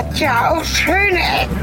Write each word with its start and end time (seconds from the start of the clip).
hat 0.00 0.18
ja 0.18 0.50
auch 0.50 0.64
schöne 0.64 1.18
Ecken. 1.18 1.60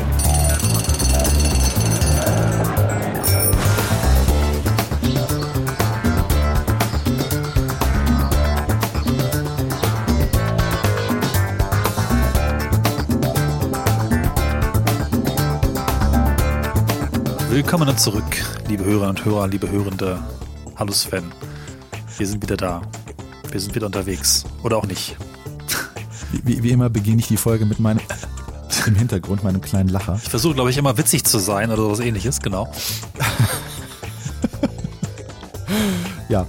Willkommen 17.50 17.98
zurück, 17.98 18.24
liebe 18.68 18.86
Hörer 18.86 19.10
und 19.10 19.26
Hörer, 19.26 19.48
liebe 19.48 19.72
Hörende. 19.72 20.20
Hallo 20.76 20.92
Sven. 20.92 21.24
Wir 22.18 22.28
sind 22.28 22.44
wieder 22.44 22.56
da. 22.56 22.84
Wir 23.50 23.60
sind 23.60 23.74
wieder 23.74 23.88
unterwegs. 23.88 24.46
Oder 24.62 24.78
auch 24.78 24.86
nicht. 24.86 25.18
Wie, 26.44 26.62
wie 26.64 26.72
immer 26.72 26.90
beginne 26.90 27.20
ich 27.20 27.28
die 27.28 27.38
Folge 27.38 27.66
mit 27.66 27.80
meinem 27.80 28.00
im 28.88 28.96
Hintergrund, 28.96 29.44
meinem 29.44 29.62
kleinen 29.62 29.90
Lacher. 29.90 30.20
Ich 30.22 30.30
versuche, 30.30 30.56
glaube 30.56 30.70
ich, 30.70 30.78
immer 30.78 30.98
witzig 30.98 31.26
zu 31.26 31.40
sein 31.40 31.72
oder 31.72 31.84
sowas 31.84 32.00
ähnliches, 32.00 32.40
genau. 32.40 32.72
ja. 36.30 36.46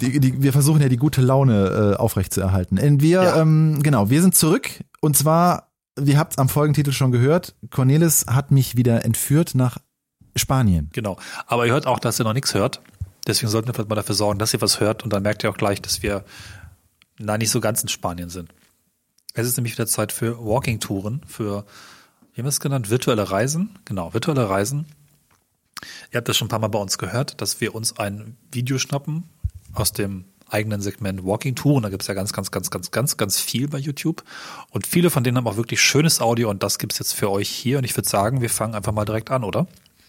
Die, 0.00 0.20
die, 0.20 0.42
wir 0.42 0.52
versuchen 0.52 0.82
ja 0.82 0.90
die 0.90 0.98
gute 0.98 1.22
Laune 1.22 1.94
äh, 1.94 1.96
aufrechtzuerhalten. 1.96 3.00
Wir, 3.00 3.22
ja. 3.22 3.40
ähm, 3.40 3.82
genau, 3.82 4.10
wir 4.10 4.20
sind 4.20 4.34
zurück 4.34 4.68
und 5.00 5.16
zwar, 5.16 5.70
ihr 5.98 6.18
habt 6.18 6.32
es 6.32 6.38
am 6.38 6.50
Folgentitel 6.50 6.92
schon 6.92 7.12
gehört, 7.12 7.54
Cornelis 7.70 8.26
hat 8.26 8.50
mich 8.50 8.76
wieder 8.76 9.06
entführt 9.06 9.54
nach 9.54 9.78
Spanien. 10.34 10.90
Genau. 10.92 11.16
Aber 11.46 11.66
ihr 11.66 11.72
hört 11.72 11.86
auch, 11.86 11.98
dass 11.98 12.20
ihr 12.20 12.24
noch 12.24 12.34
nichts 12.34 12.52
hört. 12.52 12.82
Deswegen 13.26 13.50
sollten 13.50 13.68
wir 13.68 13.74
vielleicht 13.74 13.88
mal 13.88 13.96
dafür 13.96 14.14
sorgen, 14.14 14.38
dass 14.38 14.52
ihr 14.52 14.60
was 14.60 14.80
hört 14.80 15.02
und 15.02 15.12
dann 15.12 15.22
merkt 15.22 15.44
ihr 15.44 15.50
auch 15.50 15.56
gleich, 15.56 15.80
dass 15.80 16.02
wir 16.02 16.24
na 17.18 17.38
nicht 17.38 17.50
so 17.50 17.60
ganz 17.60 17.82
in 17.82 17.88
Spanien 17.88 18.28
sind. 18.28 18.52
Es 19.36 19.46
ist 19.46 19.58
nämlich 19.58 19.74
wieder 19.74 19.86
Zeit 19.86 20.12
für 20.12 20.38
Walking-Touren, 20.38 21.20
für, 21.26 21.66
wie 22.32 22.40
haben 22.40 22.46
wir 22.46 22.48
es 22.48 22.58
genannt, 22.58 22.88
virtuelle 22.88 23.30
Reisen. 23.30 23.78
Genau, 23.84 24.14
virtuelle 24.14 24.48
Reisen. 24.48 24.86
Ihr 26.10 26.16
habt 26.16 26.28
das 26.28 26.38
schon 26.38 26.46
ein 26.46 26.48
paar 26.48 26.58
Mal 26.58 26.68
bei 26.68 26.78
uns 26.78 26.96
gehört, 26.96 27.40
dass 27.42 27.60
wir 27.60 27.74
uns 27.74 27.98
ein 27.98 28.38
Video 28.50 28.78
schnappen 28.78 29.24
aus 29.74 29.92
dem 29.92 30.24
eigenen 30.48 30.80
Segment 30.80 31.22
Walking 31.22 31.54
Touren. 31.54 31.82
Da 31.82 31.90
gibt 31.90 32.02
es 32.02 32.08
ja 32.08 32.14
ganz, 32.14 32.32
ganz, 32.32 32.50
ganz, 32.50 32.70
ganz, 32.70 32.90
ganz, 32.90 33.18
ganz 33.18 33.38
viel 33.38 33.68
bei 33.68 33.76
YouTube. 33.76 34.24
Und 34.70 34.86
viele 34.86 35.10
von 35.10 35.22
denen 35.22 35.36
haben 35.36 35.46
auch 35.46 35.58
wirklich 35.58 35.82
schönes 35.82 36.22
Audio 36.22 36.48
und 36.48 36.62
das 36.62 36.78
gibt's 36.78 36.98
jetzt 36.98 37.12
für 37.12 37.30
euch 37.30 37.50
hier. 37.50 37.76
Und 37.76 37.84
ich 37.84 37.94
würde 37.94 38.08
sagen, 38.08 38.40
wir 38.40 38.48
fangen 38.48 38.74
einfach 38.74 38.92
mal 38.92 39.04
direkt 39.04 39.30
an, 39.30 39.44
oder? 39.44 39.66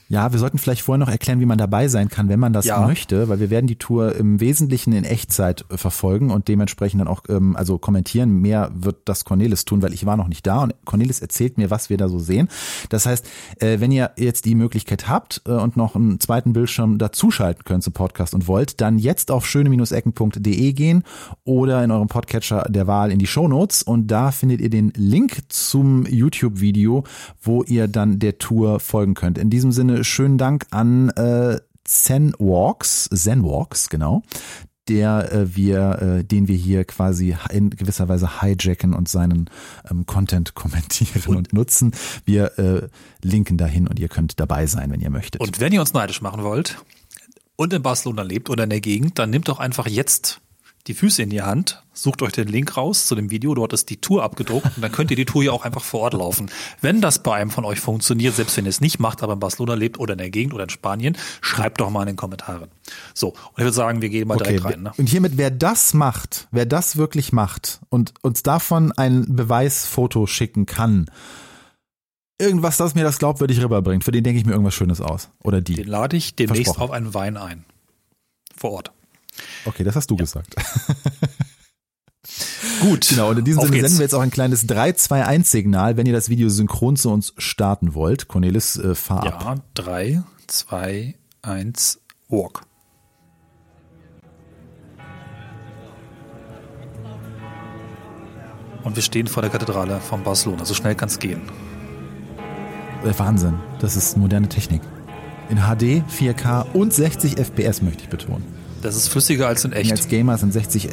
Ja, 0.10 0.32
wir 0.32 0.40
sollten 0.40 0.58
vielleicht 0.58 0.84
vorher 0.84 1.00
noch 1.00 1.12
erklären, 1.12 1.42
wie 1.42 1.46
man 1.46 1.58
dabei 1.58 1.90
sein 1.90 2.08
kann, 2.08 2.30
wenn 2.30 2.40
man 2.40 2.54
das 2.54 2.66
ja. 2.66 2.86
möchte, 2.86 3.28
weil 3.28 3.42
wir 3.42 3.50
werden 3.50 3.68
die 3.68 3.76
Tour 3.76 4.16
im 4.16 4.40
Wesentlichen 4.40 4.94
in 4.94 5.04
Echtzeit 5.04 5.66
äh, 5.70 5.78
verfolgen 5.78 6.32
und 6.32 6.48
dementsprechend 6.48 7.02
dann 7.02 7.10
auch 7.10 7.24
ähm, 7.28 7.58
also 7.58 7.78
kommentieren. 7.78 8.40
Mehr 8.40 8.72
wird 8.74 8.98
das 9.06 9.26
Cornelis 9.26 9.66
tun, 9.66 9.82
weil 9.82 9.94
ich 9.94 10.06
war 10.06 10.16
noch 10.16 10.30
nicht 10.30 10.48
da 10.48 10.64
und 10.64 10.74
Cornelis 10.86 11.20
erzählt 11.20 11.58
mir, 11.58 11.70
was 11.70 11.90
wir 11.90 11.98
da 11.98 12.08
so 12.08 12.20
sehen. 12.20 12.48
Das 12.90 13.06
heißt, 13.06 13.28
äh, 13.60 13.82
wenn 13.82 13.92
ihr 13.92 14.12
jetzt 14.16 14.46
die 14.46 14.56
Möglichkeit 14.56 15.10
habt 15.10 15.42
äh, 15.46 15.52
und 15.52 15.76
noch 15.76 15.96
einen 15.96 16.22
zweiten 16.22 16.54
Bildschirm 16.54 16.98
dazuschalten 16.98 17.66
könnt 17.66 17.84
zum 17.84 17.94
Podcast 17.94 18.34
und 18.34 18.48
wollt, 18.48 18.80
dann 18.80 19.00
jetzt 19.00 19.30
auf 19.30 19.46
schöne-ecken.de 19.46 20.74
gehen 20.74 21.04
oder 21.44 21.84
in 21.84 21.92
eurem 21.92 22.08
Podcatcher 22.08 22.66
der 22.70 22.88
Wahl 22.88 23.12
in 23.12 23.20
die 23.20 23.28
Show 23.28 23.50
Notes 23.50 23.84
und 23.84 24.08
da 24.08 24.32
findet 24.32 24.62
ihr 24.62 24.70
den 24.70 24.94
Link 24.96 25.38
zum 25.50 26.06
YouTube-Video, 26.06 27.04
wo 27.42 27.64
ihr 27.64 27.90
dann 27.90 28.20
der 28.20 28.38
Tour 28.38 28.80
folgen 28.80 29.14
könnt. 29.14 29.38
In 29.38 29.50
diesem 29.50 29.74
Sinne 29.74 29.97
schönen 30.04 30.38
Dank 30.38 30.68
an 30.72 31.10
äh, 31.10 31.60
Zenwalks, 31.84 33.10
Zenwalks, 33.14 33.90
genau, 33.90 34.24
der 34.88 35.32
äh, 35.32 35.56
wir, 35.56 36.02
äh, 36.02 36.24
den 36.24 36.48
wir 36.48 36.56
hier 36.56 36.86
quasi 36.86 37.36
in 37.52 37.70
gewisser 37.70 38.08
Weise 38.10 38.42
hijacken 38.42 38.94
und 38.94 39.10
seinen 39.10 39.50
ähm, 39.90 40.06
Content 40.06 40.54
kommentieren 40.56 41.24
und, 41.28 41.36
und 41.36 41.54
nutzen. 41.54 41.92
Wir 42.26 42.58
äh, 42.60 42.88
linken 43.22 43.58
dahin 43.58 43.88
und 43.88 44.00
ihr 44.00 44.10
könnt 44.10 44.40
dabei 44.40 44.66
sein, 44.66 44.92
wenn 44.92 45.02
ihr 45.02 45.10
möchtet. 45.10 45.42
Und 45.42 45.60
wenn 45.60 45.74
ihr 45.74 45.82
uns 45.82 45.94
neidisch 45.94 46.22
machen 46.22 46.44
wollt 46.44 46.78
und 47.56 47.74
in 47.74 47.82
Barcelona 47.82 48.22
lebt 48.22 48.50
oder 48.50 48.64
in 48.66 48.70
der 48.70 48.82
Gegend, 48.82 49.20
dann 49.20 49.30
nehmt 49.30 49.48
doch 49.48 49.60
einfach 49.60 49.88
jetzt 49.88 50.42
die 50.88 50.94
Füße 50.94 51.22
in 51.22 51.30
die 51.30 51.42
Hand, 51.42 51.84
sucht 51.94 52.22
euch 52.22 52.32
den 52.32 52.48
Link 52.48 52.78
raus 52.78 53.06
zu 53.06 53.16
dem 53.16 53.30
Video, 53.30 53.54
dort 53.54 53.74
ist 53.74 53.90
die 53.90 53.98
Tour 53.98 54.24
abgedruckt 54.24 54.66
und 54.78 54.82
dann 54.82 54.92
könnt 54.92 55.12
ihr 55.12 55.18
die 55.18 55.26
Tour 55.26 55.44
ja 55.44 55.52
auch 55.52 55.66
einfach 55.66 55.84
vor 55.84 56.02
Ort 56.02 56.14
laufen. 56.14 56.50
Wenn 56.82 57.02
das 57.02 57.22
bei 57.24 57.36
einem 57.36 57.50
von 57.50 57.66
euch 57.66 57.80
funktioniert, 57.80 58.36
selbst 58.36 58.56
wenn 58.58 58.66
ihr 58.66 58.70
es 58.70 58.82
nicht 58.82 59.00
macht, 59.00 59.22
aber 59.24 59.34
in 59.34 59.40
Barcelona 59.40 59.74
lebt 59.74 60.00
oder 60.00 60.14
in 60.14 60.20
der 60.20 60.30
Gegend 60.30 60.54
oder 60.54 60.64
in 60.64 60.70
Spanien, 60.70 61.18
schreibt 61.42 61.82
doch 61.82 61.90
mal 61.90 62.02
in 62.02 62.08
den 62.08 62.16
Kommentaren. 62.16 62.70
So, 63.14 63.30
und 63.30 63.38
ich 63.58 63.60
würde 63.60 63.74
sagen, 63.74 64.02
wir 64.02 64.10
gehen 64.10 64.28
mal 64.28 64.36
okay, 64.36 64.58
direkt 64.58 64.66
rein. 64.66 64.84
Ne? 64.84 64.94
Und 64.98 65.10
hiermit, 65.10 65.34
wer 65.36 65.52
das 65.52 65.94
macht, 65.94 66.48
wer 66.52 66.66
das 66.66 66.96
wirklich 66.96 67.34
macht 67.34 67.82
und 67.90 68.14
uns 68.22 68.44
davon 68.44 68.92
ein 68.94 69.36
Beweisfoto 69.36 70.26
schicken 70.26 70.66
kann, 70.66 71.10
irgendwas, 72.40 72.78
das 72.78 72.96
mir 72.96 73.04
das 73.04 73.18
glaubwürdig 73.20 73.62
rüberbringt, 73.62 74.04
für 74.04 74.12
den 74.12 74.24
denke 74.24 74.40
ich 74.40 74.46
mir 74.46 74.54
irgendwas 74.54 74.76
Schönes 74.76 75.02
aus. 75.02 75.30
Oder 75.44 75.62
die. 75.62 75.76
Den 75.76 75.88
lade 75.88 76.16
ich 76.16 76.36
demnächst 76.36 76.80
auf 76.80 76.92
einen 76.92 77.14
Wein 77.14 77.36
ein. 77.36 77.66
Vor 78.56 78.72
Ort. 78.72 78.92
Okay, 79.66 79.84
das 79.84 79.96
hast 79.96 80.10
du 80.10 80.16
ja. 80.16 80.22
gesagt. 80.22 80.56
Gut. 82.82 83.08
Genau, 83.10 83.30
und 83.30 83.40
in 83.40 83.46
diesem 83.46 83.62
Sinne 83.62 83.72
geht's. 83.74 83.88
senden 83.88 84.00
wir 84.00 84.04
jetzt 84.06 84.14
auch 84.14 84.22
ein 84.22 84.32
kleines 84.32 84.68
3-2-1-Signal, 84.68 85.98
wenn 85.98 86.06
ihr 86.06 86.14
das 86.14 86.30
Video 86.30 86.50
synchron 86.50 86.96
zu 86.96 87.10
uns 87.12 87.34
starten 87.38 87.94
wollt. 87.94 88.28
Cornelis, 88.28 88.78
äh, 88.78 88.96
fahr 88.96 89.26
ab. 89.26 89.44
Ja, 89.44 89.56
3, 89.76 90.24
2, 90.48 91.16
1, 91.42 92.00
walk. 92.28 92.62
Und 98.84 98.96
wir 98.96 99.04
stehen 99.04 99.28
vor 99.28 99.42
der 99.42 99.52
Kathedrale 99.52 100.00
von 100.00 100.24
Barcelona. 100.24 100.64
So 100.64 100.74
schnell 100.74 100.96
kann 100.96 101.10
es 101.10 101.20
gehen. 101.20 101.42
Äh, 103.04 103.18
Wahnsinn. 103.18 103.60
Das 103.80 103.96
ist 103.96 104.18
moderne 104.18 104.48
Technik. 104.48 104.82
In 105.50 105.58
HD, 105.58 106.04
4K 106.10 106.72
und 106.74 106.94
60 106.94 107.38
FPS 107.38 107.82
möchte 107.82 108.04
ich 108.04 108.10
betonen. 108.10 108.57
Das 108.82 108.96
ist 108.96 109.10
flüssiger 109.10 109.48
als 109.48 109.66
in 109.66 109.74
echt. 109.74 109.90
Mir 109.90 109.98
als 109.98 110.08
Gamer 110.08 110.38
sind 110.38 110.54
60 110.54 110.90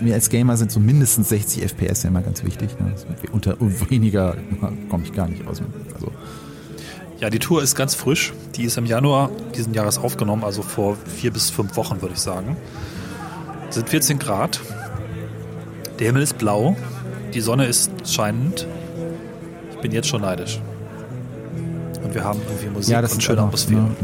mir 0.00 0.14
als 0.14 0.28
Gamer 0.28 0.56
sind 0.56 0.70
so 0.70 0.80
mindestens 0.80 1.30
60 1.30 1.62
FPS 1.62 2.02
ja 2.02 2.10
immer 2.10 2.22
ganz 2.22 2.44
wichtig. 2.44 2.78
Ne? 2.78 2.94
Unter 3.32 3.56
weniger 3.88 4.36
komme 4.90 5.04
ich 5.04 5.12
gar 5.12 5.28
nicht 5.28 5.46
aus. 5.46 5.62
Also. 5.94 6.12
Ja, 7.18 7.30
die 7.30 7.38
Tour 7.38 7.62
ist 7.62 7.76
ganz 7.76 7.94
frisch. 7.94 8.32
Die 8.56 8.64
ist 8.64 8.76
im 8.76 8.86
Januar 8.86 9.30
diesen 9.56 9.72
Jahres 9.72 9.98
aufgenommen, 9.98 10.44
also 10.44 10.62
vor 10.62 10.96
vier 11.06 11.32
bis 11.32 11.50
fünf 11.50 11.76
Wochen, 11.76 12.02
würde 12.02 12.14
ich 12.14 12.20
sagen. 12.20 12.56
Es 13.68 13.76
sind 13.76 13.88
14 13.88 14.18
Grad. 14.18 14.60
Der 15.98 16.06
Himmel 16.08 16.22
ist 16.22 16.36
blau. 16.36 16.76
Die 17.32 17.40
Sonne 17.40 17.66
ist 17.66 17.90
scheinend. 18.04 18.66
Ich 19.70 19.78
bin 19.78 19.92
jetzt 19.92 20.08
schon 20.08 20.22
neidisch. 20.22 20.60
Und 22.02 22.14
wir 22.14 22.22
haben 22.22 22.40
irgendwie 22.48 22.68
Musik 22.68 22.92
ja, 22.92 23.00
und 23.00 23.22
schöne 23.22 23.42
Atmosphäre. 23.42 23.80
Ne, 23.80 23.96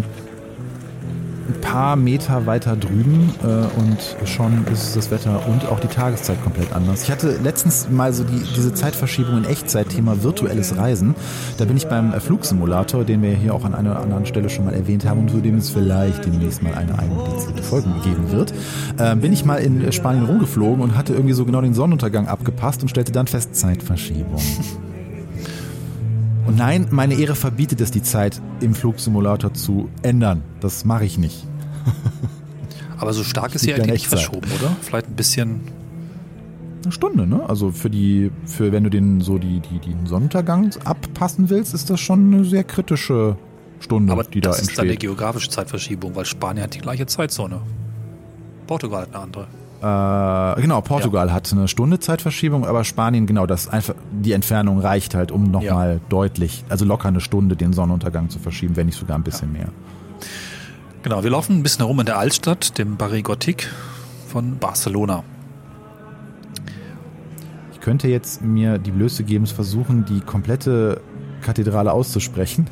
ein 1.48 1.60
paar 1.60 1.96
Meter 1.96 2.46
weiter 2.46 2.76
drüben 2.76 3.34
äh, 3.42 3.46
und 3.46 4.28
schon 4.28 4.64
ist 4.72 4.96
das 4.96 5.10
Wetter 5.10 5.46
und 5.48 5.66
auch 5.66 5.80
die 5.80 5.88
Tageszeit 5.88 6.42
komplett 6.42 6.72
anders. 6.72 7.02
Ich 7.04 7.10
hatte 7.10 7.38
letztens 7.42 7.88
mal 7.90 8.12
so 8.12 8.24
die, 8.24 8.42
diese 8.56 8.74
Zeitverschiebung 8.74 9.38
in 9.38 9.44
Echtzeit, 9.44 9.88
Thema 9.88 10.22
virtuelles 10.22 10.76
Reisen. 10.76 11.14
Da 11.58 11.64
bin 11.64 11.76
ich 11.76 11.86
beim 11.86 12.12
Flugsimulator, 12.20 13.04
den 13.04 13.22
wir 13.22 13.34
hier 13.34 13.54
auch 13.54 13.64
an 13.64 13.74
einer 13.74 13.98
anderen 13.98 14.26
Stelle 14.26 14.48
schon 14.50 14.64
mal 14.64 14.74
erwähnt 14.74 15.04
haben 15.04 15.20
und 15.20 15.30
zu 15.30 15.40
dem 15.40 15.56
es 15.56 15.70
vielleicht 15.70 16.24
demnächst 16.24 16.62
mal 16.62 16.74
eine 16.74 16.98
eigene 16.98 17.62
Folge 17.62 17.88
geben 18.04 18.30
wird, 18.30 18.52
äh, 18.98 19.16
bin 19.16 19.32
ich 19.32 19.44
mal 19.44 19.56
in 19.56 19.92
Spanien 19.92 20.24
rumgeflogen 20.24 20.82
und 20.82 20.96
hatte 20.96 21.12
irgendwie 21.12 21.34
so 21.34 21.44
genau 21.44 21.60
den 21.60 21.74
Sonnenuntergang 21.74 22.28
abgepasst 22.28 22.82
und 22.82 22.88
stellte 22.88 23.12
dann 23.12 23.26
fest 23.26 23.54
Zeitverschiebung. 23.54 24.40
Und 26.46 26.56
nein, 26.56 26.88
meine 26.90 27.14
Ehre 27.14 27.34
verbietet 27.34 27.80
es, 27.80 27.90
die 27.90 28.02
Zeit 28.02 28.40
im 28.60 28.74
Flugsimulator 28.74 29.54
zu 29.54 29.88
ändern. 30.02 30.42
Das 30.60 30.84
mache 30.84 31.04
ich 31.04 31.18
nicht. 31.18 31.46
Aber 32.98 33.12
so 33.12 33.24
stark 33.24 33.54
ist 33.54 33.62
sie 33.62 33.74
eigentlich 33.74 33.92
nicht 33.92 34.06
verschoben, 34.06 34.50
oder? 34.60 34.76
Vielleicht 34.80 35.08
ein 35.08 35.16
bisschen. 35.16 35.60
Eine 36.82 36.92
Stunde, 36.92 37.28
ne? 37.28 37.48
Also 37.48 37.70
für 37.70 37.90
die, 37.90 38.32
für 38.44 38.72
wenn 38.72 38.82
du 38.82 38.90
den 38.90 39.20
so 39.20 39.38
die, 39.38 39.60
die, 39.60 39.78
den 39.78 40.06
Sonnenuntergang 40.06 40.70
abpassen 40.84 41.48
willst, 41.48 41.74
ist 41.74 41.90
das 41.90 42.00
schon 42.00 42.34
eine 42.34 42.44
sehr 42.44 42.64
kritische 42.64 43.36
Stunde, 43.78 44.12
Aber 44.12 44.24
die 44.24 44.40
da 44.40 44.50
entsteht. 44.50 44.62
Das 44.66 44.70
ist 44.70 44.78
dann 44.78 44.86
eine 44.88 44.96
geografische 44.96 45.48
Zeitverschiebung, 45.48 46.16
weil 46.16 46.24
Spanien 46.24 46.64
hat 46.64 46.74
die 46.74 46.80
gleiche 46.80 47.06
Zeitzone. 47.06 47.60
Portugal 48.66 49.02
hat 49.02 49.14
eine 49.14 49.22
andere. 49.22 49.46
Äh, 49.82 50.60
genau, 50.60 50.80
Portugal 50.80 51.26
ja. 51.26 51.34
hat 51.34 51.52
eine 51.52 51.66
Stunde 51.66 51.98
Zeitverschiebung, 51.98 52.64
aber 52.64 52.84
Spanien, 52.84 53.26
genau, 53.26 53.46
das 53.46 53.66
einfach, 53.66 53.94
die 54.12 54.30
Entfernung 54.30 54.78
reicht 54.78 55.16
halt, 55.16 55.32
um 55.32 55.50
nochmal 55.50 55.94
ja. 55.94 56.00
deutlich, 56.08 56.64
also 56.68 56.84
locker 56.84 57.08
eine 57.08 57.20
Stunde 57.20 57.56
den 57.56 57.72
Sonnenuntergang 57.72 58.30
zu 58.30 58.38
verschieben, 58.38 58.76
wenn 58.76 58.86
nicht 58.86 58.98
sogar 58.98 59.18
ein 59.18 59.24
bisschen 59.24 59.52
ja. 59.54 59.62
mehr. 59.62 59.68
Genau, 61.02 61.24
wir 61.24 61.30
laufen 61.30 61.58
ein 61.58 61.62
bisschen 61.64 61.80
herum 61.80 61.98
in 61.98 62.06
der 62.06 62.16
Altstadt, 62.16 62.78
dem 62.78 62.96
Barri 62.96 63.22
Gothic 63.22 63.68
von 64.28 64.58
Barcelona. 64.58 65.24
Ich 67.72 67.80
könnte 67.80 68.06
jetzt 68.06 68.40
mir 68.40 68.78
die 68.78 68.92
Blöße 68.92 69.24
geben, 69.24 69.48
versuchen, 69.48 70.04
die 70.04 70.20
komplette 70.20 71.00
Kathedrale 71.40 71.90
auszusprechen. 71.90 72.68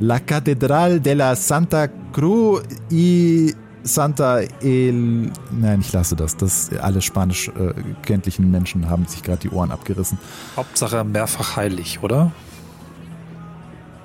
La 0.00 0.18
Catedral 0.18 0.98
de 0.98 1.14
la 1.14 1.36
Santa 1.36 1.86
Cruz 2.12 2.64
y 2.90 3.54
Santa 3.88 4.40
El. 4.60 5.32
Nein, 5.50 5.80
ich 5.80 5.92
lasse 5.92 6.16
das. 6.16 6.36
Das 6.36 6.70
alle 6.80 7.02
spanisch 7.02 7.48
äh, 7.48 7.74
kenntlichen 8.02 8.50
Menschen 8.50 8.88
haben 8.88 9.06
sich 9.06 9.22
gerade 9.22 9.40
die 9.40 9.50
Ohren 9.50 9.70
abgerissen. 9.70 10.18
Hauptsache 10.56 11.04
mehrfach 11.04 11.56
heilig, 11.56 12.00
oder? 12.02 12.32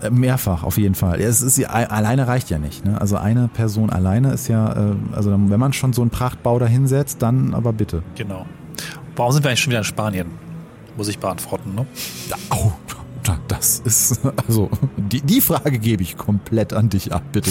Äh, 0.02 0.10
mehrfach, 0.10 0.64
auf 0.64 0.78
jeden 0.78 0.96
Fall. 0.96 1.22
Es 1.22 1.42
ist, 1.42 1.64
alleine 1.66 2.28
reicht 2.28 2.50
ja 2.50 2.58
nicht. 2.58 2.86
Ne? 2.86 3.00
Also 3.00 3.18
eine 3.18 3.48
Person 3.48 3.90
alleine 3.90 4.34
ist 4.34 4.48
ja, 4.48 4.74
äh, 4.74 4.96
also 5.14 5.32
wenn 5.32 5.60
man 5.60 5.74
schon 5.74 5.94
so 5.94 6.02
einen 6.02 6.12
Prachtbau 6.12 6.60
da 6.60 6.66
hinsetzt, 6.66 7.22
dann 7.22 7.54
aber 7.54 7.74
bitte. 7.74 8.04
Genau. 8.16 8.46
Warum 9.16 9.32
sind 9.32 9.44
wir 9.44 9.50
eigentlich 9.50 9.62
schon 9.62 9.72
wieder 9.72 9.80
in 9.80 9.86
Spanien? 9.86 10.28
Muss 10.98 11.08
ich 11.08 11.20
beantworten, 11.20 11.74
ne? 11.76 11.86
Oh, 12.52 12.72
das 13.48 13.80
ist, 13.80 14.20
also, 14.48 14.70
die, 14.98 15.22
die 15.22 15.42
Frage 15.42 15.80
gebe 15.80 16.04
ich 16.04 16.18
komplett 16.18 16.74
an 16.74 16.90
dich 16.90 17.14
ab, 17.14 17.24
bitte. 17.32 17.50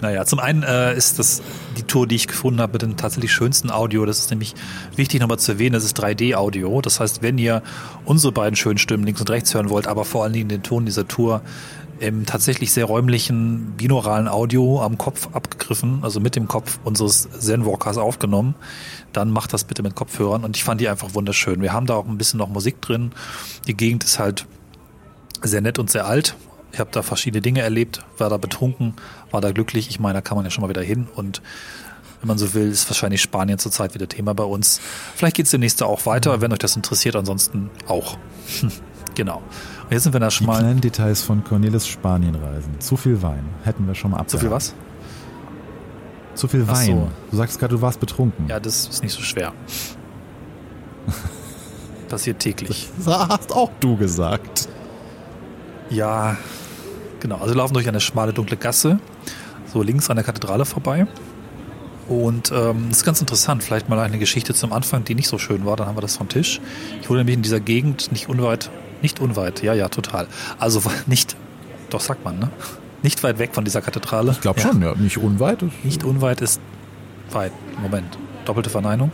Naja, 0.00 0.24
zum 0.24 0.38
einen 0.38 0.62
äh, 0.62 0.96
ist 0.96 1.18
das 1.18 1.42
die 1.76 1.82
Tour, 1.82 2.06
die 2.06 2.16
ich 2.16 2.26
gefunden 2.26 2.60
habe, 2.60 2.74
mit 2.74 2.82
dem 2.82 2.96
tatsächlich 2.96 3.32
schönsten 3.32 3.70
Audio. 3.70 4.04
Das 4.06 4.18
ist 4.18 4.30
nämlich 4.30 4.54
wichtig 4.96 5.20
nochmal 5.20 5.38
zu 5.38 5.52
erwähnen, 5.52 5.74
das 5.74 5.84
ist 5.84 5.98
3D-Audio. 6.02 6.80
Das 6.80 7.00
heißt, 7.00 7.22
wenn 7.22 7.38
ihr 7.38 7.62
unsere 8.04 8.32
beiden 8.32 8.56
schönen 8.56 8.78
Stimmen 8.78 9.04
links 9.04 9.20
und 9.20 9.30
rechts 9.30 9.54
hören 9.54 9.70
wollt, 9.70 9.86
aber 9.86 10.04
vor 10.04 10.24
allen 10.24 10.32
Dingen 10.32 10.48
den 10.48 10.62
Ton 10.62 10.84
dieser 10.84 11.06
Tour 11.06 11.42
im 12.02 12.26
tatsächlich 12.26 12.72
sehr 12.72 12.86
räumlichen 12.86 13.74
binauralen 13.76 14.26
Audio 14.26 14.82
am 14.82 14.98
Kopf 14.98 15.28
abgegriffen, 15.34 16.00
also 16.02 16.18
mit 16.18 16.34
dem 16.34 16.48
Kopf 16.48 16.80
unseres 16.82 17.28
Zen-Walkers 17.30 17.96
aufgenommen, 17.96 18.56
dann 19.12 19.30
macht 19.30 19.52
das 19.52 19.62
bitte 19.62 19.84
mit 19.84 19.94
Kopfhörern 19.94 20.42
und 20.42 20.56
ich 20.56 20.64
fand 20.64 20.80
die 20.80 20.88
einfach 20.88 21.14
wunderschön. 21.14 21.62
Wir 21.62 21.72
haben 21.72 21.86
da 21.86 21.94
auch 21.94 22.08
ein 22.08 22.18
bisschen 22.18 22.38
noch 22.38 22.48
Musik 22.48 22.82
drin. 22.82 23.12
Die 23.68 23.76
Gegend 23.76 24.02
ist 24.02 24.18
halt 24.18 24.46
sehr 25.44 25.60
nett 25.60 25.78
und 25.78 25.90
sehr 25.90 26.06
alt. 26.06 26.36
Ich 26.72 26.80
habe 26.80 26.90
da 26.90 27.02
verschiedene 27.02 27.42
Dinge 27.42 27.60
erlebt, 27.60 28.00
war 28.18 28.30
da 28.30 28.38
betrunken, 28.38 28.94
war 29.30 29.40
da 29.40 29.52
glücklich. 29.52 29.90
Ich 29.90 30.00
meine, 30.00 30.14
da 30.14 30.20
kann 30.22 30.36
man 30.36 30.44
ja 30.44 30.50
schon 30.50 30.62
mal 30.62 30.70
wieder 30.70 30.82
hin 30.82 31.06
und 31.14 31.42
wenn 32.20 32.28
man 32.28 32.38
so 32.38 32.54
will, 32.54 32.70
ist 32.70 32.88
wahrscheinlich 32.88 33.20
Spanien 33.20 33.58
zurzeit 33.58 33.94
wieder 33.94 34.08
Thema 34.08 34.32
bei 34.32 34.44
uns. 34.44 34.80
Vielleicht 35.16 35.36
geht 35.36 35.46
es 35.46 35.50
demnächst 35.50 35.82
auch 35.82 36.06
weiter, 36.06 36.40
wenn 36.40 36.52
euch 36.52 36.60
das 36.60 36.76
interessiert, 36.76 37.16
ansonsten 37.16 37.68
auch. 37.88 38.16
genau. 39.16 39.38
Und 39.82 39.90
jetzt 39.90 40.04
sind 40.04 40.12
wir 40.12 40.20
da 40.20 40.30
schon 40.30 40.46
Die 40.46 40.52
mal. 40.52 40.60
kleinen 40.60 40.80
Details 40.80 41.22
von 41.22 41.42
Cornelis 41.42 41.86
Spanienreisen. 41.88 42.78
Zu 42.80 42.96
viel 42.96 43.20
Wein. 43.22 43.44
Hätten 43.64 43.88
wir 43.88 43.96
schon 43.96 44.12
mal 44.12 44.18
ab. 44.18 44.30
Zu 44.30 44.38
viel 44.38 44.52
was? 44.52 44.72
Zu 46.36 46.46
viel 46.46 46.66
Wein. 46.68 46.86
So. 46.86 47.10
Du 47.32 47.36
sagst 47.36 47.58
gerade, 47.58 47.74
du 47.74 47.82
warst 47.82 47.98
betrunken. 47.98 48.46
Ja, 48.48 48.60
das 48.60 48.86
ist 48.86 49.02
nicht 49.02 49.12
so 49.12 49.20
schwer. 49.22 49.52
Passiert 52.08 52.38
täglich. 52.38 52.88
Das 53.04 53.28
hast 53.28 53.52
auch 53.52 53.70
du 53.80 53.96
gesagt. 53.96 54.68
Ja, 55.92 56.36
genau. 57.20 57.36
Also 57.36 57.54
wir 57.54 57.58
laufen 57.58 57.74
durch 57.74 57.88
eine 57.88 58.00
schmale, 58.00 58.32
dunkle 58.32 58.56
Gasse, 58.56 58.98
so 59.72 59.82
links 59.82 60.08
an 60.10 60.16
der 60.16 60.24
Kathedrale 60.24 60.64
vorbei. 60.64 61.06
Und 62.08 62.50
ähm, 62.50 62.86
das 62.88 62.98
ist 62.98 63.04
ganz 63.04 63.20
interessant. 63.20 63.62
Vielleicht 63.62 63.88
mal 63.88 63.98
eine 63.98 64.18
Geschichte 64.18 64.54
zum 64.54 64.72
Anfang, 64.72 65.04
die 65.04 65.14
nicht 65.14 65.28
so 65.28 65.38
schön 65.38 65.64
war. 65.64 65.76
Dann 65.76 65.86
haben 65.86 65.96
wir 65.96 66.00
das 66.00 66.16
vom 66.16 66.28
Tisch. 66.28 66.60
Ich 67.00 67.08
wurde 67.08 67.20
nämlich 67.20 67.36
in 67.36 67.42
dieser 67.42 67.60
Gegend 67.60 68.10
nicht 68.10 68.28
unweit, 68.28 68.70
nicht 69.02 69.20
unweit, 69.20 69.62
ja, 69.62 69.74
ja, 69.74 69.88
total. 69.88 70.26
Also 70.58 70.82
nicht, 71.06 71.36
doch 71.90 72.00
sagt 72.00 72.24
man, 72.24 72.38
ne? 72.38 72.50
Nicht 73.02 73.22
weit 73.24 73.38
weg 73.38 73.52
von 73.52 73.64
dieser 73.64 73.82
Kathedrale. 73.82 74.30
Ich 74.30 74.40
glaube 74.40 74.60
ja. 74.60 74.68
schon, 74.68 74.80
ja. 74.80 74.94
Nicht 74.94 75.18
unweit. 75.18 75.64
Nicht 75.82 76.04
unweit 76.04 76.40
ist 76.40 76.60
weit. 77.32 77.52
Moment. 77.80 78.16
Doppelte 78.44 78.70
Verneinung. 78.70 79.10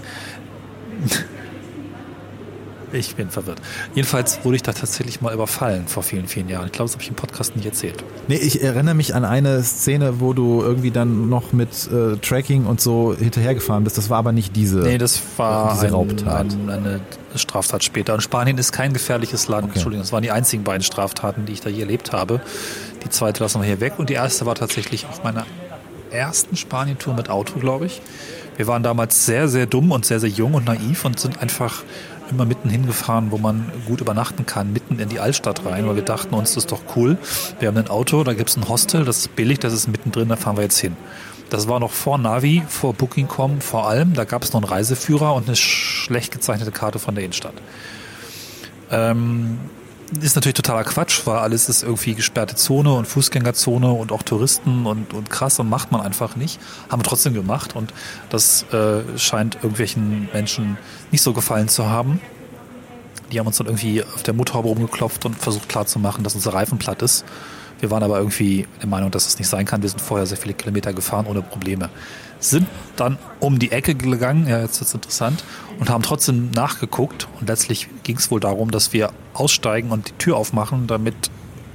Ich 2.92 3.16
bin 3.16 3.30
verwirrt. 3.30 3.60
Jedenfalls 3.94 4.44
wurde 4.44 4.56
ich 4.56 4.62
da 4.62 4.72
tatsächlich 4.72 5.20
mal 5.20 5.34
überfallen 5.34 5.86
vor 5.86 6.02
vielen, 6.02 6.26
vielen 6.26 6.48
Jahren. 6.48 6.66
Ich 6.66 6.72
glaube, 6.72 6.88
das 6.88 6.94
habe 6.94 7.02
ich 7.02 7.08
im 7.08 7.16
Podcast 7.16 7.54
nicht 7.56 7.66
erzählt. 7.66 8.02
Nee, 8.28 8.36
ich 8.36 8.62
erinnere 8.62 8.94
mich 8.94 9.14
an 9.14 9.24
eine 9.24 9.62
Szene, 9.62 10.20
wo 10.20 10.32
du 10.32 10.62
irgendwie 10.62 10.90
dann 10.90 11.28
noch 11.28 11.52
mit 11.52 11.68
äh, 11.92 12.16
Tracking 12.16 12.66
und 12.66 12.80
so 12.80 13.14
hinterhergefahren 13.14 13.84
bist. 13.84 13.98
Das 13.98 14.10
war 14.10 14.18
aber 14.18 14.32
nicht 14.32 14.56
diese 14.56 14.78
Nee, 14.78 14.98
das 14.98 15.20
war 15.36 15.74
diese 15.74 15.86
ein, 15.86 15.92
Raubtat. 15.92 16.52
Ein, 16.52 16.70
eine 16.70 17.00
Straftat 17.34 17.84
später. 17.84 18.14
Und 18.14 18.20
Spanien 18.22 18.56
ist 18.58 18.72
kein 18.72 18.92
gefährliches 18.92 19.48
Land. 19.48 19.64
Okay. 19.64 19.74
Entschuldigung, 19.74 20.02
das 20.02 20.12
waren 20.12 20.22
die 20.22 20.30
einzigen 20.30 20.64
beiden 20.64 20.82
Straftaten, 20.82 21.46
die 21.46 21.52
ich 21.52 21.60
da 21.60 21.70
je 21.70 21.82
erlebt 21.82 22.12
habe. 22.12 22.40
Die 23.04 23.10
zweite 23.10 23.42
lassen 23.42 23.60
wir 23.60 23.66
hier 23.66 23.80
weg. 23.80 23.94
Und 23.98 24.08
die 24.08 24.14
erste 24.14 24.46
war 24.46 24.54
tatsächlich 24.54 25.06
auf 25.06 25.24
meiner 25.24 25.46
ersten 26.10 26.56
Spanien-Tour 26.56 27.14
mit 27.14 27.28
Auto, 27.28 27.58
glaube 27.58 27.86
ich. 27.86 28.00
Wir 28.56 28.66
waren 28.66 28.82
damals 28.82 29.24
sehr, 29.24 29.48
sehr 29.48 29.66
dumm 29.66 29.92
und 29.92 30.04
sehr, 30.04 30.20
sehr 30.20 30.30
jung 30.30 30.54
und 30.54 30.66
naiv 30.66 31.04
und 31.04 31.20
sind 31.20 31.40
einfach 31.40 31.84
immer 32.30 32.44
mitten 32.44 32.68
hingefahren, 32.68 33.30
wo 33.30 33.38
man 33.38 33.70
gut 33.86 34.00
übernachten 34.00 34.46
kann, 34.46 34.72
mitten 34.72 34.98
in 34.98 35.08
die 35.08 35.20
Altstadt 35.20 35.64
rein, 35.64 35.86
weil 35.86 35.96
wir 35.96 36.02
dachten 36.02 36.34
uns, 36.34 36.54
das 36.54 36.64
ist 36.64 36.72
doch 36.72 36.80
cool. 36.96 37.18
Wir 37.58 37.68
haben 37.68 37.76
ein 37.76 37.88
Auto, 37.88 38.24
da 38.24 38.34
gibt 38.34 38.50
es 38.50 38.56
ein 38.56 38.68
Hostel, 38.68 39.04
das 39.04 39.18
ist 39.18 39.36
billig, 39.36 39.58
das 39.58 39.72
ist 39.72 39.88
mittendrin, 39.88 40.28
da 40.28 40.36
fahren 40.36 40.56
wir 40.56 40.62
jetzt 40.62 40.78
hin. 40.78 40.96
Das 41.50 41.66
war 41.66 41.80
noch 41.80 41.92
vor 41.92 42.18
Navi, 42.18 42.62
vor 42.68 42.92
Booking.com 42.92 43.60
vor 43.60 43.88
allem. 43.88 44.12
Da 44.12 44.24
gab 44.24 44.42
es 44.42 44.52
noch 44.52 44.60
einen 44.60 44.70
Reiseführer 44.70 45.34
und 45.34 45.46
eine 45.46 45.56
schlecht 45.56 46.32
gezeichnete 46.32 46.72
Karte 46.72 46.98
von 46.98 47.14
der 47.14 47.24
Innenstadt. 47.24 47.54
Ähm, 48.90 49.58
ist 50.20 50.36
natürlich 50.36 50.54
totaler 50.54 50.84
Quatsch, 50.84 51.22
weil 51.26 51.38
alles 51.38 51.68
ist 51.68 51.82
irgendwie 51.82 52.14
gesperrte 52.14 52.54
Zone 52.54 52.92
und 52.92 53.06
Fußgängerzone 53.06 53.90
und 53.90 54.12
auch 54.12 54.22
Touristen 54.22 54.86
und, 54.86 55.12
und 55.12 55.30
krass 55.30 55.58
und 55.58 55.68
macht 55.68 55.92
man 55.92 56.00
einfach 56.00 56.36
nicht. 56.36 56.60
Haben 56.88 57.00
wir 57.00 57.04
trotzdem 57.04 57.34
gemacht 57.34 57.76
und 57.76 57.92
das 58.30 58.64
äh, 58.72 59.18
scheint 59.18 59.56
irgendwelchen 59.56 60.28
Menschen 60.32 60.78
nicht 61.10 61.22
so 61.22 61.32
gefallen 61.32 61.68
zu 61.68 61.86
haben. 61.86 62.20
Die 63.32 63.38
haben 63.38 63.46
uns 63.46 63.58
dann 63.58 63.66
irgendwie 63.66 64.02
auf 64.02 64.22
der 64.22 64.34
Motorhaube 64.34 64.68
rumgeklopft 64.68 65.26
und 65.26 65.36
versucht 65.36 65.68
klarzumachen, 65.68 66.24
dass 66.24 66.34
unser 66.34 66.54
Reifen 66.54 66.78
platt 66.78 67.02
ist. 67.02 67.24
Wir 67.80 67.90
waren 67.90 68.02
aber 68.02 68.18
irgendwie 68.18 68.66
der 68.80 68.88
Meinung, 68.88 69.10
dass 69.10 69.24
das 69.24 69.38
nicht 69.38 69.48
sein 69.48 69.66
kann. 69.66 69.82
Wir 69.82 69.88
sind 69.88 70.00
vorher 70.00 70.26
sehr 70.26 70.38
viele 70.38 70.54
Kilometer 70.54 70.92
gefahren 70.92 71.26
ohne 71.26 71.42
Probleme 71.42 71.90
sind 72.40 72.66
dann 72.96 73.18
um 73.40 73.58
die 73.58 73.72
Ecke 73.72 73.94
gegangen, 73.94 74.46
ja, 74.46 74.60
jetzt 74.60 74.80
wird's 74.80 74.94
interessant, 74.94 75.44
und 75.78 75.90
haben 75.90 76.02
trotzdem 76.02 76.50
nachgeguckt. 76.50 77.28
Und 77.40 77.48
letztlich 77.48 77.88
ging 78.02 78.16
es 78.16 78.30
wohl 78.30 78.40
darum, 78.40 78.70
dass 78.70 78.92
wir 78.92 79.10
aussteigen 79.34 79.90
und 79.90 80.08
die 80.08 80.12
Tür 80.12 80.36
aufmachen, 80.36 80.86
damit 80.86 81.14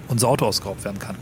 unser 0.08 0.28
Auto 0.28 0.46
ausgeraubt 0.46 0.84
werden 0.84 1.00
kann. 1.00 1.16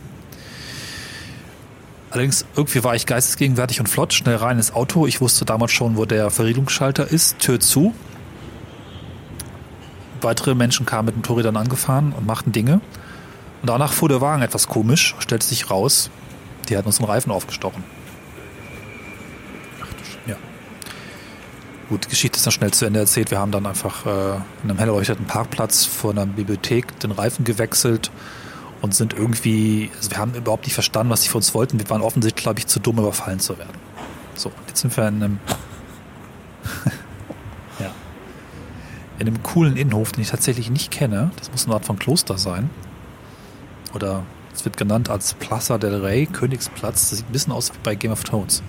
Allerdings, 2.10 2.45
irgendwie 2.56 2.83
war 2.83 2.94
ich 2.95 3.06
geistesgegenwärtig 3.06 3.80
und 3.80 3.88
flott, 3.88 4.13
schnell 4.13 4.36
rein 4.36 4.57
ins 4.57 4.74
Auto. 4.74 5.07
Ich 5.07 5.22
wusste 5.22 5.45
damals 5.45 5.72
schon, 5.72 5.95
wo 5.95 6.06
der 6.06 6.30
Verriegelungsschalter 6.30 7.10
ist, 7.10 7.39
Tür 7.39 7.60
zu. 7.60 7.94
Weitere 10.19 10.54
Menschen 10.54 10.86
kamen 10.86 11.07
mit 11.07 11.16
Motorrädern 11.16 11.56
angefahren 11.56 12.13
und 12.16 12.28
machten 12.28 12.51
Dinge. 12.51 12.81
Und 13.62 13.69
danach 13.69 13.94
fuhr 13.94 14.10
der 14.10 14.22
Wagen 14.22 14.42
etwas 14.42 14.68
komisch, 14.68 15.16
stellte 15.19 15.46
sich 15.46 15.69
raus, 15.69 16.10
die 16.69 16.78
hatten 16.78 16.88
uns 16.88 16.98
den 16.98 17.06
Reifen 17.06 17.31
aufgestochen. 17.31 17.84
Gut, 21.92 22.06
die 22.06 22.10
Geschichte 22.10 22.38
ist 22.38 22.46
dann 22.46 22.54
schnell 22.54 22.72
zu 22.72 22.86
Ende 22.86 23.02
erzählt. 23.02 23.31
Wir 23.31 23.40
haben 23.40 23.52
dann 23.52 23.66
einfach 23.66 24.06
äh, 24.06 24.35
in 24.64 24.69
einem 24.69 24.78
hell 24.78 24.88
erleuchteten 24.88 25.26
Parkplatz 25.26 25.83
vor 25.83 26.12
einer 26.12 26.26
Bibliothek 26.26 26.97
den 27.02 27.12
Reifen 27.12 27.44
gewechselt 27.44 28.12
und 28.81 28.95
sind 28.95 29.12
irgendwie, 29.12 29.92
also 29.97 30.09
wir 30.09 30.18
haben 30.18 30.33
überhaupt 30.33 30.64
nicht 30.64 30.74
verstanden, 30.74 31.12
was 31.12 31.24
sie 31.24 31.28
von 31.28 31.40
uns 31.40 31.54
wollten. 31.54 31.80
Wir 31.80 31.90
waren 31.90 32.02
offensichtlich, 32.02 32.44
glaube 32.44 32.59
ich, 32.59 32.68
zu 32.68 32.80
dumm, 32.80 32.97
überfallen 32.97 33.42
zu 33.42 33.57
werden. 33.57 33.78
So, 34.35 34.54
jetzt 34.69 34.80
sind 34.80 34.95
wir 34.95 35.06
in 35.06 35.16
einem, 35.16 35.40
ja, 37.80 37.92
in 39.19 39.28
einem 39.28 39.44
coolen 39.44 39.76
Innenhof, 39.76 40.14
den 40.14 40.21
ich 40.21 40.30
tatsächlich 40.30 40.69
nicht 40.69 40.92
kenne. 40.92 41.31
Das 41.40 41.52
muss 41.52 41.66
eine 41.66 41.74
Art 41.74 41.83
von 41.83 42.00
Kloster 42.00 42.38
sein. 42.38 42.69
Oder 43.94 44.24
es 44.54 44.66
wird 44.66 44.78
genannt 44.78 45.10
als 45.10 45.33
Plaza 45.33 45.78
del 45.78 45.95
Rey, 46.04 46.26
Königsplatz. 46.26 47.10
Das 47.10 47.18
sieht 47.19 47.30
ein 47.30 47.31
bisschen 47.31 47.54
aus 47.54 47.74
wie 47.74 47.78
bei 47.83 47.95
Game 47.95 48.12
of 48.12 48.24
Thrones. 48.24 48.64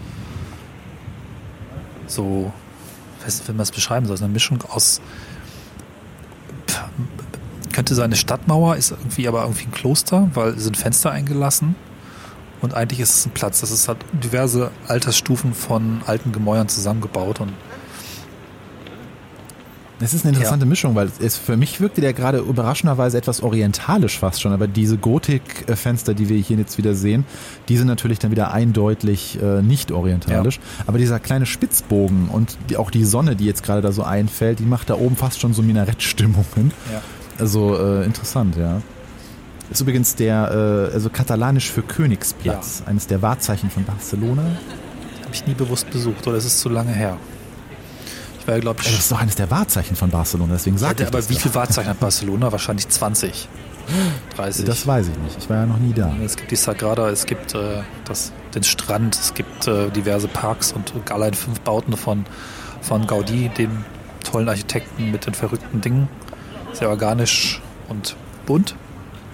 So 2.07 2.53
weiß 3.25 3.39
nicht, 3.39 3.49
wie 3.49 3.53
man 3.53 3.63
es 3.63 3.71
beschreiben 3.71 4.07
soll, 4.07 4.17
so 4.17 4.25
eine 4.25 4.33
Mischung 4.33 4.63
aus 4.69 5.01
könnte 7.73 7.95
sein 7.95 8.07
eine 8.07 8.17
Stadtmauer, 8.17 8.77
ist 8.77 8.91
irgendwie 8.91 9.27
aber 9.29 9.43
irgendwie 9.43 9.65
ein 9.65 9.73
Kloster, 9.73 10.31
weil 10.35 10.59
sind 10.59 10.77
Fenster 10.77 11.11
eingelassen 11.11 11.75
und 12.61 12.75
eigentlich 12.75 13.01
ist 13.01 13.17
es 13.17 13.27
ein 13.27 13.33
Platz. 13.33 13.61
Das 13.61 13.71
ist 13.71 13.89
halt 13.89 13.99
diverse 14.13 14.71
Altersstufen 14.87 15.55
von 15.55 16.03
alten 16.07 16.33
Gemäuern 16.33 16.69
zusammengebaut 16.69 17.41
und 17.41 17.53
es 20.03 20.15
ist 20.15 20.25
eine 20.25 20.35
interessante 20.35 20.65
ja. 20.65 20.69
Mischung, 20.69 20.95
weil 20.95 21.11
es 21.21 21.37
für 21.37 21.57
mich 21.57 21.81
wirkte 21.81 22.01
der 22.01 22.13
gerade 22.13 22.39
überraschenderweise 22.39 23.19
etwas 23.19 23.43
orientalisch 23.43 24.19
fast 24.19 24.41
schon, 24.41 24.53
aber 24.53 24.67
diese 24.67 24.97
Gotik-Fenster, 24.97 26.15
die 26.15 26.29
wir 26.29 26.37
hier 26.39 26.57
jetzt 26.57 26.79
wieder 26.79 26.95
sehen, 26.95 27.25
die 27.69 27.77
sind 27.77 27.87
natürlich 27.87 28.19
dann 28.19 28.31
wieder 28.31 28.53
eindeutig 28.53 29.39
äh, 29.43 29.63
nicht 29.63 29.93
orientalisch. 29.93 30.57
Ja. 30.57 30.85
Aber 30.87 30.99
dieser 30.99 31.21
kleine 31.21 31.47
Spitzbogen 31.47 32.29
und 32.29 32.57
die, 32.69 32.77
auch 32.77 32.91
die 32.91 33.05
Sonne, 33.05 33.37
die 33.37 33.45
jetzt 33.45 33.63
gerade 33.63 33.81
da 33.81 33.93
so 33.93 34.03
einfällt, 34.03 34.59
die 34.59 34.65
macht 34.65 34.91
da 34.91 34.95
oben 34.95 35.17
fast 35.17 35.41
schon 35.41 35.55
so 35.55 35.63
Minarettstimmungen. 35.63 36.73
Ja. 36.93 37.01
Also 37.39 37.79
äh, 37.79 38.05
interessant, 38.05 38.57
ja. 38.57 38.83
Ist 39.71 39.81
übrigens 39.81 40.17
der, 40.17 40.89
äh, 40.91 40.95
also 40.95 41.09
katalanisch 41.09 41.71
für 41.71 41.83
Königsplatz, 41.83 42.81
ja. 42.81 42.91
eines 42.91 43.07
der 43.07 43.23
Wahrzeichen 43.23 43.71
von 43.71 43.85
Barcelona. 43.85 44.43
Habe 44.43 45.33
ich 45.33 45.47
nie 45.47 45.55
bewusst 45.55 45.91
besucht, 45.91 46.27
oder 46.27 46.37
ist 46.37 46.45
es 46.45 46.59
zu 46.59 46.69
lange 46.69 46.93
her? 46.93 47.17
Ich 48.47 48.61
glaube, 48.61 48.83
das 48.83 48.93
ist 48.93 49.13
doch 49.13 49.21
eines 49.21 49.37
der 49.37 49.51
Wahrzeichen 49.51 49.95
von 49.95 50.11
Barcelona, 50.11 50.55
deswegen 50.55 50.77
sage 50.77 51.03
ja, 51.03 51.09
ich 51.09 51.15
Aber 51.15 51.29
wie 51.29 51.37
viele 51.37 51.55
Wahrzeichen 51.55 51.89
hat 51.89 52.01
Barcelona? 52.01 52.51
Wahrscheinlich 52.51 52.89
20. 52.89 53.49
30. 54.37 54.65
Das 54.67 54.87
weiß 54.87 55.09
ich 55.09 55.19
nicht. 55.19 55.39
Ich 55.39 55.51
war 55.51 55.59
ja 55.59 55.67
noch 55.67 55.79
nie 55.79 55.93
da. 55.93 56.15
Es 56.25 56.37
gibt 56.37 56.51
die 56.51 56.57
Sagrada, 56.57 57.09
es 57.11 57.27
gibt 57.27 57.55
äh, 57.55 57.83
das, 58.05 58.33
den 58.55 58.63
Strand, 58.63 59.15
es 59.15 59.35
gibt 59.35 59.67
äh, 59.67 59.91
diverse 59.91 60.29
Parks 60.29 60.73
und 60.73 60.93
allein 61.11 61.35
fünf 61.35 61.61
Bauten 61.61 61.97
von, 61.97 62.25
von 62.81 63.07
Gaudi, 63.07 63.49
dem 63.51 63.85
tollen 64.23 64.49
Architekten 64.49 65.11
mit 65.11 65.27
den 65.27 65.35
verrückten 65.35 65.81
Dingen. 65.81 66.09
Sehr 66.73 66.89
organisch 66.89 67.61
und 67.89 68.17
bunt. 68.47 68.75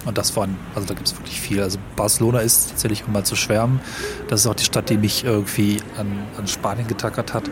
Und 0.05 0.17
das 0.17 0.37
waren, 0.37 0.57
also 0.75 0.87
da 0.87 0.95
gibt 0.95 1.09
es 1.09 1.17
wirklich 1.17 1.41
viel. 1.41 1.63
Also 1.63 1.79
Barcelona 1.97 2.41
ist 2.41 2.71
tatsächlich, 2.71 3.07
um 3.07 3.13
mal 3.13 3.25
zu 3.25 3.37
schwärmen, 3.37 3.81
das 4.29 4.41
ist 4.41 4.47
auch 4.47 4.55
die 4.55 4.65
Stadt, 4.65 4.89
die 4.91 4.97
mich 4.97 5.25
irgendwie 5.25 5.79
an, 5.99 6.07
an 6.37 6.47
Spanien 6.47 6.87
getackert 6.87 7.35
hat. 7.35 7.51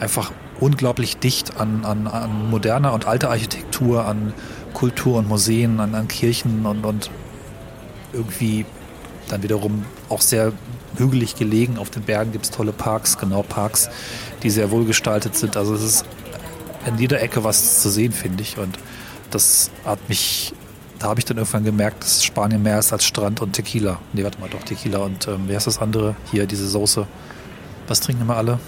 Einfach 0.00 0.32
unglaublich 0.64 1.18
dicht 1.18 1.58
an, 1.58 1.84
an, 1.84 2.06
an 2.06 2.48
moderner 2.48 2.94
und 2.94 3.06
alter 3.06 3.28
Architektur, 3.28 4.06
an 4.06 4.32
Kultur 4.72 5.18
und 5.18 5.28
Museen, 5.28 5.78
an, 5.78 5.94
an 5.94 6.08
Kirchen 6.08 6.64
und, 6.64 6.86
und 6.86 7.10
irgendwie 8.14 8.64
dann 9.28 9.42
wiederum 9.42 9.84
auch 10.08 10.22
sehr 10.22 10.52
hügelig 10.96 11.36
gelegen. 11.36 11.76
Auf 11.76 11.90
den 11.90 12.02
Bergen 12.02 12.32
gibt 12.32 12.46
es 12.46 12.50
tolle 12.50 12.72
Parks, 12.72 13.18
genau 13.18 13.42
Parks, 13.42 13.90
die 14.42 14.48
sehr 14.48 14.70
wohlgestaltet 14.70 15.36
sind. 15.36 15.58
Also 15.58 15.74
es 15.74 15.82
ist 15.82 16.06
in 16.86 16.96
jeder 16.96 17.20
Ecke 17.20 17.44
was 17.44 17.82
zu 17.82 17.90
sehen, 17.90 18.12
finde 18.12 18.42
ich. 18.42 18.56
Und 18.56 18.78
das 19.30 19.70
hat 19.84 20.08
mich, 20.08 20.54
da 20.98 21.08
habe 21.08 21.20
ich 21.20 21.26
dann 21.26 21.36
irgendwann 21.36 21.64
gemerkt, 21.64 22.04
dass 22.04 22.24
Spanien 22.24 22.62
mehr 22.62 22.78
ist 22.78 22.90
als 22.90 23.04
Strand 23.04 23.42
und 23.42 23.52
Tequila. 23.52 23.98
Nee, 24.14 24.24
warte 24.24 24.40
mal, 24.40 24.48
doch 24.48 24.62
Tequila. 24.62 25.00
Und 25.00 25.28
ähm, 25.28 25.44
wer 25.46 25.58
ist 25.58 25.66
das 25.66 25.78
andere? 25.78 26.16
Hier, 26.30 26.46
diese 26.46 26.66
Soße. 26.66 27.06
Was 27.86 28.00
trinken 28.00 28.22
immer 28.22 28.36
alle? 28.36 28.58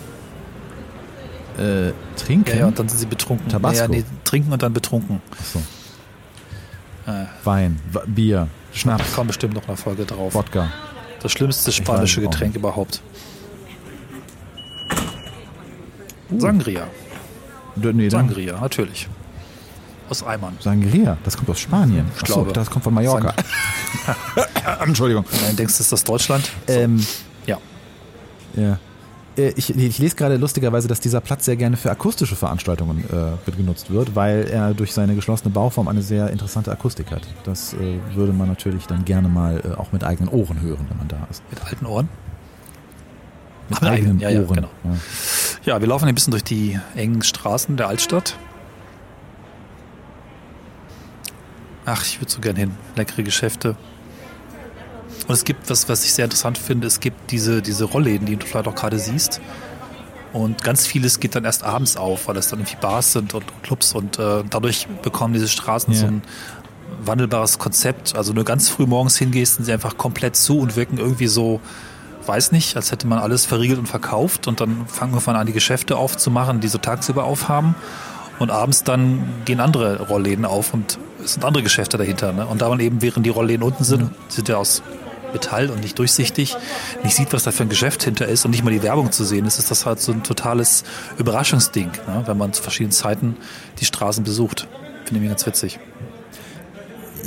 Äh, 1.58 1.92
trinken? 2.16 2.50
Ja, 2.50 2.56
ja, 2.56 2.66
und 2.66 2.78
dann 2.78 2.88
sind 2.88 2.98
sie 2.98 3.06
betrunken. 3.06 3.48
Tabasco. 3.48 3.82
Ja, 3.84 3.88
nee, 3.88 4.04
trinken 4.25 4.52
und 4.52 4.62
dann 4.62 4.72
betrunken. 4.72 5.22
Ach 5.32 5.44
so. 5.44 5.58
Äh. 7.10 7.26
Wein, 7.44 7.80
Bier, 8.06 8.48
Schnaps. 8.72 9.10
Da 9.10 9.16
kommt 9.16 9.28
bestimmt 9.28 9.54
noch 9.54 9.66
eine 9.66 9.76
Folge 9.76 10.04
drauf. 10.04 10.34
Wodka. 10.34 10.70
Das 11.22 11.32
schlimmste 11.32 11.72
spanische 11.72 12.20
Getränk 12.20 12.56
überhaupt. 12.56 13.00
Uh. 16.30 16.40
Sangria. 16.40 16.86
Nee, 17.76 18.08
Sangria, 18.08 18.60
natürlich. 18.60 19.08
Aus 20.08 20.22
Eimern. 20.22 20.56
Sangria, 20.60 21.16
das 21.25 21.36
kommt 21.36 21.50
aus 21.50 21.58
Spanien. 21.58 22.06
Ich 22.16 22.22
glaube. 22.22 22.52
das 22.52 22.70
kommt 22.70 22.84
von 22.84 22.94
Mallorca. 22.94 23.34
Entschuldigung. 24.80 25.25
Nein, 25.42 25.56
denkst 25.56 25.76
du, 25.76 25.82
ist 25.82 25.92
das 25.92 26.04
Deutschland? 26.04 26.50
So. 26.66 26.72
Ähm, 26.72 27.04
ja. 27.46 27.58
Ja. 28.54 28.78
Äh, 29.36 29.52
ich, 29.56 29.76
ich, 29.76 29.98
lese 29.98 30.16
gerade 30.16 30.36
lustigerweise, 30.36 30.88
dass 30.88 31.00
dieser 31.00 31.20
Platz 31.20 31.44
sehr 31.44 31.56
gerne 31.56 31.76
für 31.76 31.90
akustische 31.90 32.36
Veranstaltungen 32.36 33.04
äh, 33.04 33.50
genutzt 33.52 33.90
wird, 33.90 34.14
weil 34.14 34.48
er 34.50 34.74
durch 34.74 34.92
seine 34.92 35.14
geschlossene 35.14 35.50
Bauform 35.50 35.88
eine 35.88 36.02
sehr 36.02 36.30
interessante 36.30 36.70
Akustik 36.72 37.10
hat. 37.10 37.22
Das 37.44 37.74
äh, 37.74 37.98
würde 38.14 38.32
man 38.32 38.48
natürlich 38.48 38.86
dann 38.86 39.04
gerne 39.04 39.28
mal 39.28 39.62
äh, 39.64 39.74
auch 39.74 39.92
mit 39.92 40.04
eigenen 40.04 40.28
Ohren 40.30 40.60
hören, 40.60 40.86
wenn 40.88 40.98
man 40.98 41.08
da 41.08 41.26
ist. 41.30 41.42
Mit 41.50 41.64
alten 41.64 41.86
Ohren? 41.86 42.08
Mit 43.68 43.78
Ach, 43.82 43.88
eigenen 43.88 44.18
ja, 44.20 44.28
Ohren. 44.28 44.48
Ja, 44.48 44.54
genau. 44.54 44.70
ja. 44.84 44.90
ja, 45.64 45.80
wir 45.80 45.88
laufen 45.88 46.08
ein 46.08 46.14
bisschen 46.14 46.30
durch 46.30 46.44
die 46.44 46.78
engen 46.94 47.22
Straßen 47.22 47.76
der 47.76 47.88
Altstadt. 47.88 48.38
Ach, 51.84 52.02
ich 52.02 52.20
würde 52.20 52.32
so 52.32 52.40
gern 52.40 52.56
hin. 52.56 52.72
Leckere 52.96 53.22
Geschäfte. 53.22 53.76
Und 55.26 55.35
es 55.35 55.45
gibt, 55.45 55.68
was, 55.71 55.88
was 55.88 56.04
ich 56.04 56.12
sehr 56.12 56.25
interessant 56.25 56.59
finde, 56.59 56.87
es 56.87 57.00
gibt 57.00 57.30
diese, 57.30 57.62
diese 57.62 57.85
Rollläden, 57.85 58.26
die 58.26 58.37
du 58.37 58.47
vielleicht 58.47 58.68
auch 58.68 58.75
gerade 58.75 58.99
siehst. 58.99 59.40
Und 60.33 60.62
ganz 60.62 60.87
vieles 60.87 61.18
geht 61.18 61.35
dann 61.35 61.45
erst 61.45 61.64
abends 61.64 61.97
auf, 61.97 62.28
weil 62.28 62.37
es 62.37 62.49
dann 62.49 62.61
irgendwie 62.61 62.76
Bars 62.80 63.12
sind 63.12 63.35
und 63.35 63.45
Clubs 63.62 63.95
und 63.95 64.18
äh, 64.18 64.45
dadurch 64.49 64.87
bekommen 65.02 65.33
diese 65.33 65.49
Straßen 65.49 65.95
ja. 65.95 66.00
so 66.00 66.06
ein 66.06 66.23
wandelbares 67.02 67.59
Konzept. 67.59 68.14
Also 68.16 68.33
nur 68.33 68.45
ganz 68.45 68.68
früh 68.68 68.87
morgens 68.87 69.16
hingehst, 69.16 69.56
sind 69.56 69.64
sie 69.64 69.73
einfach 69.73 69.97
komplett 69.97 70.37
zu 70.37 70.59
und 70.59 70.76
wirken 70.76 70.99
irgendwie 70.99 71.26
so, 71.26 71.61
weiß 72.26 72.52
nicht, 72.52 72.76
als 72.76 72.92
hätte 72.92 73.06
man 73.06 73.18
alles 73.18 73.47
verriegelt 73.47 73.78
und 73.78 73.87
verkauft 73.87 74.47
und 74.47 74.61
dann 74.61 74.87
fangen 74.87 75.14
wir 75.14 75.35
an, 75.35 75.47
die 75.47 75.52
Geschäfte 75.52 75.97
aufzumachen, 75.97 76.61
die 76.61 76.68
so 76.68 76.78
tagsüber 76.78 77.25
aufhaben. 77.25 77.75
Und 78.38 78.50
abends 78.50 78.85
dann 78.85 79.26
gehen 79.47 79.61
andere 79.61 80.09
Rollläden 80.09 80.45
auf 80.45 80.75
und 80.75 80.99
es 81.25 81.33
sind 81.35 81.45
andere 81.47 81.62
Geschäfte 81.62 81.97
dahinter. 81.97 82.35
Ne? 82.35 82.47
Und 82.47 82.61
da 82.61 82.68
man 82.68 82.80
eben, 82.80 83.00
während 83.00 83.25
die 83.25 83.30
Rollläden 83.30 83.62
unten 83.62 83.85
sind, 83.85 84.02
mhm. 84.02 84.11
sind 84.28 84.49
ja 84.49 84.56
aus 84.56 84.83
Metall 85.36 85.70
und 85.70 85.80
nicht 85.80 85.98
durchsichtig, 85.98 86.56
nicht 87.02 87.14
sieht, 87.14 87.32
was 87.32 87.44
da 87.44 87.52
für 87.52 87.62
ein 87.62 87.68
Geschäft 87.68 88.02
hinter 88.02 88.26
ist 88.26 88.44
und 88.44 88.50
nicht 88.50 88.64
mal 88.64 88.70
die 88.70 88.82
Werbung 88.82 89.12
zu 89.12 89.24
sehen 89.24 89.46
ist, 89.46 89.58
ist 89.58 89.70
das 89.70 89.86
halt 89.86 90.00
so 90.00 90.12
ein 90.12 90.22
totales 90.22 90.84
Überraschungsding, 91.18 91.90
ne? 92.06 92.22
wenn 92.26 92.38
man 92.38 92.52
zu 92.52 92.62
verschiedenen 92.62 92.92
Zeiten 92.92 93.36
die 93.78 93.84
Straßen 93.84 94.24
besucht. 94.24 94.66
Finde 95.04 95.22
ich 95.22 95.28
ganz 95.28 95.46
witzig. 95.46 95.78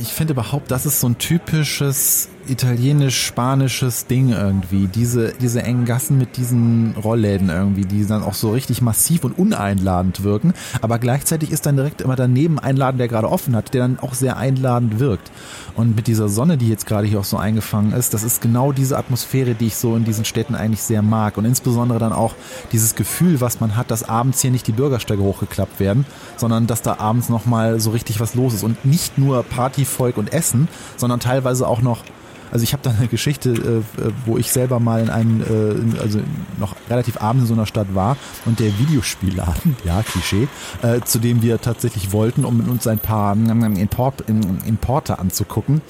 Ich 0.02 0.14
finde 0.14 0.34
überhaupt, 0.34 0.72
das 0.72 0.86
ist 0.86 1.00
so 1.02 1.08
ein 1.08 1.18
typisches 1.18 2.30
italienisch-spanisches 2.50 4.08
Ding 4.08 4.30
irgendwie. 4.30 4.88
Diese, 4.88 5.34
diese 5.34 5.64
engen 5.64 5.86
Gassen 5.86 6.18
mit 6.18 6.38
diesen 6.38 6.96
Rollläden 6.96 7.50
irgendwie, 7.50 7.86
die 7.86 8.06
dann 8.06 8.24
auch 8.24 8.34
so 8.34 8.52
richtig 8.52 8.82
massiv 8.82 9.24
und 9.24 9.38
uneinladend 9.38 10.24
wirken. 10.24 10.54
Aber 10.82 11.00
gleichzeitig 11.00 11.52
ist 11.52 11.66
dann 11.66 11.76
direkt 11.76 12.02
immer 12.02 12.16
daneben 12.16 12.60
ein 12.60 12.76
Laden, 12.76 12.98
der 12.98 13.08
gerade 13.08 13.30
offen 13.30 13.56
hat, 13.56 13.74
der 13.74 13.82
dann 13.82 14.00
auch 14.00 14.14
sehr 14.14 14.38
einladend 14.38 15.00
wirkt. 15.00 15.32
Und 15.76 15.96
mit 15.96 16.08
dieser 16.08 16.28
Sonne, 16.30 16.58
die 16.58 16.68
jetzt 16.68 16.86
gerade 16.86 17.08
hier 17.08 17.20
auch 17.20 17.26
so 17.26 17.38
eingefangen 17.38 17.94
ist, 17.94 18.14
das 18.14 18.24
ist 18.24 18.42
genau 18.42 18.72
diese 18.72 18.98
Atmosphäre, 18.98 19.56
die 19.56 19.68
ich 19.68 19.76
so 19.76 19.96
in 19.96 20.04
diesen 20.04 20.26
Städten 20.26 20.56
eigentlich 20.56 20.82
sehr 20.82 21.02
mag. 21.02 21.38
Und 21.38 21.46
insbesondere 21.46 22.00
dann 22.00 22.12
auch 22.12 22.36
dieses 22.72 22.96
Gefühl, 22.96 23.40
was 23.42 23.60
man 23.60 23.76
hat, 23.78 23.92
dass 23.92 24.08
abends 24.08 24.42
hier 24.42 24.52
nicht 24.52 24.68
die 24.68 24.74
Bürgersteige 24.74 25.22
hochgeklappt 25.22 25.80
werden, 25.80 26.06
sondern 26.38 26.68
dass 26.68 26.82
da 26.82 26.98
abends 27.00 27.30
nochmal 27.30 27.80
so 27.80 27.92
richtig 27.92 28.20
was 28.20 28.36
los 28.36 28.54
ist. 28.54 28.64
Und 28.64 28.84
nicht 28.86 29.18
nur 29.18 29.44
Partyvolk 29.44 30.18
und 30.18 30.34
Essen, 30.34 30.68
sondern 30.98 31.20
teilweise 31.20 31.68
auch 31.68 31.82
noch 31.82 32.04
also 32.52 32.64
ich 32.64 32.74
habe 32.74 32.84
da 32.84 32.92
eine 32.92 33.08
Geschichte, 33.08 33.50
äh, 33.50 34.02
äh, 34.02 34.12
wo 34.26 34.38
ich 34.38 34.52
selber 34.52 34.80
mal 34.80 35.02
in 35.02 35.10
einem, 35.10 35.42
äh, 35.42 36.00
also 36.02 36.20
noch 36.58 36.76
relativ 36.90 37.22
abends 37.22 37.44
in 37.44 37.48
so 37.48 37.54
einer 37.54 37.66
Stadt 37.66 37.94
war 37.96 38.18
und 38.46 38.60
der 38.60 38.78
Videospielladen, 38.80 39.76
ja, 39.84 40.02
Klischee, 40.04 40.48
äh, 40.82 41.02
zu 41.02 41.20
dem 41.20 41.42
wir 41.42 41.62
tatsächlich 41.62 42.12
wollten, 42.12 42.46
um 42.46 42.58
mit 42.58 42.68
uns 42.68 42.88
ein 42.88 43.00
paar 43.00 43.34
Import, 43.34 44.24
Importe 44.30 45.20
anzugucken, 45.20 45.82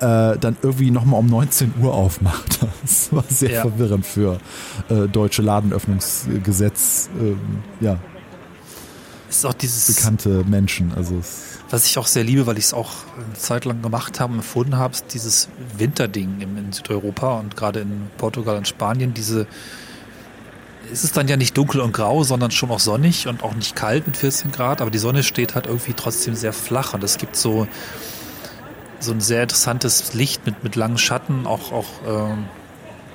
äh, 0.00 0.36
dann 0.38 0.56
irgendwie 0.62 0.90
nochmal 0.90 1.20
um 1.20 1.26
19 1.26 1.74
Uhr 1.80 1.94
aufmacht. 1.94 2.60
Das 2.82 3.12
war 3.12 3.24
sehr 3.28 3.50
ja. 3.50 3.60
verwirrend 3.62 4.06
für 4.06 4.38
äh, 4.88 5.08
deutsche 5.08 5.42
Ladenöffnungsgesetz, 5.42 7.10
äh, 7.20 7.84
ja. 7.84 7.98
Ist 9.38 9.46
auch 9.46 9.54
dieses 9.54 9.94
bekannte 9.94 10.44
Menschen, 10.44 10.92
also 10.94 11.18
es 11.18 11.56
was 11.70 11.86
ich 11.86 11.98
auch 11.98 12.06
sehr 12.06 12.24
liebe, 12.24 12.46
weil 12.46 12.58
ich 12.58 12.66
es 12.66 12.74
auch 12.74 12.90
eine 13.16 13.34
Zeit 13.34 13.64
lang 13.64 13.82
gemacht 13.82 14.20
habe 14.20 14.32
und 14.32 14.38
empfunden 14.38 14.76
habe, 14.76 14.94
ist 14.94 15.12
dieses 15.14 15.48
Winterding 15.76 16.40
in 16.40 16.72
Südeuropa 16.72 17.38
und 17.38 17.56
gerade 17.56 17.80
in 17.80 18.08
Portugal 18.18 18.56
und 18.56 18.68
Spanien. 18.68 19.14
Diese, 19.14 19.46
ist 20.92 21.02
es 21.02 21.12
dann 21.12 21.26
ja 21.26 21.36
nicht 21.36 21.56
dunkel 21.56 21.80
und 21.80 21.92
grau, 21.92 22.22
sondern 22.22 22.52
schon 22.52 22.70
auch 22.70 22.78
sonnig 22.78 23.26
und 23.26 23.42
auch 23.42 23.54
nicht 23.54 23.74
kalt 23.74 24.06
mit 24.06 24.16
14 24.16 24.52
Grad, 24.52 24.80
aber 24.80 24.90
die 24.90 24.98
Sonne 24.98 25.24
steht 25.24 25.56
halt 25.56 25.66
irgendwie 25.66 25.94
trotzdem 25.94 26.36
sehr 26.36 26.52
flach 26.52 26.94
und 26.94 27.02
es 27.02 27.18
gibt 27.18 27.34
so, 27.34 27.66
so 29.00 29.10
ein 29.10 29.20
sehr 29.20 29.42
interessantes 29.42 30.14
Licht 30.14 30.46
mit, 30.46 30.62
mit 30.62 30.76
langen 30.76 30.98
Schatten, 30.98 31.46
auch, 31.46 31.72
auch 31.72 31.86
ähm, 32.06 32.44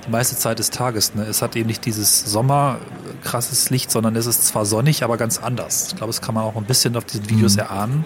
die 0.06 0.10
meiste 0.10 0.36
Zeit 0.36 0.58
des 0.58 0.70
Tages. 0.70 1.14
Ne? 1.14 1.24
Es 1.24 1.42
hat 1.42 1.56
eben 1.56 1.66
nicht 1.66 1.84
dieses 1.86 2.20
Sommer 2.20 2.78
krasses 3.22 3.70
Licht, 3.70 3.90
sondern 3.90 4.16
es 4.16 4.26
ist 4.26 4.46
zwar 4.46 4.66
sonnig, 4.66 5.04
aber 5.04 5.16
ganz 5.16 5.38
anders. 5.38 5.88
Ich 5.88 5.96
glaube, 5.96 6.12
das 6.12 6.20
kann 6.20 6.34
man 6.34 6.44
auch 6.44 6.56
ein 6.56 6.64
bisschen 6.64 6.96
auf 6.96 7.04
diesen 7.04 7.28
Videos 7.30 7.54
mhm. 7.54 7.60
erahnen. 7.60 8.04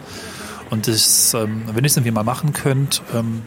Und 0.70 0.88
das, 0.88 1.32
ähm, 1.34 1.62
wenn 1.66 1.84
ihr 1.84 1.86
es 1.86 1.96
irgendwie 1.96 2.10
mal 2.10 2.24
machen 2.24 2.52
könnt, 2.52 3.02
ähm, 3.14 3.42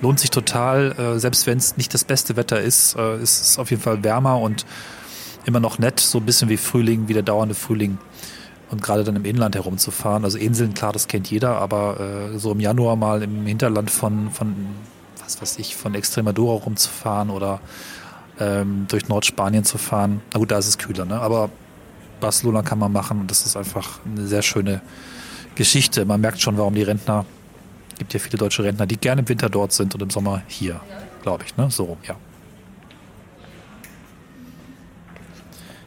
lohnt 0.00 0.20
sich 0.20 0.30
total. 0.30 0.92
Äh, 0.98 1.18
selbst 1.18 1.46
wenn 1.46 1.58
es 1.58 1.76
nicht 1.76 1.94
das 1.94 2.04
beste 2.04 2.36
Wetter 2.36 2.60
ist, 2.60 2.96
äh, 2.96 3.22
ist 3.22 3.40
es 3.40 3.58
auf 3.58 3.70
jeden 3.70 3.82
Fall 3.82 4.02
wärmer 4.02 4.38
und 4.38 4.66
immer 5.44 5.60
noch 5.60 5.78
nett, 5.78 6.00
so 6.00 6.18
ein 6.18 6.26
bisschen 6.26 6.48
wie 6.48 6.56
Frühling, 6.56 7.08
wie 7.08 7.14
der 7.14 7.22
dauernde 7.22 7.54
Frühling. 7.54 7.98
Und 8.70 8.82
gerade 8.82 9.04
dann 9.04 9.16
im 9.16 9.24
Inland 9.24 9.54
herumzufahren. 9.54 10.24
Also 10.24 10.38
Inseln, 10.38 10.74
klar, 10.74 10.92
das 10.92 11.06
kennt 11.06 11.30
jeder, 11.30 11.56
aber 11.58 12.32
äh, 12.32 12.38
so 12.38 12.52
im 12.52 12.60
Januar 12.60 12.96
mal 12.96 13.22
im 13.22 13.46
Hinterland 13.46 13.90
von, 13.90 14.30
von 14.30 14.54
was 15.40 15.42
weiß 15.42 15.58
ich, 15.58 15.76
von 15.76 15.94
Extremadura 15.94 16.64
rumzufahren 16.64 17.30
oder 17.30 17.60
ähm, 18.38 18.86
durch 18.88 19.08
Nordspanien 19.08 19.64
zu 19.64 19.78
fahren. 19.78 20.20
Na 20.32 20.38
gut, 20.38 20.50
da 20.50 20.58
ist 20.58 20.68
es 20.68 20.78
kühler, 20.78 21.04
ne? 21.04 21.20
Aber 21.20 21.50
Barcelona 22.20 22.62
kann 22.62 22.78
man 22.78 22.92
machen 22.92 23.20
und 23.20 23.30
das 23.30 23.46
ist 23.46 23.56
einfach 23.56 24.00
eine 24.04 24.26
sehr 24.26 24.42
schöne 24.42 24.80
Geschichte. 25.54 26.04
Man 26.04 26.20
merkt 26.20 26.40
schon, 26.40 26.56
warum 26.56 26.74
die 26.74 26.82
Rentner, 26.82 27.26
gibt 27.98 28.14
ja 28.14 28.20
viele 28.20 28.38
deutsche 28.38 28.64
Rentner, 28.64 28.86
die 28.86 28.96
gerne 28.96 29.20
im 29.22 29.28
Winter 29.28 29.48
dort 29.48 29.72
sind 29.72 29.94
und 29.94 30.02
im 30.02 30.10
Sommer 30.10 30.42
hier, 30.46 30.80
glaube 31.22 31.44
ich, 31.44 31.56
ne? 31.56 31.70
So, 31.70 31.96
ja. 32.06 32.16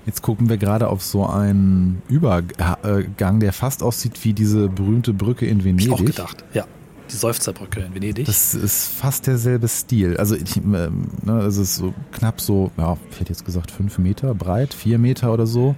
Jetzt 0.06 0.22
gucken 0.22 0.50
wir 0.50 0.58
gerade 0.58 0.88
auf 0.88 1.02
so 1.02 1.26
einen 1.26 2.04
Übergang, 2.08 3.40
der 3.40 3.54
fast 3.54 3.82
aussieht 3.82 4.24
wie 4.24 4.34
diese 4.34 4.70
berühmte 4.70 5.14
Brücke 5.14 5.48
in 5.48 5.64
Venedig. 5.64 5.88
Ich 5.88 5.94
auch 5.94 6.06
gedacht, 6.06 6.44
ja. 6.54 6.66
Die 7.12 7.16
Seufzerbrücke 7.16 7.82
in 7.82 7.94
Venedig. 7.94 8.26
Das 8.26 8.54
ist 8.54 8.88
fast 8.90 9.28
derselbe 9.28 9.68
Stil. 9.68 10.18
Also 10.18 10.36
ich, 10.36 10.58
ähm, 10.58 11.08
ne, 11.24 11.42
es 11.42 11.58
ist 11.58 11.76
so 11.76 11.94
knapp 12.12 12.42
so, 12.42 12.72
ja, 12.78 12.98
ich 13.12 13.20
hätte 13.20 13.30
jetzt 13.30 13.46
gesagt 13.46 13.72
fünf 13.72 13.98
Meter 13.98 14.34
breit, 14.34 14.74
vier 14.74 14.98
Meter 14.98 15.32
oder 15.34 15.46
so 15.46 15.76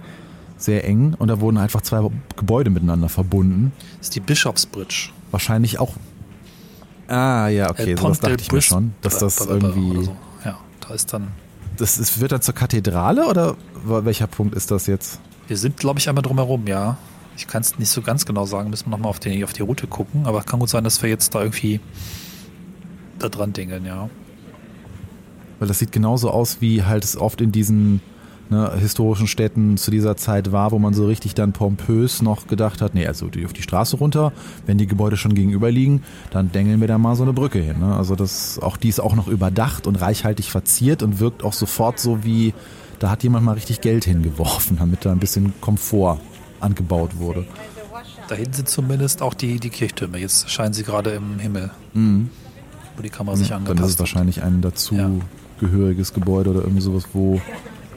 sehr 0.57 0.85
eng 0.85 1.15
und 1.19 1.27
da 1.27 1.39
wurden 1.39 1.57
einfach 1.57 1.81
zwei 1.81 2.09
Gebäude 2.35 2.69
miteinander 2.69 3.09
verbunden. 3.09 3.71
Das 3.97 4.07
ist 4.07 4.15
die 4.15 4.19
Bischofsbridge. 4.19 5.09
Wahrscheinlich 5.31 5.79
auch. 5.79 5.93
Ah, 7.07 7.47
ja, 7.47 7.69
okay, 7.69 7.95
so 7.95 8.07
das 8.07 8.19
dachte 8.19 8.41
ich 8.41 8.51
mir 8.51 8.61
schon, 8.61 8.93
dass 9.01 9.19
das 9.19 9.39
irgendwie. 9.45 10.05
So. 10.05 10.15
Ja, 10.43 10.57
da 10.81 10.93
ist 10.93 11.13
dann. 11.13 11.29
Das 11.77 11.99
ist, 11.99 12.19
wird 12.19 12.31
dann 12.31 12.41
zur 12.41 12.55
Kathedrale 12.55 13.27
oder 13.27 13.55
welcher 13.83 14.27
Punkt 14.27 14.55
ist 14.55 14.71
das 14.71 14.87
jetzt? 14.87 15.19
Wir 15.47 15.57
sind, 15.57 15.77
glaube 15.77 15.99
ich, 15.99 16.09
einmal 16.09 16.23
drumherum, 16.23 16.65
ja. 16.67 16.97
Ich 17.37 17.47
kann 17.47 17.61
es 17.61 17.77
nicht 17.77 17.89
so 17.89 18.01
ganz 18.01 18.25
genau 18.25 18.45
sagen, 18.45 18.71
müssen 18.71 18.87
wir 18.87 18.91
nochmal 18.91 19.11
auf 19.11 19.19
die, 19.19 19.43
auf 19.43 19.53
die 19.53 19.61
Route 19.61 19.85
gucken, 19.85 20.25
aber 20.25 20.41
kann 20.41 20.59
gut 20.59 20.69
sein, 20.69 20.83
dass 20.83 21.03
wir 21.03 21.09
jetzt 21.09 21.35
da 21.35 21.41
irgendwie 21.41 21.79
da 23.19 23.29
dran 23.29 23.53
dingeln, 23.53 23.85
ja. 23.85 24.09
Weil 25.59 25.67
das 25.67 25.79
sieht 25.79 25.91
genauso 25.91 26.31
aus, 26.31 26.61
wie 26.61 26.83
halt 26.83 27.03
es 27.03 27.15
oft 27.15 27.39
in 27.41 27.51
diesen 27.51 28.01
ne, 28.49 28.71
historischen 28.79 29.27
Städten 29.27 29.77
zu 29.77 29.91
dieser 29.91 30.17
Zeit 30.17 30.51
war, 30.51 30.71
wo 30.71 30.79
man 30.79 30.95
so 30.95 31.05
richtig 31.05 31.35
dann 31.35 31.53
pompös 31.53 32.23
noch 32.23 32.47
gedacht 32.47 32.81
hat, 32.81 32.95
nee, 32.95 33.05
also 33.05 33.27
die 33.27 33.45
auf 33.45 33.53
die 33.53 33.61
Straße 33.61 33.97
runter, 33.97 34.33
wenn 34.65 34.79
die 34.79 34.87
Gebäude 34.87 35.15
schon 35.15 35.35
gegenüber 35.35 35.69
liegen, 35.69 36.03
dann 36.31 36.51
dengeln 36.51 36.81
wir 36.81 36.87
da 36.87 36.97
mal 36.97 37.15
so 37.15 37.23
eine 37.23 37.33
Brücke 37.33 37.59
hin. 37.59 37.79
Ne? 37.79 37.95
Also 37.95 38.15
das, 38.15 38.57
auch 38.59 38.77
die 38.77 38.89
ist 38.89 38.99
auch 38.99 39.15
noch 39.15 39.27
überdacht 39.27 39.85
und 39.85 39.95
reichhaltig 39.95 40.49
verziert 40.49 41.03
und 41.03 41.19
wirkt 41.19 41.43
auch 41.43 41.53
sofort 41.53 41.99
so 41.99 42.23
wie, 42.23 42.55
da 42.97 43.11
hat 43.11 43.21
jemand 43.21 43.45
mal 43.45 43.53
richtig 43.53 43.81
Geld 43.81 44.05
hingeworfen, 44.05 44.77
damit 44.79 45.05
da 45.05 45.11
ein 45.11 45.19
bisschen 45.19 45.53
Komfort 45.61 46.19
angebaut 46.59 47.17
wurde. 47.17 47.45
Da 48.27 48.35
hinten 48.35 48.53
sind 48.53 48.69
zumindest 48.69 49.21
auch 49.21 49.33
die, 49.33 49.59
die 49.59 49.69
Kirchtürme. 49.69 50.17
Jetzt 50.17 50.49
scheinen 50.49 50.73
sie 50.73 50.83
gerade 50.83 51.11
im 51.11 51.39
Himmel, 51.39 51.71
mhm. 51.93 52.29
wo 52.95 53.01
die 53.01 53.09
Kamera 53.09 53.35
sich 53.35 53.53
angepasst 53.53 53.69
hat. 53.69 53.79
Dann 53.79 53.85
ist 53.85 53.93
es 53.93 53.99
wahrscheinlich 53.99 54.43
ein 54.43 54.61
dazugehöriges 54.61 56.09
ja. 56.09 56.15
Gebäude 56.15 56.51
oder 56.51 56.61
irgendwie 56.61 56.81
sowas, 56.81 57.07
wo 57.13 57.41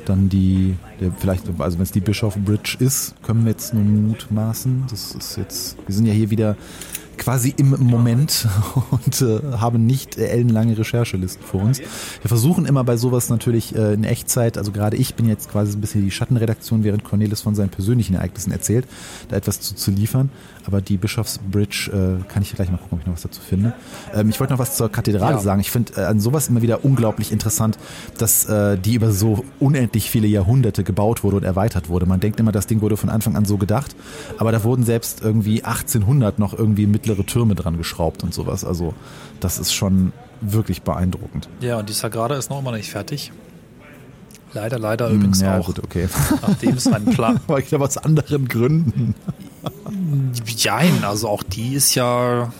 dann 0.06 0.28
die, 0.28 0.76
der 1.00 1.12
vielleicht, 1.12 1.44
also 1.58 1.78
wenn 1.78 1.82
es 1.82 1.92
die 1.92 2.00
Bischof 2.00 2.36
Bridge 2.36 2.76
ist, 2.80 3.14
können 3.22 3.44
wir 3.44 3.52
jetzt 3.52 3.74
nur 3.74 3.84
mutmaßen. 3.84 4.84
Das 4.90 5.14
ist 5.14 5.36
jetzt, 5.36 5.76
wir 5.86 5.94
sind 5.94 6.06
ja 6.06 6.12
hier 6.12 6.30
wieder 6.30 6.56
quasi 7.20 7.54
im 7.56 7.70
Moment 7.78 8.48
und 8.90 9.22
äh, 9.22 9.58
haben 9.58 9.86
nicht 9.86 10.16
ellenlange 10.18 10.76
Recherchelisten 10.76 11.44
vor 11.44 11.62
uns. 11.62 11.78
Wir 11.78 12.28
versuchen 12.28 12.64
immer 12.64 12.82
bei 12.82 12.96
sowas 12.96 13.28
natürlich 13.28 13.76
äh, 13.76 13.92
in 13.92 14.04
Echtzeit, 14.04 14.56
also 14.56 14.72
gerade 14.72 14.96
ich 14.96 15.14
bin 15.14 15.28
jetzt 15.28 15.50
quasi 15.50 15.76
ein 15.76 15.80
bisschen 15.80 16.02
die 16.02 16.10
Schattenredaktion, 16.10 16.82
während 16.82 17.04
Cornelis 17.04 17.42
von 17.42 17.54
seinen 17.54 17.68
persönlichen 17.68 18.14
Ereignissen 18.14 18.52
erzählt, 18.52 18.86
da 19.28 19.36
etwas 19.36 19.60
zu, 19.60 19.74
zu 19.74 19.90
liefern. 19.90 20.30
Aber 20.66 20.80
die 20.80 20.96
Bischofsbridge 20.96 21.90
äh, 21.92 22.32
kann 22.32 22.42
ich 22.42 22.54
gleich 22.54 22.70
mal 22.70 22.76
gucken, 22.76 22.98
ob 22.98 23.00
ich 23.00 23.06
noch 23.06 23.14
was 23.14 23.22
dazu 23.22 23.40
finde. 23.40 23.74
Ähm, 24.14 24.30
ich 24.30 24.38
wollte 24.40 24.52
noch 24.52 24.58
was 24.58 24.76
zur 24.76 24.90
Kathedrale 24.90 25.36
ja. 25.36 25.40
sagen. 25.40 25.60
Ich 25.60 25.70
finde 25.70 25.94
äh, 25.96 26.04
an 26.04 26.20
sowas 26.20 26.48
immer 26.48 26.62
wieder 26.62 26.84
unglaublich 26.84 27.32
interessant, 27.32 27.78
dass 28.18 28.44
äh, 28.46 28.78
die 28.78 28.94
über 28.94 29.10
so 29.12 29.44
unendlich 29.58 30.10
viele 30.10 30.26
Jahrhunderte 30.26 30.84
gebaut 30.84 31.24
wurde 31.24 31.36
und 31.36 31.44
erweitert 31.44 31.88
wurde. 31.88 32.06
Man 32.06 32.20
denkt 32.20 32.40
immer, 32.40 32.52
das 32.52 32.66
Ding 32.66 32.80
wurde 32.80 32.96
von 32.96 33.08
Anfang 33.10 33.36
an 33.36 33.44
so 33.44 33.56
gedacht, 33.56 33.96
aber 34.38 34.52
da 34.52 34.62
wurden 34.64 34.84
selbst 34.84 35.22
irgendwie 35.22 35.64
1800 35.64 36.38
noch 36.38 36.56
irgendwie 36.56 36.86
mittlere 37.10 37.26
Türme 37.26 37.54
dran 37.54 37.76
geschraubt 37.76 38.22
und 38.22 38.32
sowas. 38.32 38.64
Also 38.64 38.94
das 39.40 39.58
ist 39.58 39.72
schon 39.72 40.12
wirklich 40.40 40.82
beeindruckend. 40.82 41.48
Ja, 41.60 41.78
und 41.78 41.88
die 41.88 41.92
Sagrada 41.92 42.36
ist 42.36 42.50
noch 42.50 42.60
immer 42.60 42.72
nicht 42.72 42.90
fertig. 42.90 43.32
Leider, 44.52 44.78
leider 44.78 45.08
hm, 45.08 45.16
übrigens 45.16 45.40
ja, 45.40 45.58
auch. 45.58 45.66
Gut, 45.66 45.82
okay. 45.82 46.08
Nachdem 46.42 46.76
es 46.76 46.86
einen 46.86 47.06
Plan. 47.06 47.40
Weil 47.46 47.60
ich 47.60 47.74
aus 47.74 47.98
anderen 47.98 48.48
Gründen. 48.48 49.14
Jein, 50.56 51.04
also 51.04 51.28
auch 51.28 51.42
die 51.42 51.74
ist 51.74 51.94
ja, 51.94 52.52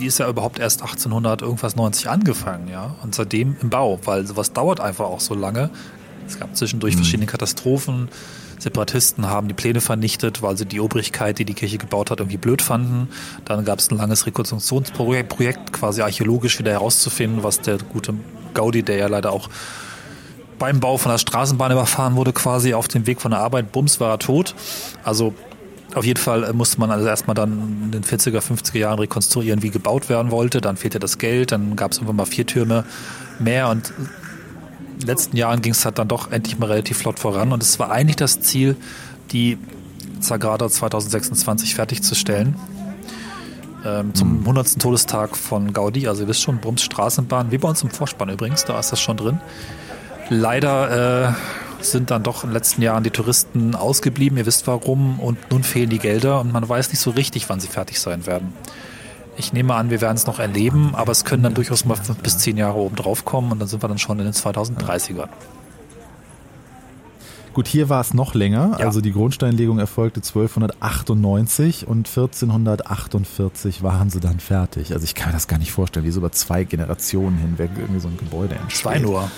die 0.00 0.06
ist 0.06 0.18
ja 0.18 0.28
überhaupt 0.28 0.58
erst 0.58 0.82
1800 0.82 1.42
irgendwas 1.42 1.76
90 1.76 2.08
angefangen, 2.08 2.68
ja. 2.68 2.96
Und 3.02 3.14
seitdem 3.14 3.56
im 3.60 3.70
Bau, 3.70 3.98
weil 4.04 4.26
sowas 4.26 4.52
dauert 4.52 4.80
einfach 4.80 5.06
auch 5.06 5.20
so 5.20 5.34
lange. 5.34 5.70
Es 6.26 6.38
gab 6.38 6.54
zwischendurch 6.56 6.94
mhm. 6.94 6.98
verschiedene 6.98 7.26
Katastrophen. 7.26 8.08
Separatisten 8.58 9.26
haben 9.26 9.48
die 9.48 9.54
Pläne 9.54 9.80
vernichtet, 9.80 10.42
weil 10.42 10.56
sie 10.56 10.66
die 10.66 10.80
Obrigkeit, 10.80 11.38
die 11.38 11.44
die 11.44 11.54
Kirche 11.54 11.78
gebaut 11.78 12.10
hat, 12.10 12.20
irgendwie 12.20 12.36
blöd 12.36 12.62
fanden. 12.62 13.08
Dann 13.44 13.64
gab 13.64 13.78
es 13.78 13.90
ein 13.90 13.96
langes 13.96 14.26
Rekonstruktionsprojekt, 14.26 15.72
quasi 15.72 16.02
archäologisch 16.02 16.58
wieder 16.58 16.72
herauszufinden, 16.72 17.42
was 17.42 17.60
der 17.60 17.78
gute 17.78 18.14
Gaudi, 18.54 18.82
der 18.82 18.96
ja 18.96 19.06
leider 19.08 19.32
auch 19.32 19.48
beim 20.58 20.80
Bau 20.80 20.96
von 20.96 21.10
der 21.10 21.18
Straßenbahn 21.18 21.72
überfahren 21.72 22.16
wurde, 22.16 22.32
quasi 22.32 22.74
auf 22.74 22.88
dem 22.88 23.06
Weg 23.06 23.20
von 23.20 23.32
der 23.32 23.40
Arbeit, 23.40 23.72
bums, 23.72 24.00
war 24.00 24.10
er 24.10 24.18
tot. 24.18 24.54
Also 25.02 25.34
auf 25.94 26.04
jeden 26.04 26.20
Fall 26.20 26.52
musste 26.52 26.80
man 26.80 26.90
also 26.90 27.06
erstmal 27.06 27.34
dann 27.34 27.82
in 27.84 27.90
den 27.90 28.02
40er, 28.02 28.40
50er 28.40 28.78
Jahren 28.78 28.98
rekonstruieren, 28.98 29.62
wie 29.62 29.70
gebaut 29.70 30.08
werden 30.08 30.30
wollte. 30.30 30.60
Dann 30.60 30.76
fehlte 30.76 30.98
das 30.98 31.18
Geld, 31.18 31.52
dann 31.52 31.76
gab 31.76 31.92
es 31.92 31.98
irgendwann 31.98 32.16
mal 32.16 32.26
vier 32.26 32.46
Türme 32.46 32.84
mehr 33.38 33.68
und 33.68 33.92
letzten 35.04 35.36
Jahren 35.36 35.62
ging 35.62 35.72
es 35.72 35.84
halt 35.84 35.98
dann 35.98 36.08
doch 36.08 36.30
endlich 36.30 36.58
mal 36.58 36.66
relativ 36.66 36.98
flott 36.98 37.18
voran. 37.18 37.52
Und 37.52 37.62
es 37.62 37.78
war 37.78 37.90
eigentlich 37.90 38.16
das 38.16 38.40
Ziel, 38.40 38.76
die 39.32 39.58
Sagrada 40.20 40.68
2026 40.68 41.74
fertigzustellen. 41.74 42.56
Ähm, 43.84 44.14
zum 44.14 44.40
100. 44.40 44.76
Mhm. 44.76 44.80
Todestag 44.80 45.36
von 45.36 45.72
Gaudi, 45.72 46.08
also 46.08 46.22
ihr 46.22 46.28
wisst 46.28 46.42
schon, 46.42 46.58
Brums 46.58 46.82
Straßenbahn, 46.82 47.50
wie 47.50 47.58
bei 47.58 47.68
uns 47.68 47.82
im 47.82 47.90
Vorspann 47.90 48.30
übrigens, 48.30 48.64
da 48.64 48.78
ist 48.78 48.92
das 48.92 49.00
schon 49.00 49.18
drin. 49.18 49.40
Leider 50.30 51.28
äh, 51.28 51.34
sind 51.84 52.10
dann 52.10 52.22
doch 52.22 52.44
in 52.44 52.50
den 52.50 52.54
letzten 52.54 52.80
Jahren 52.80 53.04
die 53.04 53.10
Touristen 53.10 53.74
ausgeblieben. 53.74 54.38
Ihr 54.38 54.46
wisst 54.46 54.66
warum. 54.66 55.20
Und 55.20 55.38
nun 55.50 55.62
fehlen 55.62 55.90
die 55.90 55.98
Gelder 55.98 56.40
und 56.40 56.52
man 56.52 56.66
weiß 56.66 56.90
nicht 56.90 57.00
so 57.00 57.10
richtig, 57.10 57.48
wann 57.48 57.60
sie 57.60 57.68
fertig 57.68 58.00
sein 58.00 58.26
werden. 58.26 58.54
Ich 59.36 59.52
nehme 59.52 59.74
an, 59.74 59.90
wir 59.90 60.00
werden 60.00 60.16
es 60.16 60.26
noch 60.26 60.38
erleben, 60.38 60.94
aber 60.94 61.12
es 61.12 61.24
können 61.24 61.42
dann 61.42 61.54
durchaus 61.54 61.84
mal 61.84 61.96
fünf 61.96 62.18
bis 62.18 62.38
zehn 62.38 62.56
Jahre 62.56 62.78
oben 62.78 62.96
drauf 62.96 63.24
kommen 63.24 63.52
und 63.52 63.58
dann 63.58 63.68
sind 63.68 63.82
wir 63.82 63.88
dann 63.88 63.98
schon 63.98 64.18
in 64.18 64.24
den 64.24 64.34
2030ern. 64.34 65.28
Gut, 67.54 67.68
hier 67.68 67.88
war 67.88 68.00
es 68.00 68.14
noch 68.14 68.34
länger. 68.34 68.76
Ja. 68.80 68.86
Also 68.86 69.00
die 69.00 69.12
Grundsteinlegung 69.12 69.78
erfolgte 69.78 70.18
1298 70.18 71.86
und 71.86 72.08
1448 72.08 73.82
waren 73.84 74.10
sie 74.10 74.18
dann 74.18 74.40
fertig. 74.40 74.92
Also 74.92 75.04
ich 75.04 75.14
kann 75.14 75.28
mir 75.28 75.34
das 75.34 75.46
gar 75.46 75.58
nicht 75.58 75.70
vorstellen, 75.70 76.04
wie 76.04 76.10
so 76.10 76.18
über 76.18 76.32
zwei 76.32 76.64
Generationen 76.64 77.38
hinweg 77.38 77.70
irgendwie 77.76 78.00
so 78.00 78.08
ein 78.08 78.16
Gebäude 78.16 78.56
entsteht. 78.56 78.82
Zwei 78.82 78.98
nur. 78.98 79.30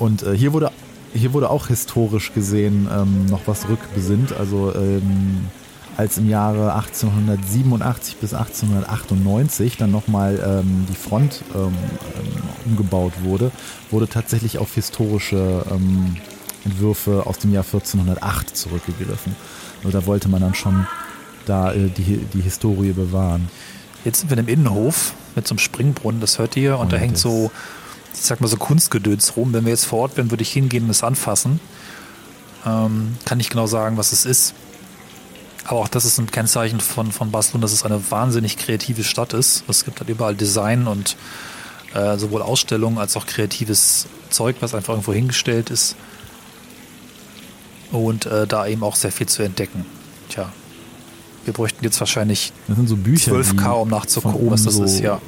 Und 0.00 0.24
äh, 0.24 0.36
hier 0.36 0.52
wurde 0.52 0.72
hier 1.12 1.32
wurde 1.32 1.50
auch 1.50 1.68
historisch 1.68 2.32
gesehen 2.32 2.88
ähm, 2.92 3.26
noch 3.26 3.42
was 3.46 3.68
rückbesinnt. 3.68 4.32
Also 4.32 4.74
ähm, 4.74 5.48
als 6.00 6.16
im 6.16 6.30
Jahre 6.30 6.74
1887 6.74 8.16
bis 8.16 8.32
1898 8.32 9.76
dann 9.76 9.90
nochmal 9.90 10.40
ähm, 10.42 10.86
die 10.88 10.96
Front 10.96 11.42
ähm, 11.54 11.66
ähm, 11.66 11.72
umgebaut 12.64 13.12
wurde, 13.22 13.52
wurde 13.90 14.08
tatsächlich 14.08 14.56
auf 14.56 14.74
historische 14.74 15.66
ähm, 15.70 16.16
Entwürfe 16.64 17.26
aus 17.26 17.36
dem 17.38 17.52
Jahr 17.52 17.64
1408 17.64 18.56
zurückgegriffen. 18.56 19.36
Also 19.84 19.98
da 19.98 20.06
wollte 20.06 20.30
man 20.30 20.40
dann 20.40 20.54
schon 20.54 20.86
da 21.44 21.74
äh, 21.74 21.90
die, 21.90 22.16
die 22.32 22.40
Historie 22.40 22.92
bewahren. 22.92 23.50
Jetzt 24.02 24.20
sind 24.20 24.30
wir 24.30 24.38
im 24.38 24.48
Innenhof 24.48 25.12
mit 25.36 25.46
so 25.46 25.52
einem 25.52 25.58
Springbrunnen, 25.58 26.22
das 26.22 26.38
hört 26.38 26.56
ihr, 26.56 26.76
und, 26.76 26.84
und 26.84 26.92
da 26.94 26.96
hängt 26.96 27.18
so 27.18 27.50
ich 28.14 28.22
sag 28.22 28.40
mal 28.40 28.48
so 28.48 28.56
Kunstgedöns 28.56 29.36
rum. 29.36 29.52
Wenn 29.52 29.64
wir 29.64 29.70
jetzt 29.70 29.84
vor 29.84 30.00
Ort 30.00 30.16
wären, 30.16 30.30
würde 30.30 30.42
ich 30.42 30.50
hingehen 30.50 30.84
und 30.84 30.90
es 30.90 31.04
anfassen. 31.04 31.60
Ähm, 32.66 33.16
kann 33.26 33.36
nicht 33.36 33.50
genau 33.50 33.66
sagen, 33.66 33.98
was 33.98 34.12
es 34.12 34.24
ist. 34.24 34.54
Aber 35.70 35.82
auch 35.82 35.88
das 35.88 36.04
ist 36.04 36.18
ein 36.18 36.28
Kennzeichen 36.28 36.80
von, 36.80 37.12
von 37.12 37.30
Barcelona, 37.30 37.62
dass 37.62 37.72
es 37.72 37.84
eine 37.84 38.10
wahnsinnig 38.10 38.56
kreative 38.56 39.04
Stadt 39.04 39.34
ist. 39.34 39.62
Es 39.68 39.84
gibt 39.84 40.00
halt 40.00 40.10
überall 40.10 40.34
Design 40.34 40.88
und 40.88 41.16
äh, 41.94 42.18
sowohl 42.18 42.42
Ausstellungen 42.42 42.98
als 42.98 43.16
auch 43.16 43.24
kreatives 43.24 44.06
Zeug, 44.30 44.56
was 44.58 44.74
einfach 44.74 44.94
irgendwo 44.94 45.12
hingestellt 45.12 45.70
ist. 45.70 45.94
Und 47.92 48.26
äh, 48.26 48.48
da 48.48 48.66
eben 48.66 48.82
auch 48.82 48.96
sehr 48.96 49.12
viel 49.12 49.28
zu 49.28 49.44
entdecken. 49.44 49.86
Tja, 50.28 50.52
wir 51.44 51.52
bräuchten 51.52 51.84
jetzt 51.84 52.00
wahrscheinlich 52.00 52.52
das 52.66 52.76
sind 52.76 52.88
so 52.88 52.96
Bücher, 52.96 53.30
12K, 53.30 53.70
um 53.70 53.88
nachzugucken, 53.90 54.50
was 54.50 54.64
das 54.64 54.74
so 54.74 54.82
ist, 54.82 54.98
ja. 54.98 55.20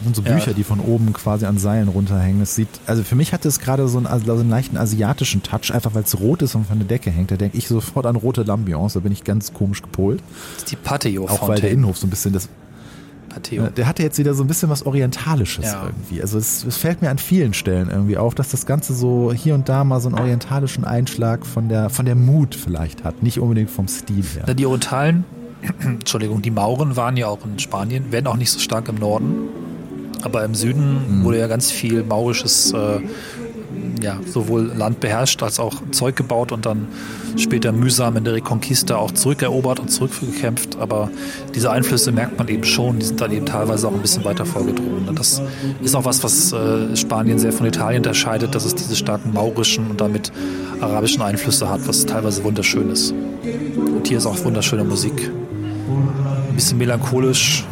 Das 0.00 0.06
sind 0.06 0.16
so 0.16 0.22
Bücher, 0.22 0.48
ja. 0.48 0.52
die 0.54 0.64
von 0.64 0.80
oben 0.80 1.12
quasi 1.12 1.44
an 1.44 1.58
Seilen 1.58 1.88
runterhängen. 1.88 2.40
Es 2.40 2.54
sieht, 2.54 2.68
also 2.86 3.02
für 3.02 3.16
mich 3.16 3.34
hat 3.34 3.44
es 3.44 3.60
gerade 3.60 3.86
so 3.86 3.98
einen, 3.98 4.06
also 4.06 4.32
einen 4.32 4.48
leichten 4.48 4.78
asiatischen 4.78 5.42
Touch, 5.42 5.74
einfach 5.74 5.94
weil 5.94 6.04
es 6.04 6.18
rot 6.18 6.40
ist 6.40 6.54
und 6.54 6.66
von 6.66 6.78
der 6.78 6.88
Decke 6.88 7.10
hängt. 7.10 7.30
Da 7.30 7.36
denke 7.36 7.58
ich 7.58 7.68
sofort 7.68 8.06
an 8.06 8.16
rote 8.16 8.42
Lambiance, 8.42 8.98
da 8.98 9.02
bin 9.02 9.12
ich 9.12 9.24
ganz 9.24 9.52
komisch 9.52 9.82
gepolt. 9.82 10.22
Das 10.54 10.62
ist 10.62 10.70
die 10.72 10.76
Patio 10.76 11.28
Auch 11.28 11.46
weil 11.48 11.60
der 11.60 11.70
Innenhof 11.70 11.98
so 11.98 12.06
ein 12.06 12.10
bisschen 12.10 12.32
das 12.32 12.48
Patio. 13.28 13.66
Der 13.68 13.86
hatte 13.86 14.02
jetzt 14.02 14.18
wieder 14.18 14.32
so 14.32 14.42
ein 14.42 14.46
bisschen 14.46 14.70
was 14.70 14.86
Orientalisches 14.86 15.66
ja. 15.66 15.84
irgendwie. 15.84 16.22
Also 16.22 16.38
es, 16.38 16.64
es, 16.64 16.78
fällt 16.78 17.02
mir 17.02 17.10
an 17.10 17.18
vielen 17.18 17.52
Stellen 17.52 17.90
irgendwie 17.90 18.16
auf, 18.16 18.34
dass 18.34 18.50
das 18.50 18.64
Ganze 18.64 18.94
so 18.94 19.34
hier 19.34 19.54
und 19.54 19.68
da 19.68 19.84
mal 19.84 20.00
so 20.00 20.08
einen 20.08 20.18
orientalischen 20.18 20.84
Einschlag 20.84 21.44
von 21.44 21.68
der, 21.68 21.90
von 21.90 22.06
der 22.06 22.14
Mut 22.14 22.54
vielleicht 22.54 23.04
hat. 23.04 23.22
Nicht 23.22 23.38
unbedingt 23.38 23.70
vom 23.70 23.86
Stil 23.86 24.24
her. 24.24 24.44
Na, 24.46 24.54
die 24.54 24.64
Orientalen, 24.64 25.24
Entschuldigung, 25.80 26.40
die 26.40 26.50
Mauren 26.50 26.96
waren 26.96 27.18
ja 27.18 27.28
auch 27.28 27.44
in 27.44 27.58
Spanien, 27.58 28.12
werden 28.12 28.26
auch 28.26 28.36
nicht 28.36 28.50
so 28.50 28.58
stark 28.58 28.88
im 28.88 28.96
Norden. 28.96 29.48
Aber 30.22 30.44
im 30.44 30.54
Süden 30.54 31.20
mhm. 31.20 31.24
wurde 31.24 31.38
ja 31.38 31.46
ganz 31.46 31.70
viel 31.70 32.02
maurisches, 32.02 32.72
äh, 32.72 33.00
ja, 34.02 34.18
sowohl 34.26 34.72
Land 34.76 35.00
beherrscht 35.00 35.42
als 35.42 35.60
auch 35.60 35.82
Zeug 35.90 36.16
gebaut 36.16 36.52
und 36.52 36.66
dann 36.66 36.88
später 37.36 37.72
mühsam 37.72 38.16
in 38.16 38.24
der 38.24 38.34
Reconquista 38.34 38.96
auch 38.96 39.10
zurückerobert 39.10 39.80
und 39.80 39.88
zurückgekämpft. 39.88 40.78
Aber 40.78 41.10
diese 41.54 41.70
Einflüsse 41.70 42.12
merkt 42.12 42.38
man 42.38 42.48
eben 42.48 42.64
schon, 42.64 42.98
die 42.98 43.06
sind 43.06 43.20
dann 43.20 43.32
eben 43.32 43.46
teilweise 43.46 43.88
auch 43.88 43.92
ein 43.92 44.00
bisschen 44.00 44.24
weiter 44.24 44.46
vorgedrungen. 44.46 45.08
Und 45.08 45.18
das 45.18 45.42
ist 45.82 45.94
auch 45.94 46.04
was, 46.04 46.24
was 46.24 46.52
äh, 46.52 46.96
Spanien 46.96 47.38
sehr 47.38 47.52
von 47.52 47.66
Italien 47.66 48.00
unterscheidet, 48.00 48.54
dass 48.54 48.64
es 48.64 48.74
diese 48.74 48.96
starken 48.96 49.32
maurischen 49.32 49.90
und 49.90 50.00
damit 50.00 50.32
arabischen 50.80 51.22
Einflüsse 51.22 51.68
hat, 51.68 51.86
was 51.86 52.06
teilweise 52.06 52.42
wunderschön 52.44 52.90
ist. 52.90 53.12
Und 53.12 54.08
hier 54.08 54.18
ist 54.18 54.26
auch 54.26 54.42
wunderschöne 54.44 54.84
Musik. 54.84 55.30
Ein 56.48 56.54
bisschen 56.54 56.78
melancholisch, 56.78 57.64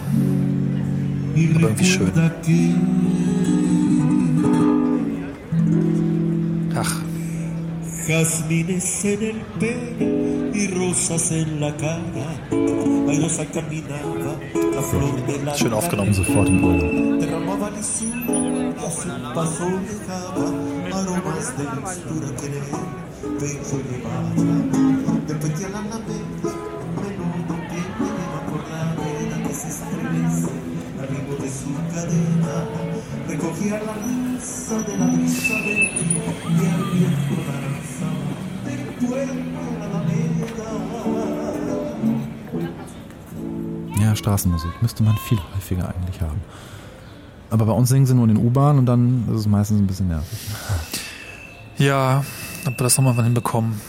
Aber 1.55 1.69
irgendwie 1.69 1.85
schön. 1.85 2.13
Ach. 6.75 7.03
Jazmines 8.09 9.05
en 9.05 9.23
el 9.23 9.41
pelo 9.61 10.55
y 10.55 10.67
rosas 10.69 11.31
en 11.31 11.61
la 11.61 11.77
cara. 11.77 12.29
Airosa 13.09 13.45
caminaba 13.47 14.37
la 14.75 14.83
flor 14.83 15.27
de 15.27 15.45
la 15.45 15.55
Schön 15.55 15.73
aufgenommen, 15.73 16.15
sofort 16.15 16.49
im 16.49 16.65
Urlaub. 16.65 17.21
Derramaba 17.21 17.71
lisura 17.71 18.17
y 18.29 18.75
a 18.79 18.91
su 18.91 19.09
paso 19.35 19.69
dejaba 19.89 20.47
aromas 20.99 21.47
de 21.59 21.65
mixtura 21.77 22.29
que 22.39 22.47
en 22.47 22.55
el 22.55 22.65
pecho 23.41 23.77
llevaba. 23.89 24.31
De 25.27 25.35
pequeña 25.35 25.69
la 25.69 25.81
lamenta, 25.83 26.28
cadena. 31.99 32.55
Recogía 33.29 33.77
la 33.87 33.95
risa 34.05 34.77
de 34.87 34.95
la 34.99 35.07
brisa 35.07 35.57
de 35.67 35.75
ti 35.97 36.09
y 36.57 36.67
al 36.75 36.83
viento 36.93 37.37
danzaba 37.49 38.35
del 38.65 38.81
a 39.83 39.87
la 39.93 40.01
Ja, 44.01 44.11
Straßenmusik 44.15 44.81
müsste 44.81 45.03
man 45.03 45.17
viel 45.29 45.41
häufiger 45.55 45.89
eigentlich 45.89 46.21
haben. 46.21 46.41
Aber 47.51 47.67
bei 47.67 47.73
uns 47.73 47.89
singen 47.89 48.07
sie 48.07 48.15
nur 48.15 48.29
in 48.29 48.35
den 48.35 48.47
U-Bahnen 48.47 48.79
und 48.79 48.87
dann 48.87 49.25
ist 49.33 49.41
es 49.41 49.47
meistens 49.47 49.81
ein 49.81 49.87
bisschen 49.87 50.09
nervig. 50.09 50.39
Ja, 51.79 52.25
wir 52.65 52.73
das 52.77 52.97
nochmal 52.97 53.25
hinbekommen. 53.25 53.81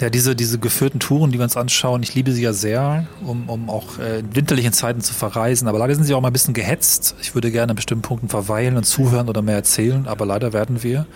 Ja, 0.00 0.10
diese, 0.10 0.36
diese 0.36 0.60
geführten 0.60 1.00
Touren, 1.00 1.32
die 1.32 1.38
wir 1.38 1.44
uns 1.44 1.56
anschauen, 1.56 2.04
ich 2.04 2.14
liebe 2.14 2.30
sie 2.30 2.42
ja 2.42 2.52
sehr, 2.52 3.06
um, 3.24 3.48
um 3.48 3.68
auch 3.68 3.98
äh, 3.98 4.20
in 4.20 4.36
winterlichen 4.36 4.72
Zeiten 4.72 5.00
zu 5.00 5.12
verreisen. 5.12 5.66
Aber 5.66 5.78
leider 5.80 5.94
sind 5.96 6.04
sie 6.04 6.14
auch 6.14 6.20
mal 6.20 6.28
ein 6.28 6.32
bisschen 6.32 6.54
gehetzt. 6.54 7.16
Ich 7.20 7.34
würde 7.34 7.50
gerne 7.50 7.70
an 7.70 7.76
bestimmten 7.76 8.02
Punkten 8.02 8.28
verweilen 8.28 8.76
und 8.76 8.84
zuhören 8.84 9.28
oder 9.28 9.42
mehr 9.42 9.56
erzählen, 9.56 10.06
aber 10.06 10.24
leider 10.24 10.52
werden 10.52 10.84
wir 10.84 11.06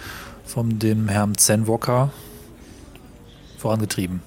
von 0.45 0.81
dem 0.81 1.09
Herrn 1.09 1.37
Zenwocker 1.37 2.11
vorangetrieben. 3.59 4.21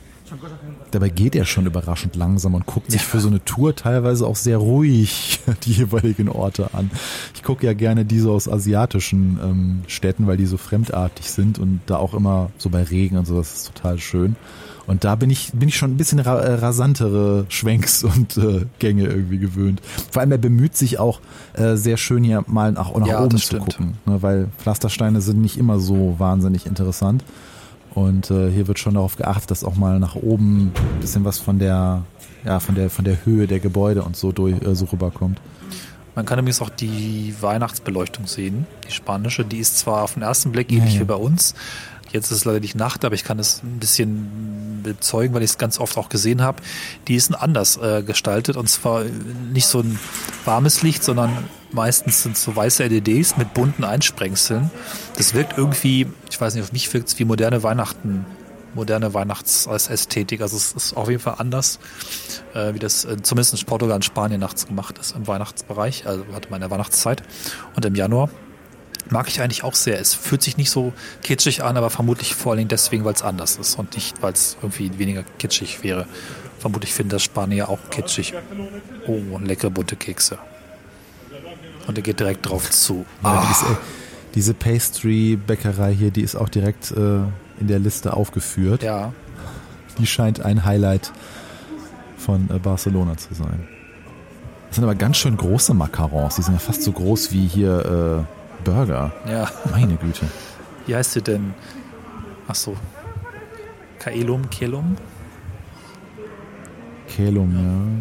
Dabei 0.92 1.10
geht 1.10 1.36
er 1.36 1.46
schon 1.46 1.66
überraschend 1.66 2.16
langsam 2.16 2.56
und 2.56 2.66
guckt 2.66 2.92
sich 2.92 3.02
ja. 3.02 3.08
für 3.08 3.20
so 3.20 3.28
eine 3.28 3.44
Tour 3.44 3.76
teilweise 3.76 4.26
auch 4.26 4.36
sehr 4.36 4.58
ruhig 4.58 5.40
die 5.64 5.74
jeweiligen 5.74 6.30
Orte 6.30 6.74
an. 6.74 6.90
Ich 7.34 7.44
gucke 7.44 7.66
ja 7.66 7.74
gerne 7.74 8.06
diese 8.06 8.30
aus 8.32 8.48
asiatischen 8.48 9.40
ähm, 9.44 9.82
Städten, 9.88 10.28
weil 10.28 10.38
die 10.38 10.46
so 10.46 10.58
fremdartig 10.58 11.30
sind 11.30 11.60
und 11.60 11.82
da 11.86 11.98
auch 11.98 12.14
immer 12.14 12.50
so 12.58 12.70
bei 12.70 12.84
Regen 12.84 13.18
und 13.18 13.26
so, 13.26 13.38
das 13.38 13.56
ist 13.56 13.74
total 13.76 14.00
schön. 14.00 14.36
Und 14.88 15.04
da 15.04 15.16
bin 15.16 15.30
ich, 15.30 15.52
bin 15.54 15.68
ich 15.68 15.78
schon 15.78 15.92
ein 15.92 15.98
bisschen 15.98 16.20
ra 16.20 16.40
äh, 16.40 16.54
rasantere 16.56 17.46
Schwenks 17.50 18.04
und 18.04 18.38
äh, 18.38 18.66
Gänge 18.80 19.06
irgendwie 19.06 19.38
gewöhnt. 19.38 19.82
Vor 20.12 20.22
allem 20.22 20.32
er 20.32 20.38
bemüht 20.38 20.76
sich 20.76 21.00
auch 21.00 21.22
äh, 21.54 21.76
sehr 21.76 21.98
schön 21.98 22.24
hier 22.24 22.44
mal 22.48 22.72
nach, 22.72 22.96
nach 22.96 23.08
ja, 23.08 23.24
oben 23.24 23.38
zu 23.38 23.58
gucken, 23.58 23.98
ne, 24.06 24.22
weil 24.22 24.48
Pflastersteine 24.58 25.22
sind 25.22 25.42
nicht 25.42 25.58
immer 25.58 25.80
so 25.80 26.16
wahnsinnig 26.18 26.66
interessant. 26.66 27.24
Und 27.96 28.30
äh, 28.30 28.52
hier 28.52 28.68
wird 28.68 28.78
schon 28.78 28.96
darauf 28.96 29.16
geachtet, 29.16 29.52
dass 29.52 29.64
auch 29.64 29.76
mal 29.76 30.00
nach 30.00 30.16
oben 30.16 30.74
ein 30.76 31.00
bisschen 31.00 31.24
was 31.24 31.40
von 31.40 31.60
der, 31.60 32.04
ja, 32.44 32.60
von 32.60 32.76
der, 32.76 32.90
von 32.90 33.06
der 33.06 33.26
Höhe 33.26 33.48
der 33.48 33.62
Gebäude 33.62 34.04
und 34.04 34.18
so 34.18 34.34
durch, 34.34 34.62
äh, 34.62 34.76
so 34.76 34.86
rüberkommt. 34.86 35.40
Man 36.14 36.26
kann 36.26 36.40
übrigens 36.40 36.62
auch 36.62 36.70
die 36.70 37.34
Weihnachtsbeleuchtung 37.42 38.28
sehen, 38.28 38.68
die 38.88 38.92
spanische. 38.92 39.44
Die 39.44 39.58
ist 39.58 39.80
zwar 39.80 40.04
auf 40.04 40.14
den 40.14 40.24
ersten 40.24 40.52
Blick 40.52 40.72
ähnlich 40.72 40.94
ja, 40.94 40.96
ja. 40.96 41.02
wie 41.02 41.06
bei 41.06 41.16
uns, 41.16 41.56
Jetzt 42.16 42.32
ist 42.32 42.38
es 42.38 42.46
leider 42.46 42.62
nicht 42.62 42.76
Nacht, 42.76 43.04
aber 43.04 43.14
ich 43.14 43.26
kann 43.26 43.40
es 43.40 43.62
ein 43.62 43.78
bisschen 43.78 44.80
bezeugen, 44.84 45.34
weil 45.34 45.44
ich 45.44 45.50
es 45.50 45.58
ganz 45.58 45.82
oft 45.82 45.98
auch 45.98 46.08
gesehen 46.08 46.42
habe. 46.42 46.62
Die 47.10 47.16
ist 47.16 47.36
anders 47.36 47.76
äh, 47.76 48.04
gestaltet 48.04 48.56
und 48.56 48.70
zwar 48.70 49.04
nicht 49.52 49.68
so 49.68 49.82
ein 49.82 50.00
warmes 50.46 50.82
Licht, 50.82 51.04
sondern 51.04 51.30
meistens 51.74 52.24
sind 52.24 52.38
so 52.38 52.56
weiße 52.56 52.86
LEDs 52.86 53.36
mit 53.36 53.54
bunten 53.54 53.84
Einsprengseln. 53.84 54.72
Das 55.18 55.34
wirkt 55.34 55.58
irgendwie, 55.58 56.08
ich 56.30 56.40
weiß 56.40 56.56
nicht, 56.56 56.64
auf 56.64 56.72
mich 56.72 56.94
wirkt 56.94 57.10
es 57.10 57.20
wie 57.20 57.26
moderne 57.26 57.64
Weihnachten 57.64 58.26
moderne 58.76 59.14
Weihnachtsästhetik. 59.14 60.42
Also 60.42 60.58
es 60.58 60.74
ist 60.74 60.98
auf 60.98 61.10
jeden 61.10 61.22
Fall 61.22 61.36
anders, 61.38 61.80
äh, 62.54 62.74
wie 62.74 62.80
das 62.80 63.04
äh, 63.06 63.22
zumindest 63.22 63.60
in 63.60 63.66
Portugal 63.66 63.96
und 63.96 64.06
Spanien 64.06 64.40
nachts 64.40 64.68
gemacht 64.68 64.98
ist 64.98 65.16
im 65.16 65.28
Weihnachtsbereich, 65.28 66.06
also 66.08 66.26
hatte 66.34 66.50
man 66.50 66.58
in 66.58 66.68
der 66.68 66.72
Weihnachtszeit 66.72 67.24
und 67.76 67.86
im 67.86 67.96
Januar 67.96 68.30
mag 69.10 69.28
ich 69.28 69.42
eigentlich 69.42 69.64
auch 69.64 69.76
sehr. 69.76 70.00
Es 70.00 70.14
fühlt 70.14 70.42
sich 70.42 70.58
nicht 70.58 70.70
so 70.70 70.94
kitschig 71.22 71.64
an, 71.64 71.78
aber 71.78 71.90
vermutlich 71.90 72.36
vor 72.36 72.54
allem 72.54 72.68
deswegen, 72.68 73.06
weil 73.06 73.14
es 73.14 73.22
anders 73.22 73.58
ist 73.58 73.78
und 73.78 73.96
nicht, 73.96 74.22
weil 74.22 74.34
es 74.34 74.58
irgendwie 74.62 74.98
weniger 74.98 75.24
kitschig 75.38 75.84
wäre. 75.84 76.08
Vermutlich 76.60 76.94
finden 76.94 77.12
das 77.12 77.24
Spanier 77.24 77.70
auch 77.70 77.80
kitschig. 77.92 78.34
Oh, 79.08 79.38
leckere 79.40 79.70
bunte 79.70 79.96
Kekse. 79.96 80.40
Und 81.88 81.98
er 81.98 82.02
geht 82.02 82.20
direkt 82.20 82.50
drauf 82.50 82.72
zu. 82.72 83.06
Ja, 83.24 83.30
ah. 83.30 83.46
diese, 83.48 83.78
diese 84.34 84.54
Pastry-Bäckerei 84.54 85.94
hier, 85.94 86.12
die 86.12 86.22
ist 86.22 86.36
auch 86.36 86.50
direkt 86.50 86.92
äh, 86.92 87.20
in 87.60 87.68
der 87.68 87.80
Liste 87.80 88.14
aufgeführt. 88.14 88.82
Ja. 88.82 89.14
Die 90.00 90.08
scheint 90.08 90.42
ein 90.42 90.66
Highlight 90.66 91.12
von 92.18 92.50
äh, 92.50 92.58
Barcelona 92.58 93.18
zu 93.18 93.34
sein. 93.36 93.68
Das 94.68 94.78
sind 94.78 94.84
aber 94.84 94.96
ganz 94.96 95.18
schön 95.18 95.38
große 95.38 95.74
Macarons. 95.74 96.36
Die 96.36 96.42
sind 96.42 96.56
ja 96.56 96.60
fast 96.60 96.82
so 96.82 96.92
groß 96.92 97.32
wie 97.32 97.48
hier 97.48 98.26
äh, 98.28 98.35
Burger. 98.66 99.14
Ja. 99.26 99.50
Meine 99.72 99.96
Güte. 99.96 100.26
Wie 100.86 100.96
heißt 100.96 101.14
sie 101.14 101.22
denn? 101.22 101.54
Ach 102.48 102.56
so. 102.56 102.76
Kaelum, 104.00 104.50
Kelum? 104.50 104.98
Kelum, 107.08 107.98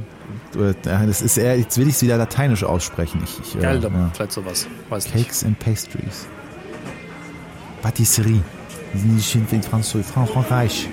ja. 0.57 1.05
Das 1.07 1.22
ist 1.22 1.37
eher, 1.37 1.57
jetzt 1.59 1.79
will 1.79 1.88
ich 1.88 1.94
es 1.94 2.03
wieder 2.03 2.16
lateinisch 2.16 2.64
aussprechen. 2.64 3.20
Ich, 3.24 3.40
ich, 3.55 3.61
Geil, 3.61 3.79
äh, 3.79 3.88
ja. 3.88 4.11
vielleicht 4.12 4.33
sowas. 4.33 4.66
Weiß 4.88 5.05
Cakes 5.07 5.42
nicht. 5.42 5.44
and 5.44 5.59
Pastries. 5.59 6.27
Patisserie. 7.83 8.42
Nicht 8.94 9.35
in 9.35 9.46
Frankreich. 9.62 10.88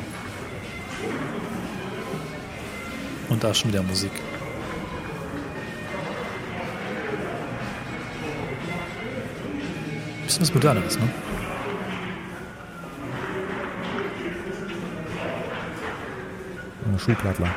Und 3.29 3.43
da 3.43 3.51
ist 3.51 3.59
schon 3.59 3.71
wieder 3.71 3.83
Musik. 3.83 4.11
Bisschen 10.31 10.41
was 10.43 10.53
Moderneres, 10.53 10.97
ne? 10.97 11.09
Schuhplattler. 16.97 17.49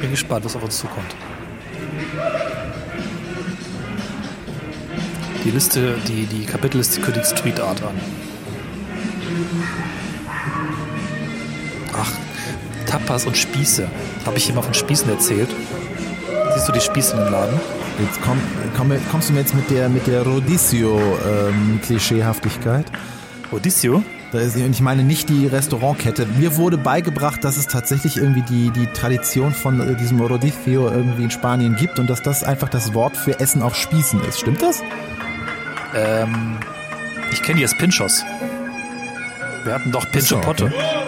Bin 0.00 0.10
gespannt, 0.10 0.44
was 0.44 0.54
auf 0.54 0.62
uns 0.62 0.78
zukommt. 0.78 1.16
Die 5.44 5.50
Liste, 5.50 5.96
die, 6.06 6.26
die 6.26 6.44
Kapitelliste 6.46 7.00
kündigt 7.00 7.26
Street 7.26 7.60
Art 7.60 7.82
an. 7.82 8.35
Tapas 13.06 13.24
und 13.24 13.36
Spieße. 13.36 13.88
Habe 14.24 14.36
ich 14.36 14.50
immer 14.50 14.64
von 14.64 14.74
Spießen 14.74 15.08
erzählt? 15.08 15.48
Siehst 16.54 16.68
du 16.68 16.72
die 16.72 16.80
Spieße 16.80 17.16
im 17.16 17.30
Laden? 17.30 17.60
Jetzt 18.00 18.20
komm, 18.22 18.40
komm, 18.76 18.90
kommst 19.10 19.28
du 19.28 19.32
mir 19.32 19.38
jetzt 19.40 19.54
mit 19.54 19.70
der, 19.70 19.88
mit 19.88 20.08
der 20.08 20.22
Rodizio-Klischeehaftigkeit? 20.22 22.86
Ähm, 22.86 22.92
Rodizio? 23.52 24.02
und 24.32 24.72
ich 24.72 24.80
meine 24.82 25.04
nicht 25.04 25.28
die 25.30 25.46
Restaurantkette. 25.46 26.26
Mir 26.36 26.56
wurde 26.56 26.76
beigebracht, 26.76 27.44
dass 27.44 27.56
es 27.56 27.68
tatsächlich 27.68 28.18
irgendwie 28.18 28.42
die, 28.42 28.70
die 28.70 28.88
Tradition 28.88 29.54
von 29.54 29.80
äh, 29.80 29.94
diesem 29.94 30.20
Rodizio 30.20 30.90
irgendwie 30.90 31.22
in 31.24 31.30
Spanien 31.30 31.76
gibt 31.76 31.98
und 32.00 32.10
dass 32.10 32.22
das 32.22 32.44
einfach 32.44 32.68
das 32.68 32.92
Wort 32.92 33.16
für 33.16 33.40
Essen 33.40 33.62
auf 33.62 33.74
Spießen 33.76 34.20
ist. 34.24 34.40
Stimmt 34.40 34.60
das? 34.60 34.82
Ähm, 35.94 36.58
ich 37.32 37.42
kenne 37.42 37.58
die 37.58 37.64
als 37.64 37.78
Pinchos. 37.78 38.24
Wir 39.64 39.72
hatten 39.74 39.90
doch 39.92 40.10
Pincho 40.10 40.40
Potte. 40.40 40.66
Okay. 40.66 41.05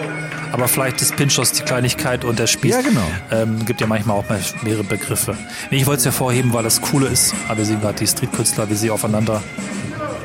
Aber 0.51 0.67
vielleicht 0.67 1.01
ist 1.01 1.15
Pinchos 1.15 1.51
die 1.51 1.63
Kleinigkeit 1.63 2.25
und 2.25 2.39
der 2.39 2.47
Spieß. 2.47 2.71
Ja, 2.71 2.81
genau. 2.81 3.05
Ähm, 3.31 3.65
gibt 3.65 3.81
ja 3.81 3.87
manchmal 3.87 4.17
auch 4.17 4.25
mehrere 4.63 4.83
Begriffe. 4.83 5.37
Nee, 5.69 5.77
ich 5.77 5.85
wollte 5.85 5.99
es 5.99 6.05
hervorheben, 6.05 6.53
weil 6.53 6.63
das 6.63 6.81
Coole 6.81 7.07
ist. 7.07 7.33
Aber 7.47 7.59
wir 7.59 7.65
sehen 7.65 7.81
gerade 7.81 7.99
die 7.99 8.07
Streetkünstler, 8.07 8.69
wie 8.69 8.75
sie 8.75 8.89
aufeinander 8.89 9.43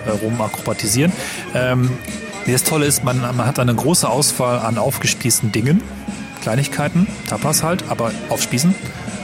äh, 0.07 0.11
rumakrobatisieren. 0.11 1.13
Ähm, 1.55 1.91
nee, 2.47 2.53
das 2.53 2.65
Tolle 2.65 2.87
ist, 2.87 3.05
man, 3.05 3.21
man 3.21 3.47
hat 3.47 3.59
eine 3.59 3.75
große 3.75 4.09
Auswahl 4.09 4.61
an 4.61 4.79
aufgespießten 4.79 5.53
Dingen. 5.53 5.83
Kleinigkeiten, 6.43 7.07
Tapas 7.29 7.63
halt, 7.63 7.85
aber 7.89 8.11
aufspießen. 8.29 8.75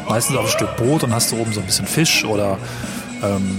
Meistens 0.08 0.36
auf 0.36 0.46
ein 0.46 0.50
Stück 0.50 0.76
Brot 0.76 1.04
und 1.04 1.14
hast 1.14 1.30
du 1.32 1.36
oben 1.36 1.52
so 1.52 1.60
ein 1.60 1.66
bisschen 1.66 1.86
Fisch 1.86 2.24
oder 2.24 2.58
ähm, 3.22 3.58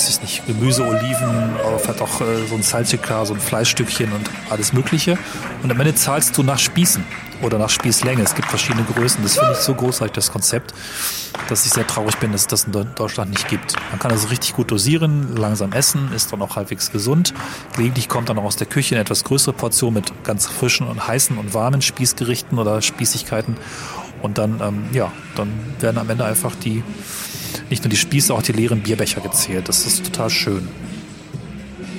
was 0.00 0.08
ist 0.08 0.22
nicht, 0.22 0.46
Gemüse, 0.46 0.82
Oliven, 0.82 1.52
vielleicht 1.78 2.00
auch 2.00 2.22
äh, 2.22 2.46
so 2.48 2.54
ein 2.54 2.62
Salsiccia, 2.62 3.26
so 3.26 3.34
ein 3.34 3.40
Fleischstückchen 3.40 4.10
und 4.12 4.30
alles 4.48 4.72
Mögliche. 4.72 5.18
Und 5.62 5.70
am 5.70 5.78
Ende 5.78 5.94
zahlst 5.94 6.38
du 6.38 6.42
nach 6.42 6.58
Spießen 6.58 7.04
oder 7.42 7.58
nach 7.58 7.68
Spießlänge. 7.68 8.22
Es 8.22 8.34
gibt 8.34 8.48
verschiedene 8.48 8.84
Größen. 8.84 9.22
Das 9.22 9.38
finde 9.38 9.52
ich 9.52 9.58
so 9.58 9.74
großartig, 9.74 10.14
das 10.14 10.32
Konzept, 10.32 10.72
dass 11.50 11.66
ich 11.66 11.72
sehr 11.72 11.86
traurig 11.86 12.16
bin, 12.16 12.32
dass 12.32 12.42
es 12.42 12.46
das 12.46 12.64
in 12.64 12.72
Deutschland 12.94 13.30
nicht 13.30 13.46
gibt. 13.48 13.76
Man 13.90 13.98
kann 13.98 14.10
also 14.10 14.28
richtig 14.28 14.54
gut 14.54 14.70
dosieren, 14.70 15.36
langsam 15.36 15.72
essen, 15.72 16.10
ist 16.14 16.32
dann 16.32 16.40
auch 16.40 16.56
halbwegs 16.56 16.90
gesund. 16.90 17.34
Gelegentlich 17.76 18.08
kommt 18.08 18.30
dann 18.30 18.38
auch 18.38 18.44
aus 18.44 18.56
der 18.56 18.68
Küche 18.68 18.94
eine 18.94 19.02
etwas 19.02 19.22
größere 19.24 19.52
Portion 19.52 19.92
mit 19.92 20.24
ganz 20.24 20.46
frischen 20.46 20.86
und 20.86 21.06
heißen 21.06 21.36
und 21.36 21.52
warmen 21.52 21.82
Spießgerichten 21.82 22.58
oder 22.58 22.80
Spießigkeiten. 22.80 23.58
Und 24.22 24.38
dann, 24.38 24.60
ähm, 24.62 24.84
ja, 24.92 25.12
dann 25.36 25.52
werden 25.78 25.98
am 25.98 26.08
Ende 26.08 26.24
einfach 26.24 26.54
die, 26.54 26.82
nicht 27.70 27.84
nur 27.84 27.90
die 27.90 27.96
Spieße, 27.96 28.34
auch 28.34 28.42
die 28.42 28.52
leeren 28.52 28.82
Bierbecher 28.82 29.20
gezählt. 29.20 29.68
Das 29.68 29.86
ist 29.86 30.04
total 30.04 30.30
schön. 30.30 30.68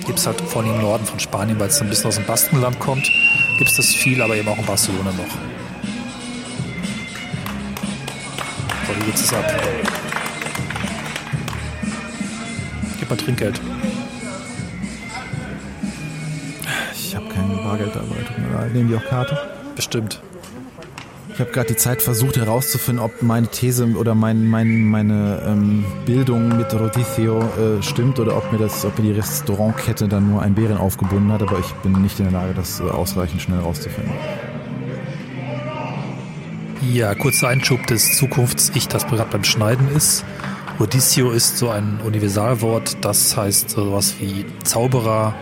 Gibt 0.06 0.20
es 0.20 0.28
halt 0.28 0.42
vor 0.42 0.64
allem 0.64 0.76
im 0.76 0.82
Norden 0.82 1.06
von 1.06 1.20
Spanien, 1.20 1.60
weil 1.60 1.70
es 1.70 1.82
ein 1.82 1.90
bisschen 1.90 2.08
aus 2.08 2.16
dem 2.16 2.26
Baskenland 2.26 2.80
kommt 2.80 3.08
gibt 3.62 3.70
es 3.70 3.78
das 3.78 3.94
viel, 3.94 4.20
aber 4.20 4.36
eben 4.36 4.48
auch 4.48 4.58
in 4.58 4.66
Barcelona 4.66 5.12
noch. 5.12 5.28
So, 8.88 9.00
wie 9.00 9.06
geht's 9.06 9.32
ab? 9.32 9.46
Gib 12.98 13.08
mal 13.08 13.16
Trinkgeld. 13.18 13.62
Ich 16.96 17.16
habe 17.16 17.30
kein 17.30 17.56
Bargeld 17.64 17.92
dabei. 17.96 18.68
Nehmen 18.70 18.90
die 18.90 18.96
auch 18.96 19.06
Karte? 19.06 19.38
Bestimmt. 19.76 20.20
Ich 21.34 21.40
habe 21.40 21.52
gerade 21.52 21.68
die 21.70 21.76
Zeit 21.76 22.02
versucht 22.02 22.38
herauszufinden, 22.38 23.04
ob 23.04 23.22
meine 23.22 23.48
These 23.48 23.88
oder 23.96 24.16
mein, 24.16 24.48
mein, 24.48 24.86
meine 24.86 25.42
ähm, 25.48 25.86
Bildung 26.06 26.58
mit 26.58 26.74
Rodicio 26.74 27.40
äh, 27.40 27.82
stimmt 27.82 28.20
oder 28.20 28.38
ob 28.38 28.52
mir 28.52 28.60
das, 28.60 28.86
ob 28.86 29.00
mir 29.00 29.14
die 29.14 29.20
Restaurantkette 29.20 30.08
dann 30.08 30.30
nur 30.30 30.42
ein 30.42 30.54
Bären 30.54 30.78
aufgebunden 30.78 31.32
hat, 31.32 31.42
aber 31.42 31.58
ich 31.60 31.72
bin 31.84 32.02
nicht 32.02 32.20
in 32.20 32.26
der 32.26 32.34
Lage, 32.34 32.54
das 32.54 32.80
äh, 32.80 32.84
ausreichend 32.84 33.42
schnell 33.42 33.60
herauszufinden. 33.60 34.14
Ja, 36.92 37.16
kurzer 37.16 37.48
Einschub 37.48 37.88
des 37.88 38.18
Zukunfts-Ich, 38.18 38.88
das 38.88 39.08
gerade 39.08 39.30
beim 39.32 39.44
Schneiden 39.44 39.88
ist. 39.96 40.26
Rodicio 40.80 41.32
ist 41.32 41.58
so 41.58 41.70
ein 41.70 42.00
Universalwort, 42.04 42.98
das 43.06 43.38
heißt 43.38 43.70
sowas 43.70 44.16
wie 44.20 44.46
Zauberer, 44.64 45.36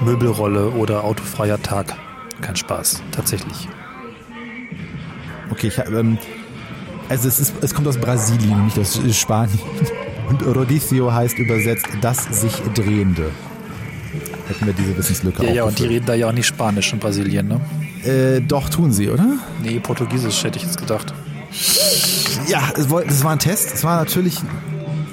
Möbelrolle 0.00 0.70
oder 0.70 1.04
autofreier 1.04 1.60
Tag. 1.60 1.94
Kein 2.40 2.56
Spaß, 2.56 3.02
tatsächlich. 3.10 3.68
Okay, 5.54 5.68
ich 5.68 5.78
ähm, 5.78 6.18
also 7.08 7.28
es, 7.28 7.38
ist, 7.38 7.54
es 7.60 7.72
kommt 7.72 7.86
aus 7.86 7.96
Brasilien, 7.96 8.64
nicht 8.64 8.78
aus 8.78 8.98
Spanien. 9.12 9.60
Und 10.28 10.44
Rodicio 10.44 11.12
heißt 11.12 11.38
übersetzt 11.38 11.86
das 12.00 12.24
sich 12.24 12.52
Drehende. 12.74 13.30
Hätten 14.48 14.66
wir 14.66 14.72
diese 14.72 14.96
Wissenslücke 14.96 15.44
Ja, 15.46 15.52
ja, 15.52 15.64
und 15.64 15.78
die 15.78 15.86
reden 15.86 16.06
da 16.06 16.14
ja 16.14 16.28
auch 16.28 16.32
nicht 16.32 16.46
Spanisch 16.46 16.92
in 16.92 16.98
Brasilien, 16.98 17.46
ne? 17.46 17.60
Äh, 18.04 18.40
doch, 18.40 18.68
tun 18.68 18.92
sie, 18.92 19.08
oder? 19.10 19.38
Nee, 19.62 19.78
Portugiesisch 19.80 20.42
hätte 20.42 20.58
ich 20.58 20.64
jetzt 20.64 20.78
gedacht. 20.78 21.14
Ja, 22.48 22.72
es 22.76 22.90
war 22.90 23.30
ein 23.30 23.38
Test. 23.38 23.74
Es 23.74 23.84
war 23.84 23.98
natürlich. 23.98 24.38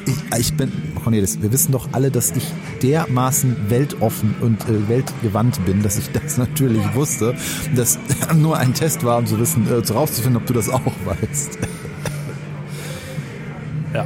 Ich, 0.06 0.40
ich 0.40 0.54
bin. 0.54 0.72
Cornelis, 1.04 1.42
wir 1.42 1.52
wissen 1.52 1.72
doch 1.72 1.90
alle, 1.92 2.12
dass 2.12 2.32
ich 2.32 2.46
dermaßen 2.82 3.70
weltoffen 3.70 4.36
und 4.42 4.62
äh, 4.64 4.88
weltgewandt 4.88 5.64
bin, 5.66 5.82
dass 5.84 5.98
ich 5.98 6.12
das 6.12 6.38
natürlich 6.38 6.84
wusste, 6.96 7.36
dass 7.76 8.00
nur 8.36 8.58
ein 8.58 8.74
Test 8.74 9.04
war, 9.04 9.18
um 9.18 9.26
zu 9.26 9.40
wissen, 9.40 9.72
äh, 9.72 9.84
zu 9.84 9.94
rauszufinden, 9.94 10.42
ob 10.42 10.46
du 10.48 10.54
das 10.54 10.70
auch 10.70 10.82
weißt. 11.06 11.60
Ja. 13.94 14.06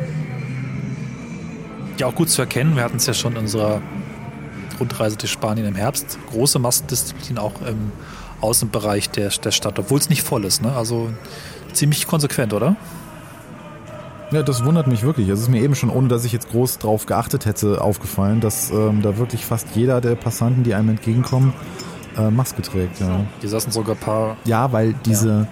Ja, 1.99 2.07
auch 2.07 2.15
gut 2.15 2.27
zu 2.27 2.41
erkennen. 2.41 2.75
Wir 2.75 2.83
hatten 2.83 2.97
es 2.97 3.05
ja 3.05 3.13
schon 3.13 3.33
in 3.33 3.37
unserer 3.41 3.83
Rundreise 4.79 5.15
durch 5.15 5.31
Spanien 5.31 5.67
im 5.67 5.75
Herbst. 5.75 6.17
Große 6.31 6.57
Massendisziplin 6.57 7.37
auch 7.37 7.61
im 7.61 7.91
Außenbereich 8.41 9.11
der, 9.11 9.29
der 9.29 9.51
Stadt, 9.51 9.77
obwohl 9.77 9.99
es 9.99 10.09
nicht 10.09 10.23
voll 10.23 10.43
ist. 10.43 10.63
Ne? 10.63 10.75
Also 10.75 11.11
ziemlich 11.73 12.07
konsequent, 12.07 12.53
oder? 12.53 12.75
Ja, 14.35 14.43
das 14.43 14.65
wundert 14.65 14.87
mich 14.87 15.03
wirklich. 15.03 15.29
Es 15.29 15.39
ist 15.39 15.47
mir 15.47 15.61
eben 15.61 15.75
schon, 15.75 15.89
ohne 15.89 16.09
dass 16.09 16.25
ich 16.25 16.33
jetzt 16.33 16.49
groß 16.49 16.79
drauf 16.79 17.05
geachtet 17.05 17.45
hätte, 17.45 17.79
aufgefallen, 17.79 18.41
dass 18.41 18.69
ähm, 18.69 19.01
da 19.01 19.17
wirklich 19.17 19.45
fast 19.45 19.77
jeder 19.77 20.01
der 20.01 20.15
Passanten, 20.15 20.63
die 20.63 20.73
einem 20.73 20.89
entgegenkommen, 20.89 21.53
äh, 22.17 22.29
Maske 22.29 22.61
trägt. 22.61 22.99
Ja. 22.99 23.21
Die 23.41 23.47
saßen 23.47 23.71
sogar 23.71 23.95
ein 23.95 24.01
paar. 24.01 24.35
Ja, 24.43 24.73
weil 24.73 24.93
diese, 25.05 25.29
ja. 25.29 25.47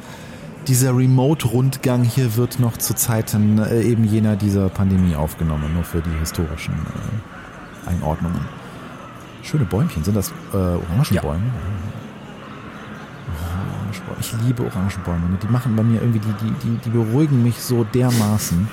dieser 0.68 0.98
Remote-Rundgang 0.98 2.04
hier 2.04 2.36
wird 2.36 2.60
noch 2.60 2.76
zu 2.76 2.94
Zeiten 2.94 3.58
äh, 3.58 3.84
eben 3.84 4.04
jener 4.04 4.36
dieser 4.36 4.68
Pandemie 4.68 5.16
aufgenommen, 5.16 5.74
nur 5.74 5.86
für 5.86 6.02
die 6.02 6.20
historischen 6.20 6.74
äh, 6.74 7.90
Einordnungen. 7.90 8.42
Schöne 9.44 9.64
Bäumchen, 9.64 10.04
sind 10.04 10.18
das 10.18 10.34
äh, 10.52 10.58
Orangenbäume? 10.58 11.46
Ja. 11.46 12.13
Orangenbäume. 13.94 14.18
Ich 14.20 14.34
liebe 14.46 14.64
Orangenbäume. 14.64 15.38
Die 15.42 15.48
machen 15.48 15.76
bei 15.76 15.84
mir 15.84 16.02
irgendwie, 16.02 16.20
die, 16.20 16.54
die, 16.64 16.78
die, 16.78 16.90
beruhigen 16.90 17.44
mich 17.44 17.58
so 17.58 17.84
dermaßen. 17.84 18.68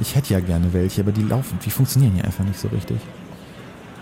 Ich 0.00 0.14
hätte 0.16 0.34
ja 0.34 0.40
gerne 0.40 0.72
welche, 0.72 1.02
aber 1.02 1.12
die 1.12 1.22
laufen, 1.22 1.58
die 1.64 1.70
funktionieren 1.70 2.16
ja 2.16 2.24
einfach 2.24 2.44
nicht 2.44 2.58
so 2.58 2.68
richtig. 2.68 2.98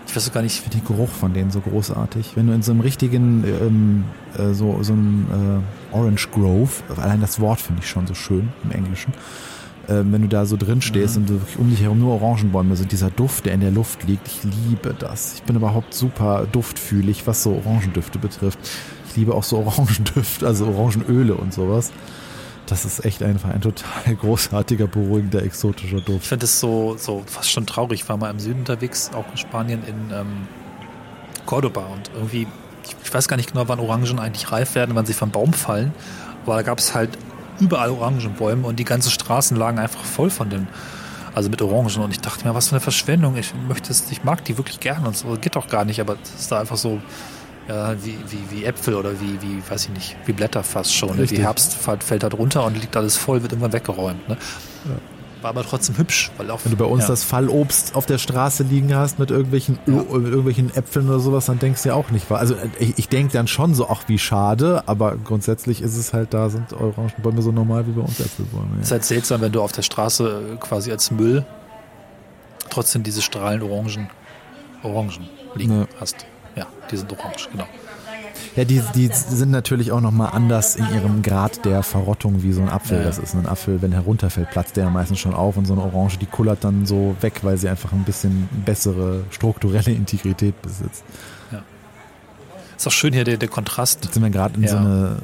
Ich 0.07 0.15
weiß 0.15 0.31
gar 0.33 0.41
nicht. 0.41 0.55
Ich 0.55 0.61
finde 0.61 0.77
den 0.77 0.85
Geruch 0.85 1.09
von 1.09 1.33
denen 1.33 1.51
so 1.51 1.61
großartig. 1.61 2.31
Wenn 2.35 2.47
du 2.47 2.53
in 2.53 2.61
so 2.61 2.71
einem 2.71 2.81
richtigen, 2.81 3.43
ähm, 3.45 4.03
äh, 4.37 4.53
so, 4.53 4.81
so 4.81 4.93
einem 4.93 5.63
äh, 5.93 5.95
Orange 5.95 6.27
Grove, 6.31 6.71
allein 6.97 7.21
das 7.21 7.39
Wort 7.39 7.61
finde 7.61 7.81
ich 7.81 7.89
schon 7.89 8.07
so 8.07 8.13
schön 8.13 8.49
im 8.63 8.71
Englischen, 8.71 9.13
äh, 9.87 10.03
wenn 10.03 10.21
du 10.21 10.27
da 10.27 10.45
so 10.45 10.57
drin 10.57 10.81
stehst 10.81 11.15
mhm. 11.15 11.23
und 11.23 11.29
wirklich 11.29 11.57
um 11.57 11.69
dich 11.69 11.81
herum 11.81 11.99
nur 11.99 12.21
Orangenbäume 12.21 12.75
sind, 12.75 12.91
dieser 12.91 13.09
Duft, 13.09 13.45
der 13.45 13.53
in 13.53 13.61
der 13.61 13.71
Luft 13.71 14.03
liegt, 14.03 14.27
ich 14.27 14.43
liebe 14.43 14.93
das. 14.97 15.35
Ich 15.35 15.43
bin 15.43 15.55
überhaupt 15.55 15.93
super 15.93 16.45
duftfühlig, 16.51 17.25
was 17.25 17.43
so 17.43 17.61
Orangendüfte 17.65 18.19
betrifft. 18.19 18.59
Ich 19.11 19.17
liebe 19.17 19.35
auch 19.35 19.43
so 19.43 19.57
Orangendüfte, 19.57 20.47
also 20.47 20.67
Orangenöle 20.67 21.33
und 21.33 21.53
sowas. 21.53 21.91
Das 22.65 22.85
ist 22.85 23.03
echt 23.03 23.21
einfach 23.21 23.49
ein 23.49 23.59
total 23.59 24.15
großartiger, 24.21 24.87
beruhigender, 24.87 25.43
exotischer 25.43 25.99
Duft. 25.99 26.21
Ich 26.23 26.29
finde 26.29 26.45
es 26.45 26.61
so, 26.61 26.95
so 26.97 27.21
fast 27.25 27.51
schon 27.51 27.65
traurig. 27.65 28.03
Ich 28.03 28.09
war 28.09 28.15
mal 28.15 28.29
im 28.29 28.39
Süden 28.39 28.59
unterwegs, 28.59 29.11
auch 29.13 29.29
in 29.29 29.35
Spanien, 29.35 29.83
in 29.85 30.15
ähm, 30.15 30.47
Cordoba. 31.45 31.81
Und 31.87 32.09
irgendwie, 32.15 32.47
ich, 32.85 32.95
ich, 33.03 33.13
weiß 33.13 33.27
gar 33.27 33.35
nicht 33.35 33.51
genau, 33.51 33.67
wann 33.67 33.81
Orangen 33.81 34.17
eigentlich 34.17 34.49
reif 34.49 34.75
werden, 34.75 34.95
wann 34.95 35.05
sie 35.05 35.13
vom 35.13 35.29
Baum 35.29 35.51
fallen. 35.51 35.93
Aber 36.45 36.55
da 36.55 36.61
gab 36.61 36.79
es 36.79 36.95
halt 36.95 37.09
überall 37.59 37.89
Orangenbäume 37.89 38.65
und 38.65 38.79
die 38.79 38.85
ganzen 38.85 39.11
Straßen 39.11 39.57
lagen 39.57 39.77
einfach 39.77 40.05
voll 40.05 40.29
von 40.29 40.49
den, 40.49 40.69
also 41.35 41.49
mit 41.49 41.61
Orangen. 41.61 42.01
Und 42.01 42.11
ich 42.11 42.21
dachte 42.21 42.47
mir, 42.47 42.55
was 42.55 42.69
für 42.69 42.75
eine 42.75 42.79
Verschwendung. 42.81 43.35
Ich 43.35 43.53
möchte 43.67 43.93
ich 44.09 44.23
mag 44.23 44.45
die 44.45 44.57
wirklich 44.57 44.79
gerne 44.79 45.05
und 45.05 45.17
so. 45.17 45.35
Geht 45.35 45.57
doch 45.57 45.67
gar 45.67 45.83
nicht, 45.83 45.99
aber 45.99 46.15
es 46.23 46.43
ist 46.43 46.51
da 46.53 46.61
einfach 46.61 46.77
so 46.77 47.01
ja, 47.71 48.03
wie, 48.03 48.17
wie, 48.27 48.57
wie 48.57 48.65
Äpfel 48.65 48.95
oder 48.95 49.11
wie, 49.21 49.41
wie, 49.41 49.61
weiß 49.69 49.85
ich 49.85 49.89
nicht, 49.91 50.15
wie 50.25 50.33
Blätter 50.33 50.63
fast 50.63 50.93
schon. 50.93 51.15
Ne? 51.15 51.25
Die 51.25 51.41
Herbst 51.41 51.75
fällt 51.75 52.23
da 52.23 52.29
drunter 52.29 52.65
und 52.65 52.75
liegt 52.75 52.95
alles 52.97 53.17
voll, 53.17 53.41
wird 53.41 53.53
irgendwann 53.53 53.73
weggeräumt. 53.73 54.27
Ne? 54.27 54.37
Ja. 54.85 54.91
War 55.41 55.51
aber 55.51 55.63
trotzdem 55.63 55.97
hübsch. 55.97 56.31
Weil 56.37 56.51
auch, 56.51 56.59
Wenn 56.63 56.71
du 56.71 56.77
bei 56.77 56.85
uns 56.85 57.03
ja. 57.03 57.07
das 57.07 57.23
Fallobst 57.23 57.95
auf 57.95 58.05
der 58.05 58.17
Straße 58.17 58.63
liegen 58.63 58.93
hast 58.93 59.19
mit 59.19 59.31
irgendwelchen, 59.31 59.79
ja. 59.87 59.93
mit 59.93 60.09
irgendwelchen 60.09 60.75
Äpfeln 60.75 61.07
oder 61.07 61.19
sowas, 61.19 61.45
dann 61.45 61.59
denkst 61.59 61.81
du 61.83 61.89
ja 61.89 61.95
auch 61.95 62.11
nicht. 62.11 62.29
Also 62.31 62.55
ich, 62.77 62.99
ich 62.99 63.09
denke 63.09 63.33
dann 63.33 63.47
schon 63.47 63.73
so, 63.73 63.89
ach 63.89 64.03
wie 64.07 64.19
schade, 64.19 64.83
aber 64.85 65.15
grundsätzlich 65.15 65.81
ist 65.81 65.95
es 65.95 66.13
halt, 66.13 66.33
da 66.33 66.49
sind 66.49 66.73
Orangenbäume 66.73 67.41
so 67.41 67.51
normal 67.51 67.87
wie 67.87 67.91
bei 67.91 68.01
uns 68.01 68.19
Äpfelbäume. 68.19 68.67
Es 68.73 68.77
ja. 68.77 68.81
ist 68.81 68.91
halt 68.91 69.05
seltsam, 69.05 69.41
wenn 69.41 69.51
du 69.51 69.61
auf 69.61 69.71
der 69.71 69.81
Straße 69.81 70.57
quasi 70.59 70.91
als 70.91 71.09
Müll 71.09 71.45
trotzdem 72.69 73.03
diese 73.03 73.21
strahlend 73.21 73.63
Orangen, 73.63 74.09
Orangen 74.83 75.29
liegen 75.55 75.87
hast. 75.99 76.25
Ja, 76.55 76.65
die 76.89 76.97
sind 76.97 77.11
orange, 77.11 77.49
genau. 77.51 77.67
Ja, 78.55 78.65
die, 78.65 78.81
die 78.95 79.09
sind 79.13 79.51
natürlich 79.51 79.91
auch 79.91 80.01
nochmal 80.01 80.31
anders 80.33 80.75
in 80.75 80.85
ihrem 80.93 81.21
Grad 81.21 81.63
der 81.63 81.83
Verrottung 81.83 82.43
wie 82.43 82.51
so 82.51 82.61
ein 82.61 82.69
Apfel. 82.69 82.97
Ja, 82.97 83.03
ja. 83.03 83.07
Das 83.07 83.17
ist 83.17 83.33
ein 83.33 83.45
Apfel, 83.45 83.81
wenn 83.81 83.93
er 83.93 84.01
runterfällt, 84.01 84.49
platzt 84.51 84.75
der 84.75 84.89
meistens 84.89 85.19
schon 85.19 85.33
auf 85.33 85.55
und 85.55 85.65
so 85.65 85.73
eine 85.73 85.83
Orange, 85.83 86.17
die 86.17 86.25
kullert 86.25 86.63
dann 86.63 86.85
so 86.85 87.15
weg, 87.21 87.39
weil 87.43 87.57
sie 87.57 87.69
einfach 87.69 87.93
ein 87.93 88.03
bisschen 88.03 88.49
bessere 88.65 89.23
strukturelle 89.29 89.91
Integrität 89.91 90.61
besitzt. 90.61 91.03
Ja. 91.51 91.61
Ist 92.75 92.87
auch 92.87 92.91
schön 92.91 93.13
hier 93.13 93.23
der, 93.23 93.37
der 93.37 93.49
Kontrast. 93.49 94.03
Jetzt 94.03 94.15
sind 94.15 94.23
wir 94.23 94.29
gerade 94.31 94.55
in 94.55 94.63
ja. 94.63 94.69
so 94.69 94.77
eine 94.77 95.17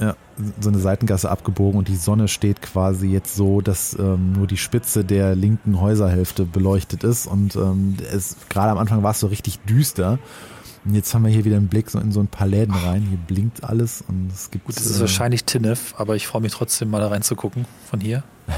ja, 0.00 0.16
so 0.58 0.70
eine 0.70 0.78
Seitengasse 0.78 1.30
abgebogen 1.30 1.78
und 1.78 1.88
die 1.88 1.96
Sonne 1.96 2.26
steht 2.26 2.62
quasi 2.62 3.08
jetzt 3.08 3.36
so, 3.36 3.60
dass 3.60 3.96
ähm, 3.98 4.32
nur 4.32 4.46
die 4.46 4.56
Spitze 4.56 5.04
der 5.04 5.36
linken 5.36 5.80
Häuserhälfte 5.80 6.44
beleuchtet 6.44 7.04
ist 7.04 7.26
und 7.26 7.54
ähm, 7.56 7.96
es 8.12 8.36
gerade 8.48 8.72
am 8.72 8.78
Anfang 8.78 9.02
war 9.02 9.12
es 9.12 9.20
so 9.20 9.26
richtig 9.26 9.60
düster 9.60 10.18
und 10.84 10.94
jetzt 10.94 11.14
haben 11.14 11.24
wir 11.24 11.30
hier 11.30 11.44
wieder 11.44 11.56
einen 11.56 11.68
Blick 11.68 11.90
so 11.90 11.98
in 11.98 12.12
so 12.12 12.20
ein 12.20 12.26
paar 12.26 12.46
Läden 12.46 12.74
rein. 12.74 13.06
Hier 13.08 13.18
blinkt 13.18 13.64
alles 13.64 14.02
und 14.08 14.30
es 14.32 14.50
gibt. 14.50 14.64
Gut, 14.66 14.76
es 14.76 14.86
ist 14.86 14.98
äh, 14.98 15.00
wahrscheinlich 15.00 15.44
Tinnef, 15.44 15.94
aber 15.96 16.16
ich 16.16 16.26
freue 16.26 16.42
mich 16.42 16.52
trotzdem 16.52 16.90
mal 16.90 17.00
da 17.00 17.08
reinzugucken 17.08 17.66
von 17.88 18.00
hier. 18.00 18.22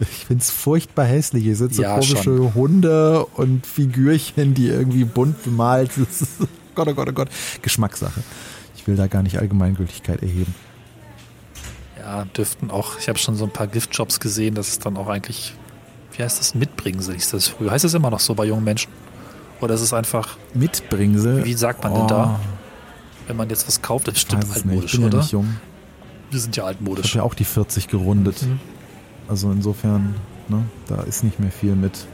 Ich 0.00 0.24
finde 0.24 0.42
es 0.42 0.50
furchtbar 0.50 1.04
hässlich. 1.04 1.44
Hier 1.44 1.54
sind 1.54 1.76
so 1.76 1.82
ja, 1.82 1.94
komische 1.94 2.16
schon. 2.16 2.54
Hunde 2.54 3.24
und 3.24 3.64
Figürchen, 3.64 4.52
die 4.52 4.66
irgendwie 4.66 5.04
bunt 5.04 5.44
bemalt 5.44 5.92
sind. 6.10 6.48
Gott, 6.74 6.88
oh 6.88 6.94
Gott, 6.94 7.08
oh 7.08 7.12
Gott. 7.12 7.28
Geschmackssache. 7.60 8.20
Ich 8.74 8.84
will 8.88 8.96
da 8.96 9.06
gar 9.06 9.22
nicht 9.22 9.38
Allgemeingültigkeit 9.38 10.20
erheben. 10.20 10.56
Ja, 12.00 12.24
dürften 12.24 12.72
auch. 12.72 12.98
Ich 12.98 13.08
habe 13.08 13.16
schon 13.20 13.36
so 13.36 13.44
ein 13.44 13.52
paar 13.52 13.68
Giftjobs 13.68 14.18
gesehen. 14.18 14.56
Das 14.56 14.70
ist 14.70 14.84
dann 14.84 14.96
auch 14.96 15.06
eigentlich 15.06 15.54
wie 16.16 16.22
heißt 16.22 16.38
das? 16.38 16.54
Mitbringsel 16.54 17.14
hieß 17.14 17.30
das 17.30 17.48
früher. 17.48 17.70
Heißt 17.70 17.84
das 17.84 17.94
immer 17.94 18.10
noch 18.10 18.20
so 18.20 18.34
bei 18.34 18.44
jungen 18.44 18.64
Menschen? 18.64 18.90
Oder 19.62 19.74
ist 19.74 19.80
es 19.80 19.92
einfach. 19.92 20.36
Mitbringsel? 20.54 21.44
Wie 21.44 21.54
sagt 21.54 21.84
man 21.84 21.92
oh. 21.92 21.98
denn 21.98 22.08
da? 22.08 22.40
Oh. 22.40 22.46
Wenn 23.28 23.36
man 23.36 23.48
jetzt 23.48 23.66
was 23.68 23.80
kauft, 23.80 24.08
das 24.08 24.16
ist 24.16 24.28
bestimmt 24.28 24.52
altmodisch, 24.52 24.94
ich 24.94 24.98
bin 24.98 25.06
oder? 25.06 25.18
Ja 25.18 25.22
nicht 25.22 25.32
jung. 25.32 25.56
Wir 26.30 26.40
sind 26.40 26.56
ja 26.56 26.64
altmodisch. 26.64 27.06
Ich 27.06 27.12
habe 27.12 27.18
ja 27.18 27.24
auch 27.24 27.34
die 27.34 27.44
40 27.44 27.86
gerundet. 27.86 28.42
Mhm. 28.42 28.58
Also 29.28 29.52
insofern, 29.52 30.16
ne, 30.48 30.64
da 30.88 31.02
ist 31.02 31.22
nicht 31.22 31.38
mehr 31.38 31.52
viel 31.52 31.76
mit 31.76 32.06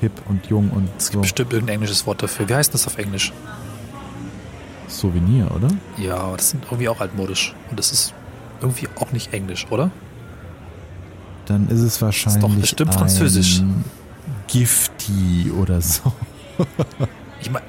hip 0.00 0.12
und 0.28 0.46
jung 0.46 0.70
und 0.70 0.88
Es 0.96 1.10
gibt 1.10 1.14
so. 1.14 1.20
bestimmt 1.20 1.52
irgendein 1.52 1.74
englisches 1.74 2.06
Wort 2.06 2.22
dafür. 2.22 2.48
Wie 2.48 2.54
heißt 2.54 2.72
das 2.72 2.86
auf 2.86 2.96
Englisch? 2.96 3.32
Souvenir, 4.88 5.50
oder? 5.54 5.68
Ja, 5.98 6.16
aber 6.16 6.38
das 6.38 6.50
sind 6.50 6.64
irgendwie 6.64 6.88
auch 6.88 7.00
altmodisch. 7.00 7.54
Und 7.70 7.78
das 7.78 7.92
ist 7.92 8.14
irgendwie 8.62 8.88
auch 8.98 9.12
nicht 9.12 9.34
Englisch, 9.34 9.66
oder? 9.68 9.90
Dann 11.44 11.68
ist 11.68 11.82
es 11.82 12.00
wahrscheinlich. 12.00 12.40
Das 12.40 12.50
ist 12.50 12.56
doch 12.56 12.60
bestimmt 12.60 12.94
Französisch. 12.94 13.62
Gifty 14.46 15.50
oder 15.50 15.82
so. 15.82 16.12
ich 17.40 17.50
meine, 17.50 17.64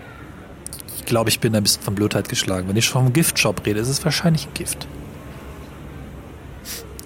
ich 0.98 1.06
glaube, 1.06 1.30
ich 1.30 1.40
bin 1.40 1.56
ein 1.56 1.64
bisschen 1.64 1.82
von 1.82 1.96
Blödheit 1.96 2.30
geschlagen. 2.30 2.68
Wenn 2.68 2.76
ich 2.76 2.86
schon 2.86 3.04
vom 3.06 3.14
Giftshop 3.14 3.66
rede, 3.66 3.80
ist 3.80 3.88
es 3.88 4.04
wahrscheinlich 4.04 4.48
ein 4.48 4.54
Gift. 4.54 4.88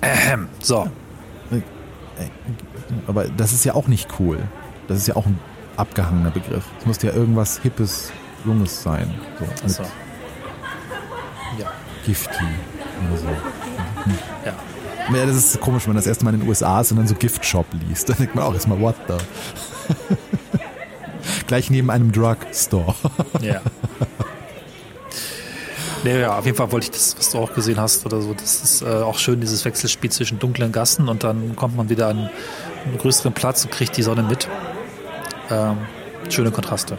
Ähm, 0.01 0.47
so. 0.61 0.89
Aber 3.07 3.25
das 3.25 3.53
ist 3.53 3.63
ja 3.63 3.75
auch 3.75 3.87
nicht 3.87 4.07
cool. 4.19 4.39
Das 4.87 4.97
ist 4.97 5.07
ja 5.07 5.15
auch 5.15 5.25
ein 5.25 5.39
abgehangener 5.77 6.31
Begriff. 6.31 6.63
Es 6.79 6.85
muss 6.85 7.01
ja 7.01 7.11
irgendwas 7.13 7.59
Hippes, 7.59 8.11
Junges 8.45 8.81
sein. 8.81 9.13
So, 9.65 9.67
so. 9.67 9.83
Ja. 11.59 11.71
Gifty 12.05 12.45
oder 13.07 13.17
so. 13.17 13.27
Hm. 13.27 14.17
Ja. 14.45 14.53
Ja, 15.13 15.25
das 15.25 15.35
ist 15.35 15.59
komisch, 15.59 15.83
wenn 15.85 15.93
man 15.93 15.97
das 15.97 16.07
erste 16.07 16.23
Mal 16.23 16.33
in 16.33 16.41
den 16.41 16.49
USA 16.49 16.81
ist 16.81 16.91
und 16.91 16.97
dann 16.97 17.07
so 17.07 17.15
Gift 17.15 17.43
Shop 17.45 17.65
liest. 17.87 18.07
Dann 18.09 18.17
denkt 18.17 18.35
man 18.35 18.45
auch 18.45 18.53
erstmal, 18.53 18.79
what 18.79 18.95
the? 19.07 19.15
Gleich 21.51 21.69
neben 21.69 21.89
einem 21.89 22.13
Drugstore. 22.13 22.95
ja. 23.41 23.59
Nee, 26.05 26.21
ja, 26.21 26.37
auf 26.37 26.45
jeden 26.45 26.55
Fall 26.55 26.71
wollte 26.71 26.85
ich 26.85 26.91
das, 26.91 27.17
was 27.17 27.31
du 27.31 27.39
auch 27.39 27.53
gesehen 27.53 27.77
hast 27.77 28.05
oder 28.05 28.21
so. 28.21 28.33
Das 28.33 28.63
ist 28.63 28.81
äh, 28.83 28.85
auch 28.85 29.17
schön, 29.17 29.41
dieses 29.41 29.65
Wechselspiel 29.65 30.09
zwischen 30.13 30.39
dunklen 30.39 30.71
Gassen 30.71 31.09
und 31.09 31.25
dann 31.25 31.57
kommt 31.57 31.75
man 31.75 31.89
wieder 31.89 32.07
an 32.07 32.29
einen 32.85 32.97
größeren 32.99 33.33
Platz 33.33 33.65
und 33.65 33.71
kriegt 33.71 33.97
die 33.97 34.01
Sonne 34.01 34.23
mit. 34.23 34.47
Ähm, 35.49 35.79
schöne 36.29 36.51
Kontraste. 36.51 36.97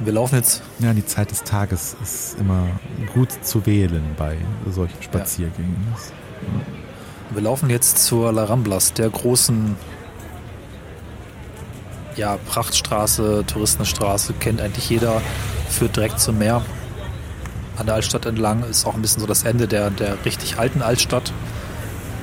Wir 0.00 0.12
laufen 0.12 0.34
jetzt. 0.36 0.62
Ja, 0.80 0.92
die 0.92 1.06
Zeit 1.06 1.30
des 1.30 1.44
Tages 1.44 1.96
ist 2.02 2.38
immer 2.38 2.68
gut 3.14 3.32
zu 3.40 3.64
wählen 3.64 4.04
bei 4.18 4.36
solchen 4.70 5.02
Spaziergängen. 5.02 5.78
Ja. 5.92 7.34
Wir 7.36 7.42
laufen 7.42 7.70
jetzt 7.70 8.04
zur 8.04 8.34
La 8.34 8.44
Ramblas, 8.44 8.92
der 8.92 9.08
großen 9.08 9.76
ja, 12.16 12.38
Prachtstraße, 12.48 13.44
Touristenstraße, 13.46 14.34
kennt 14.34 14.60
eigentlich 14.60 14.88
jeder, 14.90 15.20
führt 15.68 15.96
direkt 15.96 16.20
zum 16.20 16.38
Meer. 16.38 16.62
An 17.76 17.86
der 17.86 17.96
Altstadt 17.96 18.26
entlang 18.26 18.62
ist 18.64 18.86
auch 18.86 18.94
ein 18.94 19.02
bisschen 19.02 19.20
so 19.20 19.26
das 19.26 19.42
Ende 19.42 19.66
der, 19.66 19.90
der 19.90 20.24
richtig 20.24 20.58
alten 20.58 20.82
Altstadt, 20.82 21.32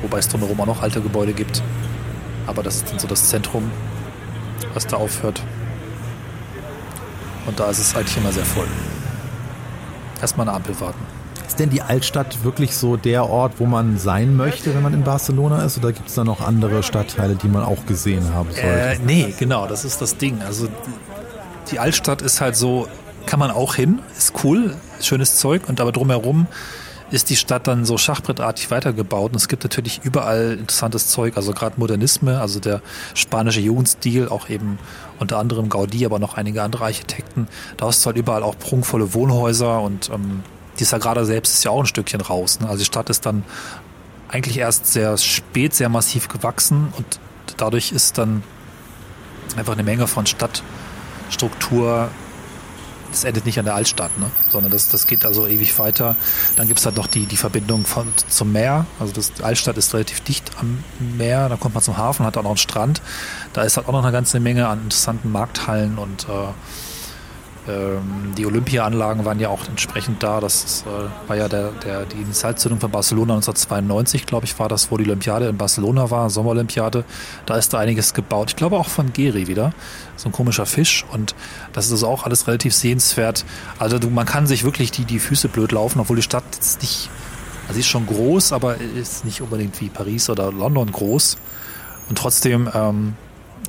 wobei 0.01 0.19
es 0.19 0.29
drumherum 0.29 0.61
auch 0.61 0.65
noch 0.65 0.81
alte 0.81 1.01
Gebäude 1.01 1.33
gibt. 1.33 1.61
Aber 2.47 2.63
das 2.63 2.77
ist 2.77 2.91
dann 2.91 2.99
so 2.99 3.07
das 3.07 3.29
Zentrum, 3.29 3.69
was 4.73 4.87
da 4.87 4.97
aufhört. 4.97 5.41
Und 7.45 7.59
da 7.59 7.69
ist 7.69 7.79
es 7.79 7.95
eigentlich 7.95 8.17
immer 8.17 8.31
sehr 8.31 8.45
voll. 8.45 8.67
Erstmal 10.21 10.47
eine 10.47 10.55
Ampel 10.55 10.79
warten. 10.79 11.20
Ist 11.51 11.59
denn 11.59 11.69
die 11.69 11.81
Altstadt 11.81 12.45
wirklich 12.45 12.73
so 12.73 12.95
der 12.95 13.29
Ort, 13.29 13.55
wo 13.57 13.65
man 13.65 13.97
sein 13.97 14.37
möchte, 14.37 14.73
wenn 14.73 14.81
man 14.81 14.93
in 14.93 15.03
Barcelona 15.03 15.65
ist? 15.65 15.77
Oder 15.77 15.91
gibt 15.91 16.07
es 16.07 16.15
da 16.15 16.23
noch 16.23 16.39
andere 16.39 16.81
Stadtteile, 16.81 17.35
die 17.35 17.49
man 17.49 17.65
auch 17.65 17.85
gesehen 17.85 18.33
haben 18.33 18.51
sollte? 18.51 18.69
Äh, 18.69 18.99
nee, 19.05 19.33
genau, 19.37 19.67
das 19.67 19.83
ist 19.83 20.01
das 20.01 20.15
Ding. 20.15 20.41
Also 20.43 20.69
die 21.69 21.77
Altstadt 21.77 22.21
ist 22.21 22.39
halt 22.39 22.55
so, 22.55 22.87
kann 23.25 23.37
man 23.37 23.51
auch 23.51 23.75
hin, 23.75 23.99
ist 24.17 24.33
cool, 24.45 24.77
schönes 25.01 25.39
Zeug 25.39 25.63
und 25.67 25.81
aber 25.81 25.91
drumherum 25.91 26.47
ist 27.09 27.29
die 27.29 27.35
Stadt 27.35 27.67
dann 27.67 27.83
so 27.83 27.97
schachbrettartig 27.97 28.71
weitergebaut 28.71 29.31
und 29.31 29.35
es 29.35 29.49
gibt 29.49 29.63
natürlich 29.63 29.99
überall 30.05 30.53
interessantes 30.57 31.07
Zeug, 31.07 31.35
also 31.35 31.51
gerade 31.51 31.77
Modernisme, 31.77 32.39
also 32.39 32.61
der 32.61 32.81
spanische 33.13 33.59
Jugendstil, 33.59 34.29
auch 34.29 34.47
eben 34.47 34.79
unter 35.19 35.37
anderem 35.37 35.67
Gaudi, 35.67 36.05
aber 36.05 36.17
noch 36.17 36.35
einige 36.35 36.63
andere 36.63 36.85
Architekten. 36.85 37.49
Da 37.75 37.87
hast 37.87 38.05
du 38.05 38.07
halt 38.07 38.15
überall 38.15 38.41
auch 38.41 38.57
prunkvolle 38.57 39.13
Wohnhäuser 39.13 39.81
und 39.81 40.09
ähm, 40.13 40.43
die 40.79 40.83
Sagrada 40.83 41.25
selbst 41.25 41.53
ist 41.53 41.63
ja 41.63 41.71
auch 41.71 41.81
ein 41.81 41.85
Stückchen 41.85 42.21
raus. 42.21 42.59
Ne? 42.59 42.67
Also 42.67 42.79
die 42.79 42.85
Stadt 42.85 43.09
ist 43.09 43.25
dann 43.25 43.43
eigentlich 44.29 44.57
erst 44.57 44.87
sehr 44.87 45.17
spät, 45.17 45.73
sehr 45.73 45.89
massiv 45.89 46.27
gewachsen 46.27 46.93
und 46.97 47.19
dadurch 47.57 47.91
ist 47.91 48.17
dann 48.17 48.43
einfach 49.57 49.73
eine 49.73 49.83
Menge 49.83 50.07
von 50.07 50.25
Stadtstruktur 50.25 52.09
das 53.11 53.23
endet 53.25 53.45
nicht 53.45 53.59
an 53.59 53.65
der 53.65 53.75
Altstadt, 53.75 54.17
ne? 54.17 54.31
sondern 54.49 54.71
das, 54.71 54.89
das 54.89 55.05
geht 55.05 55.25
also 55.25 55.47
ewig 55.47 55.77
weiter. 55.77 56.15
Dann 56.55 56.67
gibt 56.67 56.79
es 56.79 56.85
halt 56.85 56.95
noch 56.95 57.07
die, 57.07 57.25
die 57.25 57.37
Verbindung 57.37 57.85
von, 57.85 58.11
zum 58.29 58.51
Meer. 58.51 58.85
Also 58.99 59.13
das, 59.13 59.33
die 59.33 59.43
Altstadt 59.43 59.77
ist 59.77 59.93
relativ 59.93 60.21
dicht 60.21 60.51
am 60.59 60.83
Meer, 61.17 61.49
da 61.49 61.57
kommt 61.57 61.75
man 61.75 61.83
zum 61.83 61.97
Hafen, 61.97 62.25
hat 62.25 62.37
auch 62.37 62.43
noch 62.43 62.51
einen 62.51 62.57
Strand. 62.57 63.01
Da 63.53 63.63
ist 63.63 63.77
halt 63.77 63.87
auch 63.87 63.91
noch 63.91 64.03
eine 64.03 64.11
ganze 64.11 64.39
Menge 64.39 64.67
an 64.67 64.81
interessanten 64.83 65.31
Markthallen 65.31 65.97
und 65.97 66.23
äh, 66.29 66.47
ähm, 67.71 68.33
die 68.37 68.45
Olympiaanlagen 68.45 69.25
waren 69.25 69.39
ja 69.39 69.49
auch 69.49 69.67
entsprechend 69.67 70.21
da. 70.23 70.39
Das 70.39 70.83
äh, 70.85 71.29
war 71.29 71.35
ja 71.35 71.47
der, 71.47 71.71
der, 71.71 72.05
die 72.05 72.21
Initialzündung 72.21 72.79
von 72.79 72.91
Barcelona 72.91 73.35
1992, 73.35 74.25
glaube 74.25 74.45
ich, 74.45 74.57
war 74.59 74.67
das, 74.67 74.91
wo 74.91 74.97
die 74.97 75.05
Olympiade 75.05 75.47
in 75.47 75.57
Barcelona 75.57 76.11
war, 76.11 76.29
Sommerolympiade. 76.29 77.05
Da 77.45 77.55
ist 77.55 77.73
da 77.73 77.79
einiges 77.79 78.13
gebaut. 78.13 78.51
Ich 78.51 78.55
glaube 78.55 78.77
auch 78.77 78.89
von 78.89 79.13
Geri 79.13 79.47
wieder. 79.47 79.73
So 80.17 80.29
ein 80.29 80.31
komischer 80.31 80.65
Fisch. 80.65 81.05
Und 81.11 81.35
das 81.73 81.85
ist 81.85 81.91
also 81.91 82.07
auch 82.07 82.23
alles 82.25 82.47
relativ 82.47 82.73
sehenswert. 82.73 83.45
Also 83.79 83.99
du, 83.99 84.09
man 84.09 84.25
kann 84.25 84.47
sich 84.47 84.63
wirklich 84.63 84.91
die, 84.91 85.05
die 85.05 85.19
Füße 85.19 85.47
blöd 85.47 85.71
laufen, 85.71 85.99
obwohl 85.99 86.17
die 86.17 86.21
Stadt 86.21 86.43
jetzt 86.53 86.81
nicht, 86.81 87.09
also 87.63 87.73
sie 87.75 87.81
ist 87.81 87.87
schon 87.87 88.07
groß, 88.07 88.53
aber 88.53 88.77
ist 88.77 89.25
nicht 89.25 89.41
unbedingt 89.41 89.79
wie 89.81 89.89
Paris 89.89 90.29
oder 90.29 90.51
London 90.51 90.91
groß. 90.91 91.37
Und 92.09 92.17
trotzdem 92.17 92.69
ähm, 92.73 93.13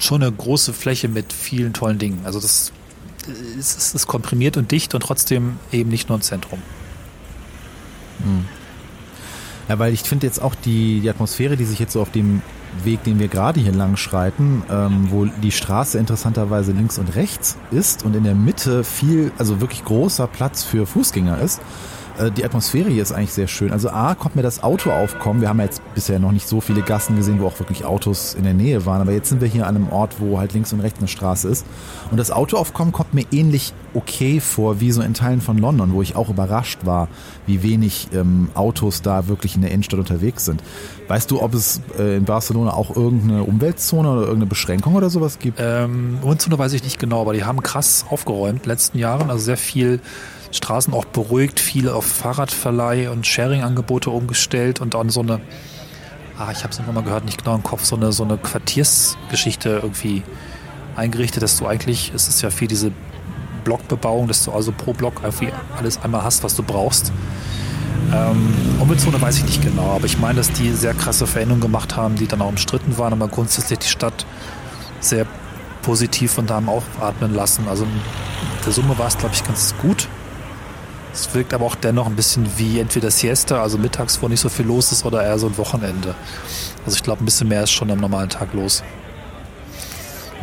schon 0.01 0.23
eine 0.23 0.33
große 0.33 0.73
Fläche 0.73 1.09
mit 1.09 1.33
vielen 1.33 1.73
tollen 1.73 1.99
Dingen. 1.99 2.23
Also 2.25 2.41
das 2.41 2.73
es 3.59 3.95
ist 3.95 4.07
komprimiert 4.07 4.57
und 4.57 4.71
dicht 4.71 4.95
und 4.95 5.01
trotzdem 5.03 5.59
eben 5.71 5.91
nicht 5.91 6.09
nur 6.09 6.19
ein 6.19 6.23
Zentrum. 6.23 6.61
Hm. 8.23 8.45
Ja, 9.69 9.79
weil 9.79 9.93
ich 9.93 10.03
finde 10.03 10.27
jetzt 10.27 10.43
auch 10.43 10.55
die, 10.55 11.01
die 11.01 11.11
Atmosphäre, 11.11 11.57
die 11.57 11.65
sich 11.65 11.79
jetzt 11.79 11.93
so 11.93 12.03
auf 12.03 12.11
dem 12.11 12.43
Weg, 12.85 13.05
den 13.05 13.19
wir 13.19 13.29
gerade 13.29 13.61
hier 13.61 13.73
lang 13.73 13.97
schreiten, 13.97 14.63
ähm, 14.71 15.09
wo 15.11 15.27
die 15.27 15.53
Straße 15.53 15.99
interessanterweise 15.99 16.73
links 16.73 16.99
und 16.99 17.15
rechts 17.15 17.57
ist 17.71 18.05
und 18.05 18.17
in 18.17 18.25
der 18.25 18.35
Mitte 18.35 18.83
viel, 18.83 19.31
also 19.39 19.61
wirklich 19.61 19.85
großer 19.85 20.27
Platz 20.27 20.65
für 20.65 20.87
Fußgänger 20.87 21.39
ist, 21.41 21.61
die 22.37 22.45
Atmosphäre 22.45 22.91
hier 22.91 23.03
ist 23.03 23.13
eigentlich 23.13 23.33
sehr 23.33 23.49
schön. 23.49 23.73
Also 23.73 23.91
A, 23.91 24.15
kommt 24.15 24.37
mir 24.37 24.43
das 24.43 24.63
Auto 24.63 24.91
aufkommen. 24.91 25.41
Wir 25.41 25.49
haben 25.49 25.59
ja 25.59 25.65
jetzt 25.65 25.83
bisher 25.95 26.19
noch 26.19 26.33
nicht 26.33 26.47
so 26.47 26.61
viele 26.61 26.83
Gassen 26.83 27.17
gesehen, 27.17 27.41
wo 27.41 27.47
auch 27.47 27.59
wirklich 27.59 27.85
Autos 27.85 28.35
in 28.35 28.45
der 28.45 28.55
Nähe 28.55 28.87
waren. 28.87 29.01
Aber 29.01 29.13
jetzt 29.13 29.29
sind 29.29 29.41
wir 29.41 29.49
hier 29.49 29.67
an 29.67 29.77
einem 29.77 29.89
Ort, 29.89 30.17
wo 30.21 30.39
halt 30.39 30.53
links 30.53 30.73
und 30.73 30.81
rechts 30.81 30.99
eine 30.99 31.09
Straße 31.09 31.49
ist. 31.49 31.67
Und 32.11 32.19
das 32.19 32.31
Autoaufkommen 32.31 32.93
kommt 32.93 33.15
mir 33.15 33.25
ähnlich 33.33 33.73
okay 33.95 34.41
vor, 34.41 34.81
wie 34.81 34.93
so 34.93 35.03
in 35.03 35.15
Teilen 35.15 35.41
von 35.41 35.59
London, 35.59 35.93
wo 35.93 36.03
ich 36.03 36.17
auch 36.17 36.29
überrascht 36.29 36.81
war, 36.85 37.09
wie 37.47 37.63
wenig 37.63 38.09
ähm, 38.13 38.51
Autos 38.55 39.03
da 39.03 39.29
wirklich 39.29 39.55
in 39.55 39.63
der 39.63 39.71
Innenstadt 39.71 39.99
unterwegs 39.99 40.45
sind. 40.45 40.63
Weißt 41.09 41.31
du, 41.31 41.43
ob 41.43 41.55
es 41.55 41.81
äh, 41.99 42.17
in 42.17 42.25
Barcelona 42.25 42.73
auch 42.73 42.97
irgendeine 42.97 43.43
Umweltzone 43.45 44.11
oder 44.11 44.21
irgendeine 44.21 44.47
Beschränkung 44.47 44.95
oder 44.95 45.11
sowas 45.11 45.39
gibt? 45.39 45.59
Ähm, 45.61 46.19
Umweltzone 46.23 46.59
weiß 46.59 46.73
ich 46.75 46.85
nicht 46.85 46.99
genau, 46.99 47.23
aber 47.23 47.33
die 47.33 47.45
haben 47.45 47.63
krass 47.63 48.07
aufgeräumt 48.11 48.59
in 48.59 48.63
den 48.63 48.69
letzten 48.69 48.99
Jahren. 48.99 49.31
Also 49.31 49.45
sehr 49.45 49.57
viel 49.57 50.01
Straßen 50.53 50.93
auch 50.95 51.07
beruhigt, 51.07 51.61
viel 51.61 51.89
auf 51.89 52.07
Fahrradverleih 52.07 53.11
und 53.11 53.27
Sharing-Angebote 53.27 54.11
umgestellt 54.11 54.81
und 54.81 54.95
dann 54.95 55.09
so 55.09 55.21
eine, 55.21 55.41
ah, 56.39 56.51
ich 56.53 56.63
habe 56.63 56.69
es 56.71 56.79
irgendwann 56.79 56.97
mal 56.97 57.05
gehört, 57.05 57.25
nicht 57.25 57.39
genau 57.39 57.57
im 57.57 57.63
Kopf, 57.63 57.85
so 57.85 57.97
eine, 57.97 58.13
so 58.13 58.23
eine 58.23 58.37
Quartiersgeschichte 58.37 59.81
irgendwie 59.83 60.23
eingerichtet, 60.95 61.43
dass 61.43 61.57
du 61.57 61.67
eigentlich, 61.67 62.13
es 62.15 62.29
ist 62.29 62.43
ja 62.43 62.51
viel 62.51 62.69
diese 62.69 62.93
Blockbebauung, 63.65 64.29
dass 64.29 64.45
du 64.45 64.53
also 64.53 64.73
pro 64.73 64.93
Block 64.93 65.21
irgendwie 65.23 65.49
alles 65.79 66.03
einmal 66.03 66.23
hast, 66.23 66.45
was 66.45 66.55
du 66.55 66.63
brauchst. 66.63 67.13
Ähm, 68.13 68.55
Umweltzone 68.79 69.21
weiß 69.21 69.39
ich 69.39 69.45
nicht 69.45 69.63
genau, 69.63 69.95
aber 69.95 70.05
ich 70.05 70.19
meine, 70.19 70.37
dass 70.37 70.53
die 70.53 70.73
sehr 70.73 70.93
krasse 70.93 71.27
Veränderungen 71.27 71.63
gemacht 71.63 71.97
haben, 71.97 72.17
die 72.17 72.27
dann 72.27 72.43
auch 72.43 72.49
umstritten 72.49 72.99
waren, 72.99 73.13
aber 73.13 73.29
grundsätzlich 73.29 73.79
die 73.79 73.89
Stadt 73.89 74.27
sehr 75.01 75.27
positiv 75.83 76.33
von 76.33 76.47
da 76.47 76.63
aufatmen 76.67 77.35
lassen. 77.35 77.69
Also 77.69 77.85
in 77.85 77.91
der 78.65 78.73
Summe 78.73 78.99
war 78.99 79.07
es, 79.07 79.17
glaube 79.17 79.35
ich, 79.35 79.45
ganz 79.45 79.75
gut. 79.81 80.09
Es 81.13 81.35
wirkt 81.35 81.53
aber 81.53 81.67
auch 81.67 81.75
dennoch 81.75 82.07
ein 82.07 82.17
bisschen 82.17 82.47
wie 82.57 82.81
entweder 82.81 83.11
Siesta, 83.11 83.63
also 83.63 83.77
mittags, 83.77 84.23
wo 84.23 84.29
nicht 84.29 84.41
so 84.41 84.49
viel 84.49 84.67
los 84.67 84.93
ist, 84.93 85.05
oder 85.05 85.23
eher 85.23 85.39
so 85.39 85.47
ein 85.47 85.59
Wochenende. 85.59 86.15
Also 86.85 86.97
ich 86.97 87.03
glaube, 87.03 87.23
ein 87.23 87.27
bisschen 87.27 87.49
mehr 87.49 87.63
ist 87.63 87.73
schon 87.73 87.91
am 87.91 88.01
normalen 88.01 88.31
Tag 88.31 88.55
los. 88.55 88.83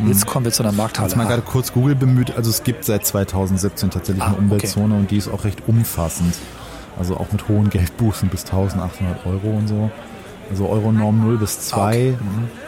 Jetzt 0.06 0.26
kommen 0.26 0.44
wir 0.44 0.52
zu 0.52 0.62
einer 0.62 0.72
Markthalle. 0.72 1.08
Jetzt 1.08 1.16
mal 1.16 1.26
gerade 1.26 1.42
kurz 1.42 1.72
Google 1.72 1.94
bemüht. 1.94 2.34
Also 2.34 2.50
es 2.50 2.62
gibt 2.62 2.84
seit 2.84 3.04
2017 3.04 3.90
tatsächlich 3.90 4.22
ah, 4.22 4.28
eine 4.28 4.36
Umweltzone 4.36 4.94
okay. 4.94 5.00
und 5.00 5.10
die 5.10 5.16
ist 5.18 5.28
auch 5.28 5.44
recht 5.44 5.62
umfassend. 5.66 6.34
Also 6.98 7.16
auch 7.16 7.30
mit 7.32 7.48
hohen 7.48 7.68
Geldbußen 7.70 8.28
bis 8.28 8.44
1800 8.44 9.26
Euro 9.26 9.48
und 9.50 9.68
so. 9.68 9.90
Also 10.50 10.68
Euronorm 10.68 11.20
0 11.20 11.38
bis 11.38 11.60
2 11.60 12.16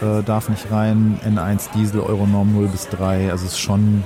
okay. 0.00 0.18
äh, 0.20 0.22
darf 0.22 0.48
nicht 0.48 0.70
rein, 0.70 1.18
N1 1.24 1.72
Diesel, 1.74 2.00
Euronorm 2.00 2.52
0 2.52 2.68
bis 2.68 2.88
3. 2.88 3.30
Also 3.30 3.46
es 3.46 3.52
ist 3.52 3.60
schon 3.60 4.04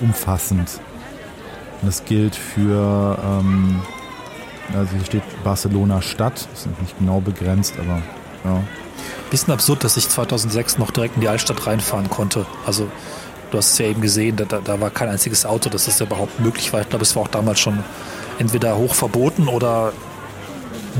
umfassend. 0.00 0.80
Und 1.80 1.88
das 1.88 2.04
gilt 2.04 2.34
für, 2.34 3.18
ähm, 3.22 3.82
also 4.74 4.92
hier 4.92 5.04
steht 5.04 5.44
Barcelona 5.44 6.02
Stadt, 6.02 6.48
das 6.52 6.66
ist 6.66 6.80
nicht 6.80 6.98
genau 6.98 7.20
begrenzt, 7.20 7.74
aber 7.78 8.02
ja. 8.44 8.62
Bisschen 9.30 9.52
absurd, 9.52 9.84
dass 9.84 9.96
ich 9.96 10.08
2006 10.08 10.78
noch 10.78 10.90
direkt 10.90 11.16
in 11.16 11.20
die 11.20 11.28
Altstadt 11.28 11.66
reinfahren 11.66 12.08
konnte. 12.08 12.46
Also 12.64 12.88
du 13.50 13.58
hast 13.58 13.72
es 13.72 13.78
ja 13.78 13.86
eben 13.86 14.00
gesehen, 14.00 14.36
da, 14.36 14.44
da 14.44 14.80
war 14.80 14.90
kein 14.90 15.08
einziges 15.08 15.44
Auto, 15.44 15.68
dass 15.68 15.84
das 15.86 16.00
überhaupt 16.00 16.40
möglich 16.40 16.72
war. 16.72 16.80
Ich 16.80 16.88
glaube, 16.88 17.02
es 17.02 17.14
war 17.16 17.24
auch 17.24 17.28
damals 17.28 17.60
schon 17.60 17.82
entweder 18.38 18.76
hoch 18.76 18.94
verboten 18.94 19.48
oder 19.48 19.92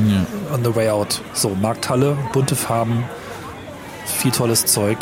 ja. 0.06 0.54
on 0.54 0.64
the 0.64 0.74
way 0.74 0.90
out. 0.90 1.22
So, 1.32 1.50
Markthalle, 1.50 2.16
bunte 2.32 2.56
Farben, 2.56 3.04
viel 4.04 4.32
tolles 4.32 4.66
Zeug. 4.66 4.98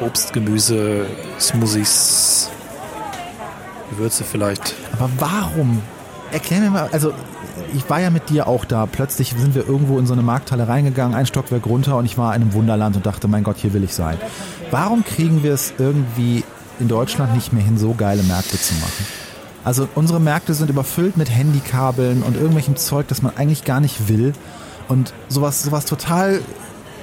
Obst, 0.00 0.32
Gemüse, 0.32 1.06
Smoothies, 1.38 2.50
Gewürze 3.96 4.24
vielleicht. 4.24 4.74
Aber 4.92 5.10
warum? 5.18 5.82
Erklär 6.30 6.60
mir 6.60 6.70
mal, 6.70 6.88
also 6.92 7.12
ich 7.74 7.88
war 7.88 8.00
ja 8.00 8.10
mit 8.10 8.30
dir 8.30 8.46
auch 8.46 8.64
da. 8.64 8.86
Plötzlich 8.86 9.34
sind 9.36 9.54
wir 9.54 9.66
irgendwo 9.66 9.98
in 9.98 10.06
so 10.06 10.12
eine 10.12 10.22
Markthalle 10.22 10.68
reingegangen, 10.68 11.14
ein 11.14 11.26
Stockwerk 11.26 11.66
runter 11.66 11.96
und 11.96 12.04
ich 12.04 12.16
war 12.16 12.34
in 12.34 12.42
einem 12.42 12.52
Wunderland 12.54 12.96
und 12.96 13.06
dachte, 13.06 13.28
mein 13.28 13.44
Gott, 13.44 13.56
hier 13.58 13.72
will 13.72 13.84
ich 13.84 13.94
sein. 13.94 14.18
Warum 14.70 15.04
kriegen 15.04 15.42
wir 15.42 15.52
es 15.52 15.74
irgendwie 15.78 16.44
in 16.80 16.88
Deutschland 16.88 17.34
nicht 17.34 17.52
mehr 17.52 17.62
hin, 17.62 17.78
so 17.78 17.94
geile 17.94 18.22
Märkte 18.22 18.58
zu 18.58 18.74
machen? 18.74 19.06
Also 19.64 19.88
unsere 19.94 20.20
Märkte 20.20 20.54
sind 20.54 20.70
überfüllt 20.70 21.16
mit 21.16 21.30
Handykabeln 21.30 22.22
und 22.22 22.36
irgendwelchem 22.36 22.76
Zeug, 22.76 23.06
das 23.08 23.22
man 23.22 23.36
eigentlich 23.36 23.64
gar 23.64 23.80
nicht 23.80 24.08
will. 24.08 24.32
Und 24.88 25.12
sowas, 25.28 25.62
sowas 25.62 25.84
total 25.84 26.40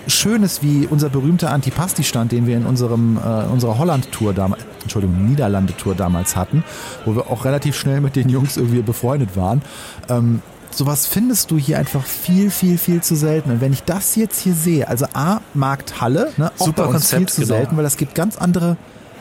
Schönes 0.07 0.61
wie 0.61 0.87
unser 0.87 1.09
berühmter 1.09 1.51
Antipasti-Stand, 1.51 2.31
den 2.31 2.47
wir 2.47 2.57
in 2.57 2.65
unserem, 2.65 3.17
äh, 3.17 3.45
unserer 3.45 3.77
Holland-Tour 3.77 4.33
damals, 4.33 4.63
Entschuldigung, 4.82 5.27
Niederlande-Tour 5.27 5.95
damals 5.95 6.36
hatten, 6.36 6.63
wo 7.05 7.15
wir 7.15 7.30
auch 7.30 7.45
relativ 7.45 7.77
schnell 7.77 8.01
mit 8.01 8.15
den 8.15 8.30
Jungs 8.30 8.57
irgendwie 8.57 8.82
befreundet 8.82 9.36
waren. 9.36 9.61
Ähm, 10.09 10.41
sowas 10.71 11.07
findest 11.07 11.51
du 11.51 11.57
hier 11.57 11.80
einfach 11.80 12.05
viel, 12.05 12.49
viel, 12.49 12.77
viel 12.77 13.01
zu 13.01 13.15
selten. 13.15 13.51
Und 13.51 13.61
wenn 13.61 13.73
ich 13.73 13.84
das 13.84 14.15
jetzt 14.15 14.39
hier 14.39 14.53
sehe, 14.53 14.88
also 14.88 15.05
A, 15.13 15.41
Markthalle, 15.53 16.32
ne, 16.38 16.51
auch 16.57 16.67
Super 16.67 16.84
bei 16.84 16.89
uns 16.89 16.93
Konzept, 16.93 17.19
viel 17.19 17.30
zu 17.30 17.41
genau. 17.41 17.55
selten, 17.55 17.77
weil 17.77 17.86
es 17.86 17.97
gibt 17.97 18.15
ganz 18.15 18.38
andere 18.38 18.77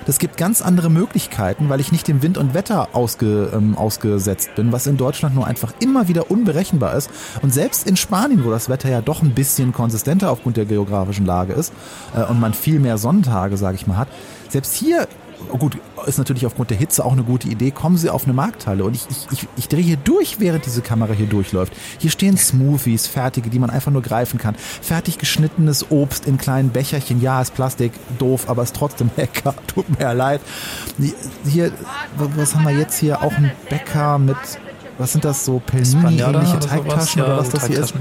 das 0.09 0.19
gibt 0.19 0.39
ganz 0.39 0.63
andere 0.63 0.89
Möglichkeiten, 0.89 1.69
weil 1.69 1.81
ich 1.81 1.93
nicht 1.93 2.09
dem 2.09 2.23
Wind 2.23 2.39
und 2.39 2.55
Wetter 2.55 2.89
ausge, 2.95 3.51
ähm, 3.55 3.77
ausgesetzt 3.77 4.55
bin, 4.55 4.73
was 4.73 4.87
in 4.87 4.97
Deutschland 4.97 5.35
nur 5.35 5.47
einfach 5.47 5.75
immer 5.81 6.09
wieder 6.09 6.31
unberechenbar 6.31 6.95
ist. 6.95 7.11
Und 7.43 7.53
selbst 7.53 7.87
in 7.87 7.95
Spanien, 7.95 8.43
wo 8.43 8.51
das 8.51 8.71
Wetter 8.71 8.89
ja 8.89 9.03
doch 9.03 9.21
ein 9.21 9.35
bisschen 9.35 9.75
konsistenter 9.75 10.31
aufgrund 10.31 10.57
der 10.57 10.65
geografischen 10.65 11.27
Lage 11.27 11.53
ist 11.53 11.75
äh, 12.17 12.23
und 12.23 12.41
man 12.41 12.55
viel 12.55 12.81
mehr 12.81 12.97
Sonnentage, 12.97 13.59
sage 13.59 13.75
ich 13.75 13.87
mal, 13.87 13.99
hat, 13.99 14.09
selbst 14.49 14.75
hier 14.75 15.07
gut, 15.59 15.79
ist 16.07 16.19
natürlich 16.19 16.47
aufgrund 16.47 16.71
der 16.71 16.77
Hitze 16.77 17.05
auch 17.05 17.13
eine 17.13 17.23
gute 17.23 17.49
Idee, 17.49 17.71
kommen 17.71 17.97
Sie 17.97 18.11
auf 18.11 18.25
eine 18.25 18.33
Markthalle 18.33 18.85
und 18.85 18.95
ich, 18.95 19.07
ich, 19.11 19.27
ich, 19.33 19.49
ich 19.57 19.69
drehe 19.69 19.83
hier 19.83 19.97
durch, 19.97 20.41
während 20.41 20.67
diese 20.67 20.83
Kamera 20.83 21.13
hier 21.13 21.27
durchläuft. 21.27 21.73
Hier 21.99 22.11
stehen 22.11 22.37
Smoothies, 22.37 23.07
fertige, 23.07 23.51
die 23.51 23.59
man 23.59 23.71
einfach 23.71 23.93
nur 23.93 24.03
greifen 24.03 24.39
kann. 24.39 24.55
Fertig 24.55 25.19
geschnittenes 25.19 25.91
Obst 25.91 26.27
in 26.27 26.39
kleinen 26.39 26.71
Becherchen. 26.71 27.21
Ja, 27.21 27.41
ist 27.41 27.55
Plastik, 27.55 27.93
doof, 28.19 28.49
aber 28.49 28.63
ist 28.63 28.75
trotzdem 28.75 29.11
lecker. 29.17 29.55
Tut 29.67 29.99
mir 29.99 30.13
leid. 30.15 30.41
Hier, 31.47 31.73
was 32.17 32.55
haben 32.55 32.65
wir 32.65 32.73
jetzt 32.73 32.99
hier? 32.99 33.23
Auch 33.23 33.33
ein 33.33 33.51
Bäcker 33.69 34.19
mit, 34.19 34.37
was 34.99 35.13
sind 35.13 35.25
das 35.25 35.45
so, 35.45 35.61
Pelmini-ähnliche 35.61 36.59
Teigtaschen 36.61 37.23
oder 37.23 37.39
was 37.39 37.51
das 37.51 37.67
hier 37.67 37.81
ist? 37.81 37.95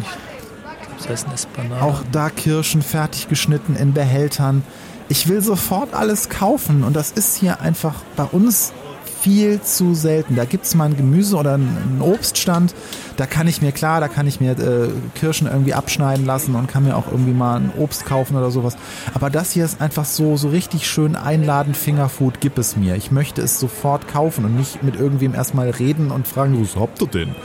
Das 0.97 1.25
heißt 1.25 1.47
Auch 1.79 2.01
da 2.11 2.29
Kirschen 2.29 2.81
fertig 2.81 3.27
geschnitten 3.27 3.75
in 3.75 3.93
Behältern 3.93 4.63
ich 5.09 5.27
will 5.27 5.41
sofort 5.41 5.93
alles 5.93 6.29
kaufen 6.29 6.83
und 6.83 6.95
das 6.95 7.11
ist 7.11 7.37
hier 7.37 7.61
einfach 7.61 7.95
bei 8.15 8.23
uns 8.25 8.73
viel 9.19 9.61
zu 9.61 9.95
selten. 9.95 10.35
Da 10.35 10.45
gibt 10.45 10.65
es 10.65 10.75
mal 10.75 10.85
ein 10.85 10.95
Gemüse 10.95 11.35
oder 11.35 11.55
einen 11.55 12.01
Obststand, 12.01 12.73
da 13.17 13.25
kann 13.25 13.47
ich 13.47 13.61
mir, 13.61 13.71
klar, 13.71 13.99
da 13.99 14.07
kann 14.07 14.27
ich 14.27 14.39
mir 14.39 14.51
äh, 14.51 14.89
Kirschen 15.15 15.47
irgendwie 15.47 15.73
abschneiden 15.73 16.25
lassen 16.25 16.55
und 16.55 16.67
kann 16.67 16.83
mir 16.83 16.95
auch 16.95 17.07
irgendwie 17.11 17.33
mal 17.33 17.59
ein 17.59 17.71
Obst 17.77 18.05
kaufen 18.05 18.37
oder 18.37 18.51
sowas. 18.51 18.77
Aber 19.13 19.29
das 19.29 19.51
hier 19.51 19.65
ist 19.65 19.81
einfach 19.81 20.05
so, 20.05 20.37
so 20.37 20.49
richtig 20.49 20.87
schön 20.87 21.15
einladend, 21.15 21.75
Fingerfood, 21.75 22.39
gib 22.39 22.57
es 22.57 22.77
mir. 22.77 22.95
Ich 22.95 23.11
möchte 23.11 23.41
es 23.41 23.59
sofort 23.59 24.07
kaufen 24.07 24.45
und 24.45 24.55
nicht 24.55 24.83
mit 24.83 24.95
irgendwem 24.95 25.33
erstmal 25.33 25.71
reden 25.71 26.11
und 26.11 26.27
fragen, 26.27 26.61
was 26.61 26.75
habt 26.79 27.01
ihr 27.01 27.07
denn? 27.07 27.35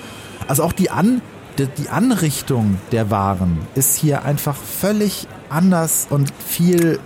Also 0.47 0.63
auch 0.65 0.73
die 0.73 0.91
An 0.91 1.23
die 1.59 1.91
Anrichtung 1.91 2.79
der 2.93 3.11
Waren 3.11 3.59
ist 3.75 3.97
hier 3.97 4.25
einfach 4.25 4.57
völlig 4.57 5.29
anders 5.51 6.07
und 6.09 6.33
viel 6.39 6.99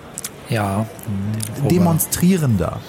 ja. 0.49 0.87
demonstrierender. 1.69 2.81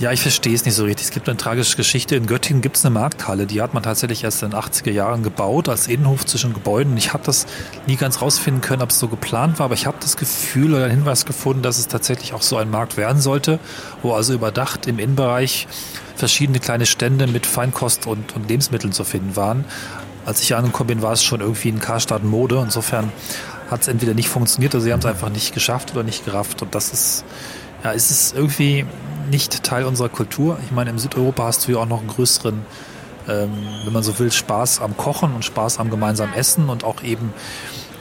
Ja, 0.00 0.12
ich 0.12 0.22
verstehe 0.22 0.54
es 0.54 0.64
nicht 0.64 0.76
so 0.76 0.84
richtig. 0.84 1.06
Es 1.06 1.10
gibt 1.10 1.28
eine 1.28 1.36
tragische 1.36 1.76
Geschichte. 1.76 2.14
In 2.14 2.26
Göttingen 2.26 2.62
gibt 2.62 2.76
es 2.76 2.86
eine 2.86 2.94
Markthalle, 2.94 3.46
die 3.46 3.60
hat 3.60 3.74
man 3.74 3.82
tatsächlich 3.82 4.22
erst 4.22 4.44
in 4.44 4.50
den 4.50 4.60
80er 4.60 4.92
Jahren 4.92 5.24
gebaut, 5.24 5.68
als 5.68 5.88
Innenhof 5.88 6.24
zwischen 6.24 6.54
Gebäuden. 6.54 6.96
Ich 6.96 7.12
habe 7.12 7.24
das 7.24 7.46
nie 7.88 7.96
ganz 7.96 8.22
rausfinden 8.22 8.60
können, 8.60 8.80
ob 8.80 8.90
es 8.90 9.00
so 9.00 9.08
geplant 9.08 9.58
war, 9.58 9.64
aber 9.64 9.74
ich 9.74 9.86
habe 9.86 9.96
das 10.00 10.16
Gefühl 10.16 10.74
oder 10.74 10.84
einen 10.84 10.98
Hinweis 10.98 11.26
gefunden, 11.26 11.62
dass 11.62 11.78
es 11.78 11.88
tatsächlich 11.88 12.32
auch 12.32 12.42
so 12.42 12.56
ein 12.58 12.70
Markt 12.70 12.96
werden 12.96 13.20
sollte, 13.20 13.58
wo 14.02 14.12
also 14.12 14.34
überdacht 14.34 14.86
im 14.86 15.00
Innenbereich 15.00 15.66
verschiedene 16.14 16.60
kleine 16.60 16.86
Stände 16.86 17.26
mit 17.26 17.44
Feinkost 17.44 18.06
und, 18.06 18.36
und 18.36 18.48
Lebensmitteln 18.48 18.92
zu 18.92 19.02
finden 19.02 19.34
waren. 19.34 19.64
Als 20.24 20.42
ich 20.42 20.46
hier 20.46 20.58
angekommen 20.58 20.88
bin, 20.88 21.02
war 21.02 21.12
es 21.12 21.24
schon 21.24 21.40
irgendwie 21.40 21.70
ein 21.70 21.80
Karstadt 21.80 22.22
Mode. 22.22 22.60
Insofern 22.62 23.10
hat 23.70 23.82
es 23.82 23.88
entweder 23.88 24.14
nicht 24.14 24.28
funktioniert 24.28 24.74
oder 24.74 24.82
sie 24.82 24.92
haben 24.92 25.00
es 25.00 25.06
einfach 25.06 25.28
nicht 25.28 25.54
geschafft 25.54 25.92
oder 25.92 26.02
nicht 26.02 26.24
gerafft. 26.24 26.62
Und 26.62 26.74
das 26.74 26.92
ist, 26.92 27.24
ja, 27.84 27.90
ist 27.90 28.10
es 28.10 28.32
irgendwie 28.32 28.86
nicht 29.30 29.62
Teil 29.62 29.84
unserer 29.84 30.08
Kultur. 30.08 30.58
Ich 30.64 30.72
meine, 30.72 30.90
im 30.90 30.98
Südeuropa 30.98 31.44
hast 31.44 31.66
du 31.66 31.72
ja 31.72 31.78
auch 31.78 31.86
noch 31.86 32.00
einen 32.00 32.08
größeren, 32.08 32.62
ähm, 33.28 33.50
wenn 33.84 33.92
man 33.92 34.02
so 34.02 34.18
will, 34.18 34.32
Spaß 34.32 34.80
am 34.80 34.96
Kochen 34.96 35.34
und 35.34 35.44
Spaß 35.44 35.78
am 35.78 35.90
gemeinsamen 35.90 36.32
Essen 36.32 36.70
und 36.70 36.84
auch 36.84 37.02
eben, 37.02 37.32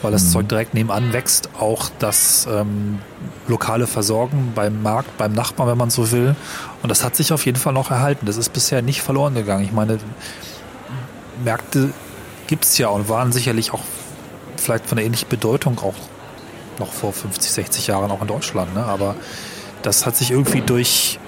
weil 0.01 0.11
das 0.11 0.25
mhm. 0.25 0.29
Zeug 0.29 0.49
direkt 0.49 0.73
nebenan 0.73 1.11
wächst, 1.11 1.49
auch 1.59 1.89
das 1.99 2.47
ähm, 2.49 2.99
lokale 3.47 3.87
Versorgen 3.87 4.53
beim 4.55 4.81
Markt, 4.81 5.17
beim 5.17 5.33
Nachbarn, 5.33 5.69
wenn 5.69 5.77
man 5.77 5.89
so 5.89 6.11
will. 6.11 6.35
Und 6.81 6.89
das 6.89 7.03
hat 7.03 7.15
sich 7.15 7.33
auf 7.33 7.45
jeden 7.45 7.57
Fall 7.57 7.73
noch 7.73 7.91
erhalten. 7.91 8.25
Das 8.25 8.37
ist 8.37 8.53
bisher 8.53 8.81
nicht 8.81 9.01
verloren 9.01 9.33
gegangen. 9.33 9.65
Ich 9.65 9.73
meine, 9.73 9.99
Märkte 11.43 11.91
gibt 12.47 12.65
es 12.65 12.77
ja 12.77 12.87
und 12.87 13.09
waren 13.09 13.31
sicherlich 13.31 13.73
auch 13.73 13.81
vielleicht 14.61 14.87
von 14.87 14.97
der 14.97 15.05
ähnlichen 15.05 15.29
Bedeutung 15.29 15.79
auch 15.79 15.95
noch 16.79 16.91
vor 16.91 17.13
50, 17.13 17.51
60 17.51 17.87
Jahren 17.87 18.11
auch 18.11 18.21
in 18.21 18.27
Deutschland. 18.27 18.73
Ne? 18.73 18.83
Aber 18.83 19.15
das 19.81 20.05
hat 20.05 20.15
sich 20.15 20.31
irgendwie 20.31 20.61
durch, 20.61 21.19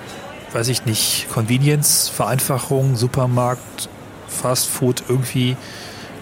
weiß 0.54 0.68
ich 0.70 0.86
nicht, 0.86 1.28
Convenience, 1.32 2.10
Vereinfachung, 2.10 2.96
Supermarkt, 2.96 3.90
Fast 4.28 4.68
Food 4.68 5.04
irgendwie 5.08 5.58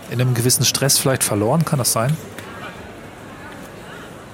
in 0.09 0.21
einem 0.21 0.33
gewissen 0.33 0.65
Stress 0.65 0.97
vielleicht 0.97 1.23
verloren. 1.23 1.65
Kann 1.65 1.79
das 1.79 1.91
sein? 1.91 2.15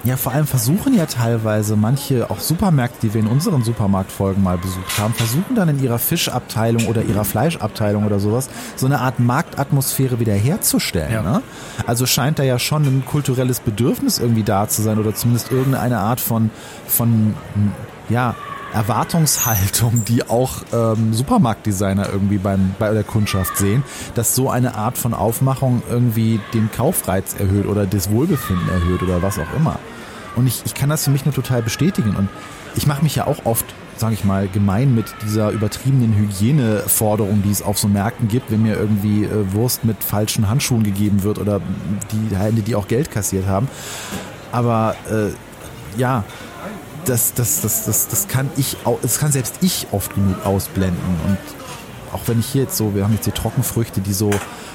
Ja, 0.04 0.18
vor 0.18 0.32
allem 0.32 0.46
versuchen 0.46 0.94
ja 0.94 1.06
teilweise 1.06 1.76
manche, 1.76 2.30
auch 2.30 2.38
Supermärkte, 2.38 3.06
die 3.06 3.14
wir 3.14 3.22
in 3.22 3.26
unseren 3.26 3.64
Supermarktfolgen 3.64 4.42
mal 4.42 4.58
besucht 4.58 4.98
haben, 4.98 5.14
versuchen 5.14 5.54
dann 5.54 5.70
in 5.70 5.82
ihrer 5.82 5.98
Fischabteilung 5.98 6.86
oder 6.88 7.02
ihrer 7.02 7.24
Fleischabteilung 7.24 8.04
oder 8.04 8.20
sowas 8.20 8.50
so 8.76 8.84
eine 8.84 9.00
Art 9.00 9.18
Marktatmosphäre 9.18 10.20
wiederherzustellen. 10.20 11.12
Ja. 11.12 11.22
Ne? 11.22 11.42
Also 11.86 12.04
scheint 12.04 12.38
da 12.38 12.42
ja 12.42 12.58
schon 12.58 12.84
ein 12.84 13.04
kulturelles 13.06 13.60
Bedürfnis 13.60 14.18
irgendwie 14.18 14.42
da 14.42 14.68
zu 14.68 14.82
sein 14.82 14.98
oder 14.98 15.14
zumindest 15.14 15.50
irgendeine 15.50 15.98
Art 15.98 16.20
von, 16.20 16.50
von 16.86 17.34
ja, 18.10 18.34
Erwartungshaltung, 18.74 20.04
die 20.04 20.28
auch 20.28 20.56
ähm, 20.72 21.14
Supermarktdesigner 21.14 22.08
irgendwie 22.12 22.38
beim, 22.38 22.74
bei 22.78 22.92
der 22.92 23.04
Kundschaft 23.04 23.56
sehen, 23.56 23.84
dass 24.16 24.34
so 24.34 24.50
eine 24.50 24.74
Art 24.74 24.98
von 24.98 25.14
Aufmachung 25.14 25.82
irgendwie 25.88 26.40
den 26.52 26.70
Kaufreiz 26.72 27.36
erhöht 27.38 27.66
oder 27.66 27.86
das 27.86 28.10
Wohlbefinden 28.10 28.68
erhöht 28.68 29.02
oder 29.02 29.22
was 29.22 29.38
auch 29.38 29.54
immer. 29.56 29.78
Und 30.36 30.46
ich, 30.46 30.62
ich 30.64 30.74
kann 30.74 30.88
das 30.88 31.04
für 31.04 31.10
mich 31.10 31.24
nur 31.24 31.34
total 31.34 31.62
bestätigen. 31.62 32.16
Und 32.16 32.28
ich 32.74 32.86
mache 32.86 33.02
mich 33.02 33.16
ja 33.16 33.26
auch 33.26 33.44
oft, 33.44 33.64
sage 33.96 34.14
ich 34.14 34.24
mal, 34.24 34.48
gemein 34.48 34.94
mit 34.94 35.06
dieser 35.22 35.50
übertriebenen 35.50 36.14
Hygieneforderung, 36.14 37.42
die 37.42 37.50
es 37.50 37.62
auf 37.62 37.78
so 37.78 37.88
Märkten 37.88 38.28
gibt, 38.28 38.50
wenn 38.50 38.62
mir 38.62 38.76
irgendwie 38.76 39.24
äh, 39.24 39.52
Wurst 39.52 39.84
mit 39.84 40.02
falschen 40.02 40.48
Handschuhen 40.48 40.82
gegeben 40.82 41.22
wird 41.22 41.38
oder 41.38 41.60
die 42.12 42.36
Hände, 42.36 42.62
die 42.62 42.74
auch 42.74 42.88
Geld 42.88 43.10
kassiert 43.10 43.46
haben. 43.46 43.68
Aber 44.52 44.96
äh, 45.10 45.30
ja, 45.98 46.24
das, 47.04 47.34
das, 47.34 47.60
das, 47.60 47.84
das, 47.84 48.08
das 48.08 48.28
kann 48.28 48.50
ich, 48.56 48.76
das 49.02 49.18
kann 49.18 49.32
selbst 49.32 49.58
ich 49.60 49.86
oft 49.92 50.14
genug 50.14 50.44
ausblenden. 50.44 50.98
Und 51.26 51.38
auch 52.12 52.22
wenn 52.26 52.40
ich 52.40 52.46
hier 52.46 52.62
jetzt 52.62 52.76
so, 52.76 52.94
wir 52.94 53.04
haben 53.04 53.12
jetzt 53.12 53.24
hier 53.24 53.34
Trockenfrüchte, 53.34 54.00
die 54.00 54.12
so 54.12 54.30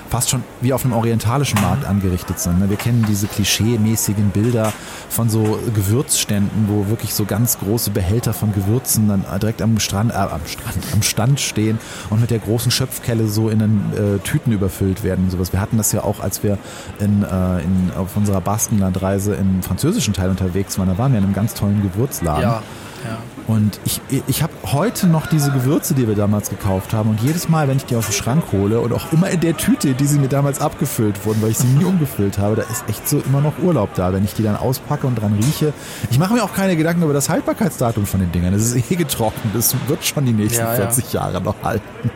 fast 0.10 0.30
schon 0.30 0.44
wie 0.62 0.74
auf 0.74 0.84
einem 0.84 0.94
orientalischen 0.94 1.62
Markt 1.62 1.86
angerichtet 1.86 2.40
sind. 2.40 2.60
Ne? 2.60 2.70
Wir 2.70 2.78
kennen 2.78 3.06
diese 3.08 3.28
klischee-mäßigen 3.28 4.32
Bilder 4.32 4.74
von 5.10 5.30
so 5.30 5.60
Gewürzständen, 5.74 6.68
wo 6.68 6.88
wirklich 6.88 7.14
so 7.14 7.26
ganz 7.26 7.60
große 7.60 7.92
Behälter 7.92 8.34
von 8.34 8.54
Gewürzen 8.54 9.08
dann 9.08 9.26
direkt 9.40 9.62
am 9.62 9.80
Strand, 9.80 10.12
äh, 10.12 10.16
am 10.16 10.42
Strand, 10.46 10.78
am 10.94 11.02
Stand 11.02 11.40
stehen 11.40 11.80
und 12.10 12.22
mit 12.22 12.32
der 12.32 12.40
großen 12.40 12.72
Schöpfkelle 12.72 13.28
so 13.28 13.50
in 13.50 13.60
den 13.60 13.82
äh, 13.94 14.20
Tüten 14.20 14.52
überfüllt 14.52 15.04
werden 15.04 15.26
und 15.26 15.32
sowas. 15.32 15.54
Wir 15.54 15.62
hatten 15.62 15.78
das 15.78 15.92
ja 15.92 16.04
auch, 16.04 16.20
als 16.20 16.44
wir 16.44 16.58
in, 17.00 17.24
äh, 17.24 17.62
in, 17.62 17.92
auf 17.96 18.18
unserer 18.18 18.42
Baskenlandreise 18.42 19.36
im 19.36 19.62
französischen 19.62 20.14
Teil 20.14 20.30
unterwegs 20.30 20.78
waren. 20.80 20.88
Da 20.88 20.98
waren 20.98 21.12
wir 21.12 21.20
in 21.20 21.26
einem 21.26 21.34
ganz 21.34 21.54
tollen 21.54 21.82
Gewürzladen. 21.82 22.44
Ja. 22.44 22.64
Ja. 23.06 23.18
Und 23.48 23.80
ich, 23.86 24.02
ich 24.28 24.44
habe 24.44 24.54
heute 24.66 25.08
noch 25.08 25.28
diese 25.28 25.52
Gewürze, 25.52 25.94
die 25.94 26.08
wir 26.08 26.16
damals 26.16 26.50
gekauft 26.50 26.94
haben. 26.94 27.10
Und 27.10 27.22
jedes 27.22 27.50
Mal, 27.50 27.68
wenn 27.68 27.78
ich 27.78 27.86
die 27.86 27.96
aus 27.96 28.06
dem 28.06 28.14
Schrank 28.14 28.44
hole 28.52 28.80
und 28.80 28.94
auch 28.94 29.12
immer 29.12 29.30
in 29.30 29.40
der 29.40 29.58
Tüte, 29.58 29.94
die 29.94 30.06
sie 30.06 30.20
mir 30.20 30.28
damals 30.28 30.62
abgefüllt 30.62 31.26
wurden, 31.26 31.42
weil 31.42 31.52
ich 31.52 31.58
sie 31.58 31.68
nie 31.68 31.84
umgefüllt 31.86 32.38
habe, 32.38 32.56
da 32.56 32.64
ist 32.64 32.84
echt 32.88 33.08
so 33.08 33.20
immer 33.20 33.42
noch 33.42 33.58
Urlaub 33.60 33.94
da, 33.96 34.14
wenn 34.14 34.24
ich 34.24 34.34
die 34.34 34.44
dann 34.44 34.56
auspacke 34.56 35.08
und 35.08 35.16
dran 35.16 35.34
rieche. 35.34 35.74
Ich 36.12 36.20
mache 36.20 36.34
mir 36.34 36.44
auch 36.44 36.54
keine 36.54 36.76
Gedanken 36.76 37.04
über 37.04 37.14
das 37.14 37.30
Haltbarkeitsdatum 37.30 38.06
von 38.06 38.20
den 38.20 38.32
Dingern. 38.32 38.54
Das 38.54 38.62
ist 38.64 38.92
eh 38.92 38.96
getrocknet. 38.96 39.56
Das 39.56 39.76
wird 39.88 40.06
schon 40.06 40.26
die 40.26 40.34
nächsten 40.34 40.62
ja, 40.62 40.74
40 40.74 41.14
ja. 41.14 41.22
Jahre 41.22 41.42
noch 41.42 41.56
halten. 41.64 42.12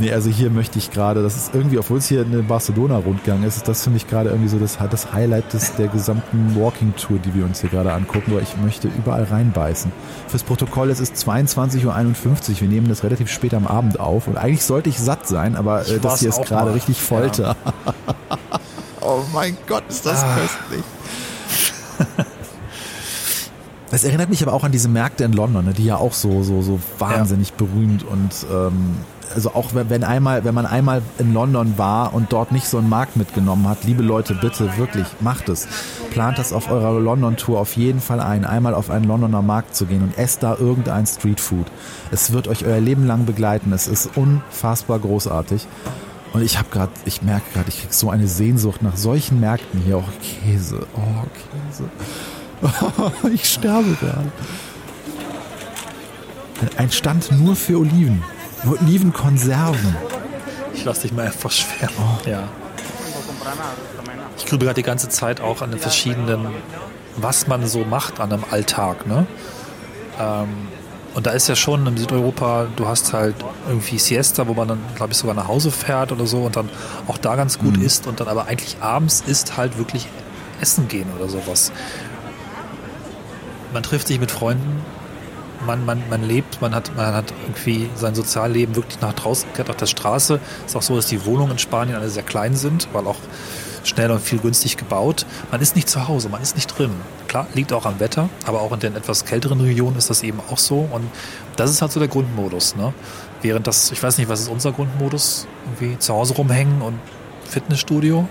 Nee, 0.00 0.14
also 0.14 0.30
hier 0.30 0.48
möchte 0.48 0.78
ich 0.78 0.90
gerade, 0.90 1.22
das 1.22 1.36
ist 1.36 1.54
irgendwie, 1.54 1.78
obwohl 1.78 1.98
es 1.98 2.08
hier 2.08 2.22
eine 2.22 2.42
Barcelona-Rundgang 2.42 3.42
ist, 3.42 3.58
ist 3.58 3.68
das 3.68 3.84
für 3.84 3.90
mich 3.90 4.08
gerade 4.08 4.30
irgendwie 4.30 4.48
so 4.48 4.58
das, 4.58 4.78
das 4.90 5.12
Highlight 5.12 5.52
des, 5.52 5.76
der 5.76 5.88
gesamten 5.88 6.56
Walking-Tour, 6.58 7.18
die 7.18 7.34
wir 7.34 7.44
uns 7.44 7.60
hier 7.60 7.68
gerade 7.68 7.92
angucken, 7.92 8.34
weil 8.34 8.42
ich 8.42 8.56
möchte 8.56 8.88
überall 8.88 9.24
reinbeißen. 9.24 9.92
Fürs 10.26 10.42
Protokoll, 10.42 10.88
es 10.88 11.00
ist 11.00 11.16
22.51 11.16 11.84
Uhr, 11.84 12.60
wir 12.62 12.68
nehmen 12.68 12.88
das 12.88 13.04
relativ 13.04 13.30
spät 13.30 13.52
am 13.52 13.66
Abend 13.66 14.00
auf 14.00 14.26
und 14.26 14.38
eigentlich 14.38 14.64
sollte 14.64 14.88
ich 14.88 14.98
satt 14.98 15.28
sein, 15.28 15.54
aber 15.54 15.86
äh, 15.86 15.98
das 15.98 16.20
hier 16.20 16.30
ist 16.30 16.46
gerade 16.46 16.72
richtig 16.72 16.98
Folter. 16.98 17.54
Ja. 17.62 17.98
oh 19.02 19.20
mein 19.34 19.54
Gott, 19.66 19.84
ist 19.86 20.06
das 20.06 20.24
ah. 20.24 20.38
köstlich. 20.38 20.84
Das 23.90 24.04
erinnert 24.04 24.30
mich 24.30 24.40
aber 24.40 24.52
auch 24.52 24.62
an 24.62 24.70
diese 24.70 24.86
Märkte 24.86 25.24
in 25.24 25.32
London, 25.32 25.64
ne, 25.64 25.72
die 25.72 25.84
ja 25.84 25.96
auch 25.96 26.12
so, 26.12 26.44
so, 26.44 26.62
so 26.62 26.78
wahnsinnig 27.00 27.48
ja. 27.48 27.54
berühmt 27.58 28.04
und 28.04 28.46
ähm, 28.48 28.98
also 29.34 29.54
auch 29.54 29.70
wenn 29.74 30.04
einmal, 30.04 30.44
wenn 30.44 30.54
man 30.54 30.66
einmal 30.66 31.02
in 31.18 31.32
London 31.32 31.78
war 31.78 32.14
und 32.14 32.32
dort 32.32 32.52
nicht 32.52 32.66
so 32.66 32.78
einen 32.78 32.88
Markt 32.88 33.16
mitgenommen 33.16 33.68
hat, 33.68 33.84
liebe 33.84 34.02
Leute, 34.02 34.34
bitte 34.34 34.76
wirklich 34.76 35.06
macht 35.20 35.48
es. 35.48 35.68
Plant 36.10 36.38
das 36.38 36.52
auf 36.52 36.70
eurer 36.70 36.98
London-Tour 36.98 37.58
auf 37.60 37.76
jeden 37.76 38.00
Fall 38.00 38.20
ein, 38.20 38.44
einmal 38.44 38.74
auf 38.74 38.90
einen 38.90 39.04
Londoner 39.04 39.42
Markt 39.42 39.74
zu 39.74 39.86
gehen 39.86 40.02
und 40.02 40.18
esst 40.18 40.42
da 40.42 40.56
irgendein 40.58 41.06
Streetfood. 41.06 41.66
Es 42.10 42.32
wird 42.32 42.48
euch 42.48 42.64
euer 42.64 42.80
Leben 42.80 43.06
lang 43.06 43.26
begleiten. 43.26 43.72
Es 43.72 43.86
ist 43.86 44.10
unfassbar 44.16 44.98
großartig. 44.98 45.66
Und 46.32 46.42
ich 46.42 46.58
habe 46.58 46.68
gerade, 46.70 46.92
ich 47.04 47.22
merke 47.22 47.44
gerade, 47.54 47.68
ich 47.68 47.80
krieg 47.80 47.92
so 47.92 48.10
eine 48.10 48.28
Sehnsucht 48.28 48.82
nach 48.82 48.96
solchen 48.96 49.40
Märkten 49.40 49.80
hier. 49.80 49.96
Auch 49.96 50.10
Käse, 50.22 50.86
oh 50.96 51.24
Käse. 51.68 51.90
ich 53.32 53.48
sterbe 53.48 53.96
gerade. 54.00 54.30
Ein 56.76 56.90
Stand 56.90 57.32
nur 57.32 57.56
für 57.56 57.78
Oliven. 57.78 58.22
Olivenkonserven. 58.66 59.96
Ich 60.74 60.84
lasse 60.84 61.02
dich 61.02 61.12
mal 61.12 61.26
einfach 61.26 61.50
schwer. 61.50 61.88
Oh. 61.98 62.28
Ja. 62.28 62.48
Ich 64.38 64.46
grübe 64.46 64.64
gerade 64.64 64.76
die 64.76 64.82
ganze 64.82 65.08
Zeit 65.08 65.40
auch 65.40 65.62
an 65.62 65.70
den 65.70 65.80
verschiedenen, 65.80 66.48
was 67.16 67.46
man 67.46 67.66
so 67.66 67.84
macht 67.84 68.20
an 68.20 68.32
einem 68.32 68.44
Alltag. 68.50 69.06
Ne? 69.06 69.26
Ähm, 70.18 70.68
und 71.14 71.26
da 71.26 71.32
ist 71.32 71.48
ja 71.48 71.56
schon 71.56 71.86
in 71.86 71.96
Südeuropa, 71.96 72.68
du 72.76 72.86
hast 72.86 73.12
halt 73.12 73.34
irgendwie 73.68 73.98
Siesta, 73.98 74.46
wo 74.46 74.54
man 74.54 74.68
dann, 74.68 74.78
glaube 74.94 75.12
ich, 75.12 75.18
sogar 75.18 75.34
nach 75.34 75.48
Hause 75.48 75.70
fährt 75.70 76.12
oder 76.12 76.26
so 76.26 76.38
und 76.38 76.56
dann 76.56 76.68
auch 77.08 77.18
da 77.18 77.34
ganz 77.34 77.58
gut 77.58 77.76
mhm. 77.76 77.84
isst 77.84 78.06
und 78.06 78.20
dann 78.20 78.28
aber 78.28 78.46
eigentlich 78.46 78.76
abends 78.80 79.22
isst 79.26 79.56
halt 79.56 79.76
wirklich 79.76 80.06
essen 80.60 80.86
gehen 80.88 81.06
oder 81.18 81.28
sowas. 81.28 81.72
Man 83.72 83.82
trifft 83.82 84.08
sich 84.08 84.20
mit 84.20 84.30
Freunden 84.30 84.84
man, 85.66 85.84
man, 85.84 86.02
man 86.08 86.22
lebt, 86.22 86.60
man 86.60 86.74
hat, 86.74 86.94
man 86.96 87.14
hat 87.14 87.32
irgendwie 87.42 87.88
sein 87.94 88.14
Sozialleben 88.14 88.76
wirklich 88.76 89.00
nach 89.00 89.12
draußen 89.12 89.48
gehört, 89.52 89.70
auf 89.70 89.76
der 89.76 89.86
Straße. 89.86 90.40
Es 90.64 90.72
ist 90.72 90.76
auch 90.76 90.82
so, 90.82 90.96
dass 90.96 91.06
die 91.06 91.24
Wohnungen 91.24 91.52
in 91.52 91.58
Spanien 91.58 91.96
alle 91.96 92.08
sehr 92.08 92.22
klein 92.22 92.54
sind, 92.54 92.88
weil 92.92 93.06
auch 93.06 93.18
schnell 93.84 94.10
und 94.10 94.20
viel 94.20 94.38
günstig 94.38 94.76
gebaut. 94.76 95.26
Man 95.50 95.60
ist 95.60 95.76
nicht 95.76 95.88
zu 95.88 96.08
Hause, 96.08 96.28
man 96.28 96.42
ist 96.42 96.54
nicht 96.54 96.66
drin. 96.66 96.90
Klar, 97.28 97.46
liegt 97.54 97.72
auch 97.72 97.86
am 97.86 98.00
Wetter, 98.00 98.28
aber 98.46 98.60
auch 98.60 98.72
in 98.72 98.80
den 98.80 98.96
etwas 98.96 99.24
kälteren 99.24 99.60
Regionen 99.60 99.96
ist 99.96 100.10
das 100.10 100.22
eben 100.22 100.40
auch 100.50 100.58
so. 100.58 100.88
Und 100.90 101.08
das 101.56 101.70
ist 101.70 101.82
halt 101.82 101.92
so 101.92 102.00
der 102.00 102.08
Grundmodus. 102.08 102.76
Ne? 102.76 102.92
Während 103.42 103.66
das, 103.66 103.90
ich 103.92 104.02
weiß 104.02 104.18
nicht, 104.18 104.28
was 104.28 104.40
ist 104.40 104.48
unser 104.48 104.72
Grundmodus? 104.72 105.46
Irgendwie 105.66 105.98
zu 105.98 106.14
Hause 106.14 106.34
rumhängen 106.34 106.82
und 106.82 106.98
Fitnessstudio? 107.44 108.28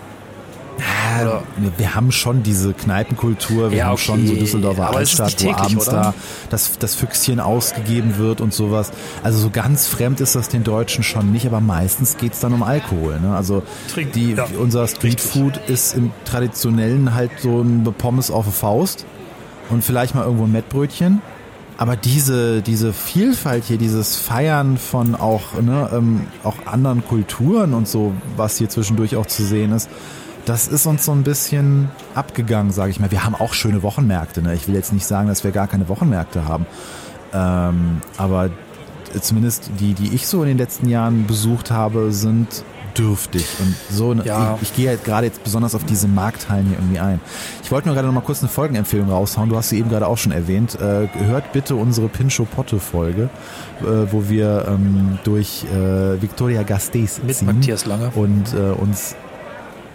Ja, 0.80 1.44
wir 1.78 1.96
haben 1.96 2.12
schon 2.12 2.44
diese 2.44 2.74
Kneipenkultur, 2.74 3.72
wir 3.72 3.80
ja, 3.80 3.86
haben 3.86 3.94
okay. 3.94 4.02
schon 4.04 4.28
so 4.28 4.36
Düsseldorfer 4.36 4.96
Altstadt, 4.96 5.38
täglich, 5.38 5.58
wo 5.58 5.64
abends 5.64 5.88
oder? 5.88 5.98
da 5.98 6.14
das, 6.50 6.78
das 6.80 6.96
Füchschen 6.96 7.40
ausgegeben 7.40 8.18
wird 8.18 8.42
und 8.42 8.54
sowas. 8.54 8.92
Also 9.24 9.40
so 9.40 9.50
ganz 9.50 9.88
fremd 9.88 10.22
ist 10.22 10.36
das 10.36 10.50
den 10.50 10.64
Deutschen 10.64 11.04
schon 11.04 11.32
nicht, 11.32 11.46
aber 11.46 11.60
meistens 11.60 12.18
geht 12.18 12.34
es 12.34 12.40
dann 12.40 12.54
um 12.54 12.64
Alkohol. 12.64 13.20
Ne? 13.20 13.36
Also 13.36 13.64
die, 14.16 14.34
ja, 14.34 14.48
unser 14.58 14.88
Streetfood 14.88 15.58
ist 15.68 15.96
im 15.96 16.12
traditionellen 16.26 17.14
halt 17.14 17.32
so 17.40 17.62
ein 17.62 17.84
Pommes 17.98 18.32
auf 18.32 18.46
der 18.46 18.54
Faust 18.54 19.06
und 19.70 19.84
vielleicht 19.84 20.16
mal 20.16 20.24
irgendwo 20.24 20.46
ein 20.46 20.52
Mettbrötchen. 20.52 21.22
Aber 21.78 21.96
diese, 21.96 22.62
diese 22.62 22.92
Vielfalt 22.92 23.64
hier, 23.64 23.78
dieses 23.78 24.18
Feiern 24.18 24.78
von 24.78 25.16
auch, 25.16 25.54
ne, 25.62 25.90
ähm, 25.94 26.28
auch 26.44 26.56
anderen 26.66 27.06
Kulturen 27.06 27.74
und 27.74 27.88
so, 27.88 28.14
was 28.36 28.58
hier 28.58 28.68
zwischendurch 28.68 29.16
auch 29.16 29.28
zu 29.28 29.46
sehen 29.46 29.72
ist, 29.72 29.90
das 30.46 30.68
ist 30.68 30.86
uns 30.86 31.06
so 31.06 31.12
ein 31.12 31.24
bisschen 31.24 31.90
abgegangen, 32.16 32.72
sage 32.72 32.92
ich 32.92 33.00
mal. 33.00 33.12
Wir 33.12 33.24
haben 33.24 33.36
auch 33.36 33.54
schöne 33.54 33.84
Wochenmärkte. 33.84 34.42
Ne? 34.42 34.56
Ich 34.56 34.68
will 34.68 34.76
jetzt 34.76 34.94
nicht 34.94 35.06
sagen, 35.06 35.28
dass 35.28 35.44
wir 35.44 35.52
gar 35.52 35.68
keine 35.68 35.90
Wochenmärkte 35.90 36.48
haben. 36.48 36.66
Ähm, 37.34 38.02
aber 38.18 38.50
zumindest 39.22 39.70
die, 39.80 39.94
die 39.94 40.14
ich 40.16 40.28
so 40.28 40.42
in 40.42 40.50
den 40.50 40.58
letzten 40.58 40.90
Jahren 40.90 41.28
besucht 41.28 41.72
habe, 41.72 42.12
sind 42.12 42.64
dürftig. 42.98 43.46
Und 43.60 43.76
so, 43.90 44.14
ja. 44.14 44.56
ich, 44.56 44.70
ich 44.70 44.76
gehe 44.76 44.90
halt 44.90 45.04
gerade 45.04 45.28
jetzt 45.28 45.44
besonders 45.44 45.76
auf 45.76 45.84
diese 45.84 46.08
Markthallen 46.08 46.68
hier 46.68 46.78
irgendwie 46.78 47.00
ein. 47.00 47.22
Ich 47.64 47.72
wollte 47.72 47.88
nur 47.88 47.96
gerade 47.96 48.08
noch 48.08 48.14
mal 48.14 48.22
kurz 48.22 48.42
eine 48.42 48.50
Folgenempfehlung 48.50 49.10
raushauen. 49.10 49.50
Du 49.50 49.56
hast 49.56 49.70
sie 49.70 49.80
eben 49.80 49.90
gerade 49.90 50.08
auch 50.08 50.18
schon 50.18 50.32
erwähnt. 50.32 50.76
Äh, 50.80 51.08
hört 51.26 51.54
bitte 51.54 51.76
unsere 51.76 52.10
Pincho 52.10 52.46
Potte 52.46 52.80
Folge, 52.80 53.30
äh, 53.82 54.12
wo 54.12 54.30
wir 54.30 54.66
ähm, 54.68 55.20
durch 55.24 55.66
äh, 55.66 56.22
Victoria 56.22 56.64
Gasteiz 56.64 57.22
mit 57.26 57.42
Matthias 57.42 57.86
Lange 57.86 58.12
und 58.16 58.54
äh, 58.54 58.72
uns 58.72 59.16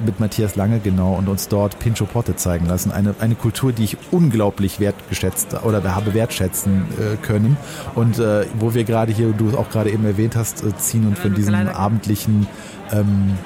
mit 0.01 0.21
Matthias 0.21 0.57
Lange, 0.57 0.81
genau, 0.81 1.15
und 1.15 1.29
uns 1.29 1.49
dort 1.49 1.79
Pincho 1.79 2.07
Potte 2.07 2.37
zeigen 2.37 2.67
lassen. 2.67 2.93
Eine, 2.93 3.15
eine 3.21 3.35
Kultur, 3.35 3.73
die 3.73 3.85
ich 3.85 3.97
unglaublich 4.11 4.81
wertgeschätzt 4.81 5.63
oder 5.65 5.83
habe 5.95 6.15
wertschätzen 6.15 6.87
äh, 6.99 7.17
können. 7.17 7.57
Und 7.95 8.19
äh, 8.19 8.47
wo 8.59 8.75
wir 8.75 8.85
gerade 8.85 9.13
hier, 9.13 9.33
du 9.33 9.49
es 9.49 9.55
auch 9.55 9.71
gerade 9.71 9.91
eben 9.91 10.05
erwähnt 10.05 10.37
hast, 10.37 10.65
äh, 10.65 10.77
ziehen 10.77 11.07
und 11.07 11.19
von 11.19 11.35
diesem 11.35 11.55
abendlichen 11.55 12.47
ähm, 12.93 13.39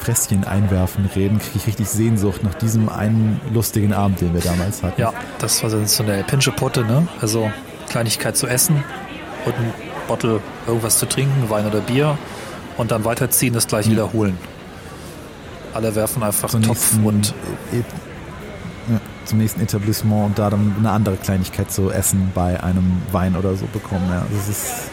Fresschen 0.00 0.44
einwerfen 0.44 1.08
reden, 1.14 1.38
kriege 1.38 1.56
ich 1.56 1.66
richtig 1.66 1.88
Sehnsucht 1.88 2.44
nach 2.44 2.54
diesem 2.54 2.88
einen 2.88 3.40
lustigen 3.52 3.92
Abend, 3.92 4.20
den 4.20 4.34
wir 4.34 4.42
damals 4.42 4.82
hatten. 4.82 5.00
Ja, 5.00 5.12
das 5.38 5.62
war 5.62 5.70
sensationell. 5.70 6.24
Pincho 6.24 6.50
Potte, 6.50 6.84
ne? 6.84 7.08
Also 7.20 7.50
Kleinigkeit 7.88 8.36
zu 8.36 8.46
essen 8.46 8.84
und 9.46 9.54
ein 9.54 9.72
Bottle 10.06 10.40
irgendwas 10.66 10.98
zu 10.98 11.06
trinken, 11.06 11.48
Wein 11.48 11.66
oder 11.66 11.80
Bier 11.80 12.18
und 12.76 12.90
dann 12.90 13.04
weiterziehen, 13.04 13.54
das 13.54 13.66
gleich 13.66 13.86
mhm. 13.86 13.92
wiederholen. 13.92 14.38
Alle 15.74 15.94
werfen 15.94 16.22
einfach 16.22 16.48
zum 16.48 16.62
Topf 16.62 16.92
nächsten, 16.94 17.04
und. 17.04 17.34
E 17.72 17.82
ja, 18.90 19.00
zum 19.24 19.38
nächsten 19.38 19.60
Etablissement 19.60 20.26
und 20.26 20.38
da 20.38 20.50
dann 20.50 20.74
eine 20.78 20.90
andere 20.90 21.16
Kleinigkeit 21.16 21.72
zu 21.72 21.90
essen 21.90 22.30
bei 22.34 22.62
einem 22.62 23.00
Wein 23.12 23.34
oder 23.34 23.54
so 23.56 23.66
bekommen. 23.66 24.06
Ja, 24.08 24.26
das 24.30 24.48
ist. 24.48 24.90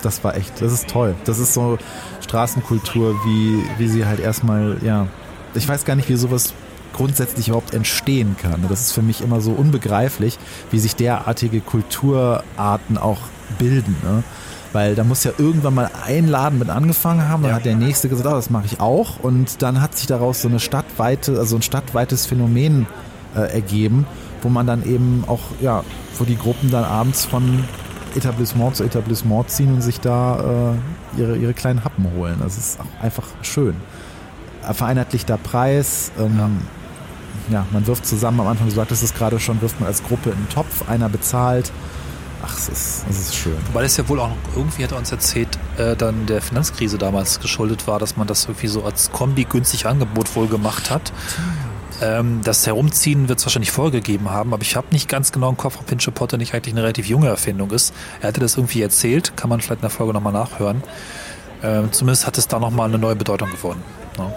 Das 0.00 0.22
war 0.22 0.36
echt, 0.36 0.60
das 0.62 0.72
ist 0.72 0.88
toll. 0.88 1.16
Das 1.24 1.40
ist 1.40 1.54
so 1.54 1.76
Straßenkultur, 2.20 3.14
wie, 3.24 3.64
wie 3.78 3.88
sie 3.88 4.06
halt 4.06 4.20
erstmal, 4.20 4.78
ja. 4.82 5.08
Ich 5.54 5.68
weiß 5.68 5.84
gar 5.84 5.96
nicht, 5.96 6.08
wie 6.08 6.14
sowas 6.14 6.54
grundsätzlich 6.92 7.48
überhaupt 7.48 7.74
entstehen 7.74 8.36
kann. 8.40 8.64
Das 8.68 8.80
ist 8.80 8.92
für 8.92 9.02
mich 9.02 9.22
immer 9.22 9.40
so 9.40 9.52
unbegreiflich, 9.52 10.38
wie 10.70 10.78
sich 10.78 10.94
derartige 10.94 11.60
Kulturarten 11.60 12.98
auch 12.98 13.20
bilden. 13.58 13.96
Ne? 14.02 14.22
Weil 14.72 14.94
da 14.94 15.04
muss 15.04 15.24
ja 15.24 15.32
irgendwann 15.38 15.74
mal 15.74 15.90
ein 16.06 16.26
Laden 16.26 16.58
mit 16.58 16.68
angefangen 16.68 17.26
haben, 17.28 17.42
dann 17.42 17.52
ja. 17.52 17.56
hat 17.56 17.64
der 17.64 17.76
nächste 17.76 18.08
gesagt, 18.08 18.28
oh, 18.28 18.32
das 18.32 18.50
mache 18.50 18.66
ich 18.66 18.80
auch. 18.80 19.18
Und 19.20 19.62
dann 19.62 19.80
hat 19.80 19.96
sich 19.96 20.06
daraus 20.06 20.42
so 20.42 20.48
eine 20.48 20.60
stadtweite, 20.60 21.38
also 21.38 21.56
ein 21.56 21.62
stadtweites 21.62 22.26
Phänomen 22.26 22.86
äh, 23.34 23.52
ergeben, 23.52 24.06
wo 24.42 24.50
man 24.50 24.66
dann 24.66 24.84
eben 24.84 25.24
auch, 25.26 25.40
ja, 25.60 25.84
wo 26.18 26.24
die 26.24 26.36
Gruppen 26.36 26.70
dann 26.70 26.84
abends 26.84 27.24
von 27.24 27.64
Etablissement 28.14 28.76
zu 28.76 28.84
Etablissement 28.84 29.48
ziehen 29.50 29.74
und 29.74 29.82
sich 29.82 30.00
da 30.00 30.74
äh, 31.16 31.20
ihre, 31.20 31.36
ihre 31.36 31.54
kleinen 31.54 31.84
Happen 31.84 32.06
holen. 32.16 32.36
Das 32.40 32.58
ist 32.58 32.78
einfach 33.00 33.26
schön. 33.42 33.74
Vereinheitlichter 34.70 35.38
Preis, 35.38 36.12
ähm, 36.18 36.60
ja. 37.48 37.54
ja. 37.54 37.66
man 37.70 37.86
wirft 37.86 38.04
zusammen, 38.04 38.40
am 38.40 38.48
Anfang, 38.48 38.68
du 38.68 38.74
sagtest 38.74 39.02
es 39.02 39.14
gerade 39.14 39.40
schon, 39.40 39.62
wirft 39.62 39.80
man 39.80 39.86
als 39.86 40.02
Gruppe 40.02 40.30
in 40.30 40.36
den 40.36 40.48
Topf, 40.50 40.88
einer 40.90 41.08
bezahlt 41.08 41.72
Ach, 42.42 42.56
es 42.56 42.68
ist, 42.68 43.04
es 43.10 43.18
ist 43.18 43.34
schön. 43.34 43.56
Weil 43.72 43.84
es 43.84 43.96
ja 43.96 44.08
wohl 44.08 44.20
auch 44.20 44.28
noch, 44.28 44.36
irgendwie 44.54 44.84
hat 44.84 44.92
er 44.92 44.98
uns 44.98 45.10
erzählt, 45.10 45.48
äh, 45.76 45.96
dann 45.96 46.26
der 46.26 46.40
Finanzkrise 46.40 46.98
damals 46.98 47.40
geschuldet 47.40 47.86
war, 47.86 47.98
dass 47.98 48.16
man 48.16 48.26
das 48.26 48.44
irgendwie 48.44 48.68
so 48.68 48.84
als 48.84 49.10
Kombi 49.10 49.44
günstig 49.44 49.86
Angebot 49.86 50.34
wohl 50.36 50.46
gemacht 50.46 50.90
hat. 50.90 51.12
Ähm, 52.00 52.40
das 52.44 52.64
Herumziehen 52.66 53.28
wird 53.28 53.40
es 53.40 53.46
wahrscheinlich 53.46 53.72
vorgegeben 53.72 54.30
haben, 54.30 54.52
aber 54.52 54.62
ich 54.62 54.76
habe 54.76 54.86
nicht 54.92 55.08
ganz 55.08 55.32
genau 55.32 55.48
im 55.48 55.56
Kopf, 55.56 55.78
ob 55.80 55.86
Pinche 55.86 56.12
Potter 56.12 56.36
nicht 56.36 56.54
eigentlich 56.54 56.74
eine 56.74 56.82
relativ 56.82 57.06
junge 57.06 57.28
Erfindung 57.28 57.72
ist. 57.72 57.92
Er 58.20 58.28
hatte 58.28 58.40
das 58.40 58.56
irgendwie 58.56 58.82
erzählt, 58.82 59.36
kann 59.36 59.50
man 59.50 59.60
vielleicht 59.60 59.80
in 59.80 59.88
der 59.88 59.90
Folge 59.90 60.12
nochmal 60.12 60.32
nachhören. 60.32 60.82
Ähm, 61.62 61.90
zumindest 61.90 62.24
hat 62.24 62.38
es 62.38 62.46
da 62.46 62.60
nochmal 62.60 62.88
eine 62.88 62.98
neue 62.98 63.16
Bedeutung 63.16 63.50
gewonnen. 63.50 63.82
Ne? 64.16 64.32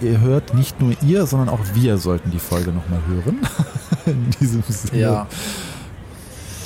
Ihr 0.00 0.20
hört 0.20 0.54
nicht 0.54 0.80
nur 0.80 0.94
ihr, 1.02 1.26
sondern 1.26 1.50
auch 1.50 1.60
wir 1.74 1.98
sollten 1.98 2.30
die 2.30 2.38
Folge 2.38 2.72
nochmal 2.72 3.02
hören. 3.06 3.46
in 4.06 4.30
diesem 4.40 4.62
Sinne. 4.66 4.98
Ja. 4.98 5.26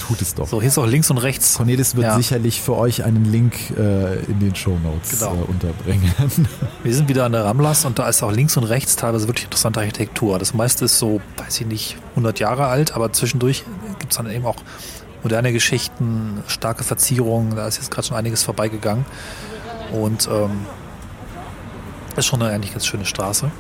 Tut 0.09 0.20
es 0.20 0.34
doch. 0.34 0.48
So, 0.48 0.61
hier 0.61 0.68
ist 0.68 0.78
auch 0.78 0.86
links 0.86 1.11
und 1.11 1.18
rechts. 1.18 1.55
Cornelis 1.57 1.94
wird 1.94 2.07
Ja. 2.07 2.16
sicherlich 2.16 2.61
für 2.61 2.76
euch 2.76 3.05
einen 3.05 3.24
Link 3.24 3.55
äh, 3.76 4.16
in 4.24 4.40
den 4.40 4.55
Show 4.55 4.76
Notes 4.82 5.18
Genau. 5.20 5.34
äh, 5.34 5.50
unterbringen. 5.50 6.12
Wir 6.82 6.94
sind 6.94 7.09
wieder 7.09 7.24
an 7.24 7.32
der 7.32 7.44
Ramlas 7.44 7.84
und 7.84 7.98
da 7.98 8.09
ist 8.09 8.22
auch 8.22 8.32
links 8.32 8.57
und 8.57 8.64
rechts 8.64 8.96
teilweise 8.96 9.28
wirklich 9.28 9.44
interessante 9.44 9.80
Architektur. 9.80 10.38
Das 10.38 10.55
meiste 10.55 10.84
ist 10.86 10.98
so, 10.98 11.20
weiß 11.36 11.61
ich 11.61 11.66
nicht, 11.66 11.96
100 12.11 12.40
Jahre 12.40 12.66
alt, 12.66 12.94
aber 12.94 13.12
zwischendurch 13.12 13.64
gibt 14.00 14.12
es 14.12 14.16
dann 14.16 14.28
eben 14.30 14.44
auch 14.44 14.57
moderne 15.22 15.53
Geschichten, 15.53 16.42
starke 16.48 16.82
Verzierungen. 16.82 17.55
Da 17.55 17.68
ist 17.68 17.76
jetzt 17.76 17.90
gerade 17.90 18.07
schon 18.09 18.16
einiges 18.16 18.42
vorbeigegangen. 18.42 19.05
Und 19.92 20.26
ähm, 20.32 20.66
ist 22.16 22.26
schon 22.26 22.42
eine 22.42 22.53
eigentlich 22.53 22.72
ganz 22.72 22.86
schöne 22.86 23.05
Straße. 23.05 23.50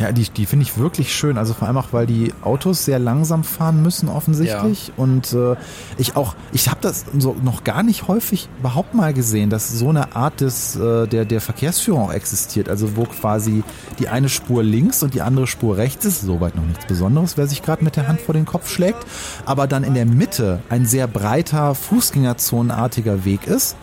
Ja, 0.00 0.12
die, 0.12 0.22
die 0.30 0.46
finde 0.46 0.62
ich 0.62 0.78
wirklich 0.78 1.14
schön. 1.14 1.36
Also 1.36 1.52
vor 1.52 1.68
allem 1.68 1.76
auch, 1.76 1.88
weil 1.92 2.06
die 2.06 2.32
Autos 2.42 2.86
sehr 2.86 2.98
langsam 2.98 3.44
fahren 3.44 3.82
müssen 3.82 4.08
offensichtlich. 4.08 4.92
Und 4.96 5.34
äh, 5.34 5.56
ich 5.98 6.16
auch, 6.16 6.34
ich 6.52 6.70
habe 6.70 6.78
das 6.80 7.04
so 7.18 7.36
noch 7.42 7.64
gar 7.64 7.82
nicht 7.82 8.08
häufig 8.08 8.48
überhaupt 8.60 8.94
mal 8.94 9.12
gesehen, 9.12 9.50
dass 9.50 9.70
so 9.70 9.90
eine 9.90 10.16
Art 10.16 10.40
des 10.40 10.74
äh, 10.74 11.06
der 11.06 11.26
der 11.26 11.42
Verkehrsführung 11.42 12.04
auch 12.04 12.12
existiert. 12.14 12.70
Also 12.70 12.96
wo 12.96 13.04
quasi 13.04 13.62
die 13.98 14.08
eine 14.08 14.30
Spur 14.30 14.62
links 14.62 15.02
und 15.02 15.12
die 15.12 15.20
andere 15.20 15.46
Spur 15.46 15.76
rechts 15.76 16.06
ist. 16.06 16.22
Soweit 16.22 16.56
noch 16.56 16.64
nichts 16.64 16.86
Besonderes, 16.86 17.36
wer 17.36 17.46
sich 17.46 17.60
gerade 17.60 17.84
mit 17.84 17.96
der 17.96 18.08
Hand 18.08 18.22
vor 18.22 18.32
den 18.32 18.46
Kopf 18.46 18.70
schlägt. 18.70 19.04
Aber 19.44 19.66
dann 19.66 19.84
in 19.84 19.92
der 19.92 20.06
Mitte 20.06 20.60
ein 20.70 20.86
sehr 20.86 21.08
breiter 21.08 21.74
Fußgängerzonenartiger 21.74 23.26
Weg 23.26 23.46
ist. 23.46 23.76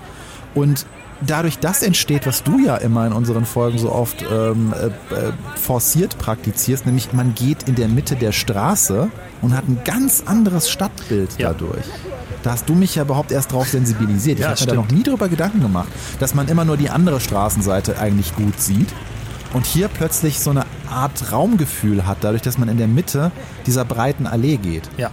Und 0.55 0.87
dadurch 1.25 1.59
das 1.59 1.81
entsteht, 1.81 2.25
was 2.27 2.43
du 2.43 2.59
ja 2.59 2.75
immer 2.77 3.05
in 3.07 3.13
unseren 3.13 3.45
Folgen 3.45 3.77
so 3.77 3.91
oft 3.91 4.23
ähm, 4.31 4.73
äh, 4.73 4.87
äh, 5.15 5.31
forciert 5.55 6.17
praktizierst, 6.17 6.85
nämlich 6.85 7.13
man 7.13 7.33
geht 7.35 7.63
in 7.63 7.75
der 7.75 7.87
Mitte 7.87 8.15
der 8.15 8.31
Straße 8.31 9.09
und 9.41 9.55
hat 9.55 9.67
ein 9.67 9.79
ganz 9.85 10.23
anderes 10.25 10.69
Stadtbild 10.69 11.37
Ja. 11.37 11.49
dadurch. 11.53 11.85
Da 12.43 12.51
hast 12.51 12.69
du 12.69 12.75
mich 12.75 12.95
ja 12.95 13.03
überhaupt 13.03 13.31
erst 13.31 13.51
drauf 13.51 13.67
sensibilisiert. 13.67 14.37
Ich 14.39 14.43
Ja, 14.45 14.51
habe 14.51 14.59
mir 14.61 14.67
da 14.67 14.73
noch 14.75 14.89
nie 14.89 15.03
drüber 15.03 15.27
Gedanken 15.27 15.59
gemacht, 15.61 15.87
dass 16.19 16.33
man 16.33 16.47
immer 16.47 16.65
nur 16.65 16.77
die 16.77 16.89
andere 16.89 17.19
Straßenseite 17.19 17.99
eigentlich 17.99 18.35
gut 18.35 18.59
sieht 18.61 18.89
und 19.53 19.65
hier 19.65 19.87
plötzlich 19.87 20.39
so 20.39 20.51
eine 20.51 20.65
Art 20.89 21.31
Raumgefühl 21.31 22.05
hat, 22.05 22.17
dadurch, 22.21 22.41
dass 22.43 22.57
man 22.57 22.69
in 22.69 22.77
der 22.77 22.87
Mitte 22.87 23.31
dieser 23.65 23.83
breiten 23.85 24.27
Allee 24.27 24.57
geht. 24.57 24.89
Ja. 24.97 25.09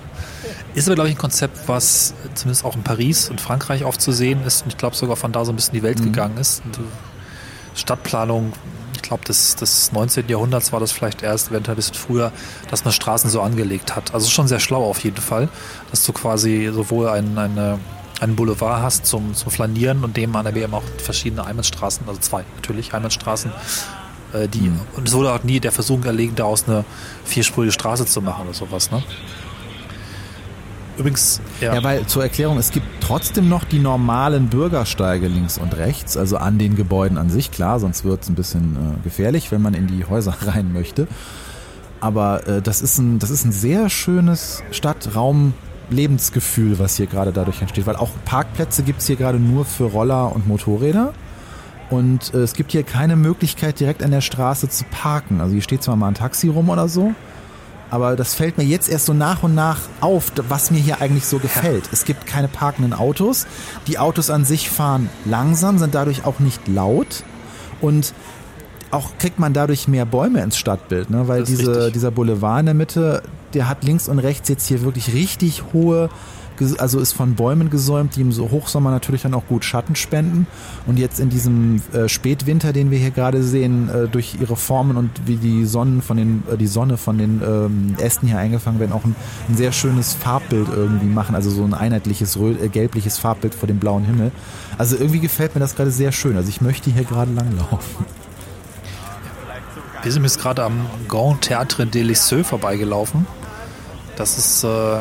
Ist 0.74 0.88
aber, 0.88 0.96
glaube 0.96 1.08
ich, 1.10 1.16
ein 1.16 1.18
Konzept, 1.18 1.68
was 1.68 2.14
zumindest 2.34 2.64
auch 2.64 2.74
in 2.74 2.82
Paris 2.82 3.30
und 3.30 3.40
Frankreich 3.40 3.84
oft 3.84 4.00
zu 4.00 4.12
sehen 4.12 4.42
ist. 4.44 4.62
Und 4.62 4.68
ich 4.68 4.76
glaube 4.76 4.96
sogar 4.96 5.16
von 5.16 5.32
da 5.32 5.44
so 5.44 5.52
ein 5.52 5.56
bisschen 5.56 5.74
die 5.74 5.82
Welt 5.82 6.02
gegangen 6.02 6.36
ist. 6.36 6.60
Äh, 6.60 6.80
Stadtplanung, 7.76 8.52
ich 8.94 9.02
glaube, 9.02 9.24
des, 9.24 9.56
des 9.56 9.92
19. 9.92 10.28
Jahrhunderts 10.28 10.72
war 10.72 10.80
das 10.80 10.92
vielleicht 10.92 11.22
erst, 11.22 11.50
eventuell 11.50 11.74
ein 11.74 11.76
bisschen 11.76 11.94
früher, 11.94 12.32
dass 12.70 12.84
man 12.84 12.92
Straßen 12.92 13.30
so 13.30 13.40
angelegt 13.40 13.94
hat. 13.96 14.14
Also 14.14 14.30
schon 14.30 14.48
sehr 14.48 14.60
schlau 14.60 14.84
auf 14.84 15.02
jeden 15.04 15.20
Fall, 15.20 15.48
dass 15.90 16.04
du 16.04 16.12
quasi 16.12 16.70
sowohl 16.72 17.08
ein, 17.08 17.36
eine, 17.36 17.78
einen 18.20 18.36
Boulevard 18.36 18.82
hast 18.82 19.06
zum, 19.06 19.34
zum 19.34 19.50
Flanieren 19.50 20.04
und 20.04 20.16
dem 20.16 20.34
an 20.36 20.44
der 20.44 20.54
WM 20.54 20.74
auch 20.74 20.84
verschiedene 20.98 21.44
Einbahnstraßen, 21.44 22.08
also 22.08 22.20
zwei 22.20 22.44
natürlich 22.56 22.94
Einbahnstraßen, 22.94 23.52
äh, 24.32 24.48
die, 24.48 24.70
und 24.96 25.08
es 25.08 25.14
wurde 25.14 25.32
auch 25.32 25.42
nie 25.42 25.60
der 25.60 25.72
Versuch 25.72 26.04
erlegen, 26.04 26.34
daraus 26.34 26.68
eine 26.68 26.84
vierspurige 27.24 27.72
Straße 27.72 28.06
zu 28.06 28.22
machen 28.22 28.44
oder 28.44 28.54
sowas, 28.54 28.90
ne? 28.90 29.02
Übrigens, 30.96 31.40
ja. 31.60 31.74
Ja, 31.74 31.82
weil 31.82 32.06
zur 32.06 32.22
Erklärung, 32.22 32.56
es 32.58 32.70
gibt 32.70 32.86
trotzdem 33.00 33.48
noch 33.48 33.64
die 33.64 33.80
normalen 33.80 34.46
Bürgersteige 34.48 35.26
links 35.26 35.58
und 35.58 35.76
rechts, 35.76 36.16
also 36.16 36.36
an 36.36 36.58
den 36.58 36.76
Gebäuden 36.76 37.18
an 37.18 37.30
sich, 37.30 37.50
klar, 37.50 37.80
sonst 37.80 38.04
wird 38.04 38.22
es 38.22 38.28
ein 38.28 38.36
bisschen 38.36 38.76
äh, 38.76 39.02
gefährlich, 39.02 39.50
wenn 39.50 39.60
man 39.60 39.74
in 39.74 39.88
die 39.88 40.04
Häuser 40.04 40.36
rein 40.46 40.72
möchte. 40.72 41.08
Aber 42.00 42.46
äh, 42.46 42.62
das, 42.62 42.82
ist 42.82 42.98
ein, 42.98 43.18
das 43.18 43.30
ist 43.30 43.44
ein 43.44 43.52
sehr 43.52 43.88
schönes 43.88 44.62
Stadtraum-Lebensgefühl, 44.70 46.78
was 46.78 46.96
hier 46.96 47.06
gerade 47.06 47.32
dadurch 47.32 47.60
entsteht, 47.60 47.86
weil 47.86 47.96
auch 47.96 48.10
Parkplätze 48.24 48.82
gibt 48.82 49.00
es 49.00 49.06
hier 49.06 49.16
gerade 49.16 49.38
nur 49.38 49.64
für 49.64 49.84
Roller 49.84 50.34
und 50.34 50.46
Motorräder. 50.46 51.14
Und 51.90 52.34
äh, 52.34 52.38
es 52.38 52.54
gibt 52.54 52.72
hier 52.72 52.82
keine 52.82 53.16
Möglichkeit, 53.16 53.80
direkt 53.80 54.02
an 54.02 54.10
der 54.10 54.20
Straße 54.20 54.68
zu 54.68 54.84
parken. 54.90 55.40
Also 55.40 55.52
hier 55.52 55.62
steht 55.62 55.82
zwar 55.82 55.96
mal 55.96 56.08
ein 56.08 56.14
Taxi 56.14 56.48
rum 56.48 56.68
oder 56.68 56.88
so, 56.88 57.14
aber 57.94 58.16
das 58.16 58.34
fällt 58.34 58.58
mir 58.58 58.64
jetzt 58.64 58.88
erst 58.88 59.06
so 59.06 59.12
nach 59.12 59.44
und 59.44 59.54
nach 59.54 59.78
auf, 60.00 60.32
was 60.48 60.72
mir 60.72 60.80
hier 60.80 61.00
eigentlich 61.00 61.26
so 61.26 61.38
gefällt. 61.38 61.84
Es 61.92 62.04
gibt 62.04 62.26
keine 62.26 62.48
parkenden 62.48 62.92
Autos. 62.92 63.46
Die 63.86 64.00
Autos 64.00 64.30
an 64.30 64.44
sich 64.44 64.68
fahren 64.68 65.08
langsam, 65.24 65.78
sind 65.78 65.94
dadurch 65.94 66.26
auch 66.26 66.40
nicht 66.40 66.66
laut. 66.66 67.22
Und 67.80 68.12
auch 68.90 69.16
kriegt 69.18 69.38
man 69.38 69.52
dadurch 69.52 69.86
mehr 69.86 70.06
Bäume 70.06 70.42
ins 70.42 70.58
Stadtbild, 70.58 71.08
ne? 71.08 71.28
weil 71.28 71.44
diese, 71.44 71.70
richtig. 71.70 71.92
dieser 71.92 72.10
Boulevard 72.10 72.60
in 72.60 72.66
der 72.66 72.74
Mitte, 72.74 73.22
der 73.52 73.68
hat 73.68 73.84
links 73.84 74.08
und 74.08 74.18
rechts 74.18 74.48
jetzt 74.48 74.66
hier 74.66 74.82
wirklich 74.82 75.14
richtig 75.14 75.62
hohe, 75.72 76.10
also 76.78 77.00
ist 77.00 77.12
von 77.12 77.34
Bäumen 77.34 77.70
gesäumt, 77.70 78.16
die 78.16 78.20
im 78.20 78.32
so 78.32 78.50
Hochsommer 78.50 78.90
natürlich 78.90 79.22
dann 79.22 79.34
auch 79.34 79.46
gut 79.46 79.64
Schatten 79.64 79.96
spenden. 79.96 80.46
Und 80.86 80.98
jetzt 80.98 81.20
in 81.20 81.28
diesem 81.28 81.82
äh, 81.92 82.08
Spätwinter, 82.08 82.72
den 82.72 82.90
wir 82.90 82.98
hier 82.98 83.10
gerade 83.10 83.42
sehen, 83.42 83.88
äh, 83.88 84.08
durch 84.08 84.36
ihre 84.40 84.56
Formen 84.56 84.96
und 84.96 85.10
wie 85.26 85.36
die 85.36 85.64
Sonnen 85.64 86.02
von 86.02 86.16
den, 86.16 86.42
äh, 86.52 86.56
die 86.56 86.66
Sonne 86.66 86.96
von 86.96 87.18
den 87.18 87.42
ähm, 87.42 87.94
Ästen 87.98 88.28
hier 88.28 88.38
eingefangen 88.38 88.80
werden, 88.80 88.92
auch 88.92 89.04
ein, 89.04 89.16
ein 89.48 89.56
sehr 89.56 89.72
schönes 89.72 90.14
Farbbild 90.14 90.68
irgendwie 90.74 91.06
machen. 91.06 91.34
Also 91.34 91.50
so 91.50 91.64
ein 91.64 91.74
einheitliches 91.74 92.36
rö- 92.38 92.60
äh, 92.60 92.68
gelbliches 92.68 93.18
Farbbild 93.18 93.54
vor 93.54 93.66
dem 93.66 93.78
blauen 93.78 94.04
Himmel. 94.04 94.30
Also 94.78 94.96
irgendwie 94.96 95.20
gefällt 95.20 95.54
mir 95.54 95.60
das 95.60 95.74
gerade 95.74 95.90
sehr 95.90 96.12
schön. 96.12 96.36
Also 96.36 96.48
ich 96.48 96.60
möchte 96.60 96.90
hier 96.90 97.04
gerade 97.04 97.32
langlaufen. 97.32 98.04
Wir 100.02 100.12
sind 100.12 100.22
jetzt 100.24 100.38
gerade 100.38 100.62
am 100.62 100.86
Grand 101.08 101.48
Théâtre 101.48 101.86
de 101.86 102.02
Lisieux 102.02 102.46
vorbeigelaufen. 102.46 103.26
Das 104.16 104.36
ist 104.36 104.62
äh, 104.62 104.98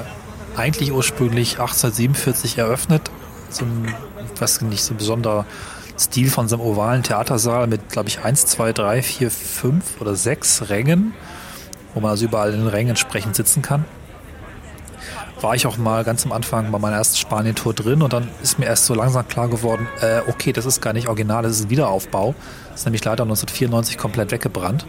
eigentlich 0.56 0.92
ursprünglich 0.92 1.60
1847 1.60 2.58
eröffnet. 2.58 3.10
So 3.50 3.66
ein, 3.66 3.94
was 4.40 4.62
nicht, 4.62 4.84
so 4.84 4.94
ein 4.94 4.98
besonderer 4.98 5.46
Stil 5.98 6.30
von 6.30 6.48
so 6.48 6.56
einem 6.56 6.66
ovalen 6.66 7.04
Theatersaal 7.04 7.68
mit, 7.68 7.90
glaube 7.90 8.10
ich, 8.10 8.24
1, 8.24 8.46
2, 8.48 8.74
3, 8.74 9.02
4, 9.02 9.32
5 9.32 10.02
oder 10.02 10.16
6 10.16 10.70
Rängen, 10.70 11.14
wo 11.94 12.00
man 12.00 12.12
also 12.12 12.26
überall 12.26 12.52
in 12.52 12.60
den 12.60 12.68
Rängen 12.68 12.90
entsprechend 12.90 13.36
sitzen 13.36 13.62
kann. 13.62 13.86
War 15.42 15.56
ich 15.56 15.68
auch 15.68 15.78
mal 15.78 16.04
ganz 16.04 16.26
am 16.26 16.32
Anfang 16.32 16.72
bei 16.72 16.80
meiner 16.80 16.96
ersten 16.96 17.18
Spanien-Tour 17.18 17.74
drin 17.74 18.02
und 18.02 18.14
dann 18.14 18.30
ist 18.42 18.60
mir 18.60 18.66
erst 18.66 18.86
so 18.86 18.94
langsam 18.94 19.28
klar 19.28 19.50
geworden, 19.50 19.88
äh, 20.00 20.22
okay, 20.28 20.54
das 20.54 20.66
ist 20.66 20.82
gar 20.82 20.94
nicht 20.94 21.10
original, 21.10 21.44
das 21.44 21.58
ist 21.58 21.66
ein 21.66 21.70
Wiederaufbau. 21.70 22.34
Das 22.72 22.82
ist 22.82 22.86
nämlich 22.86 23.04
leider 23.04 23.24
1994 23.24 23.98
komplett 23.98 24.32
weggebrannt 24.32 24.86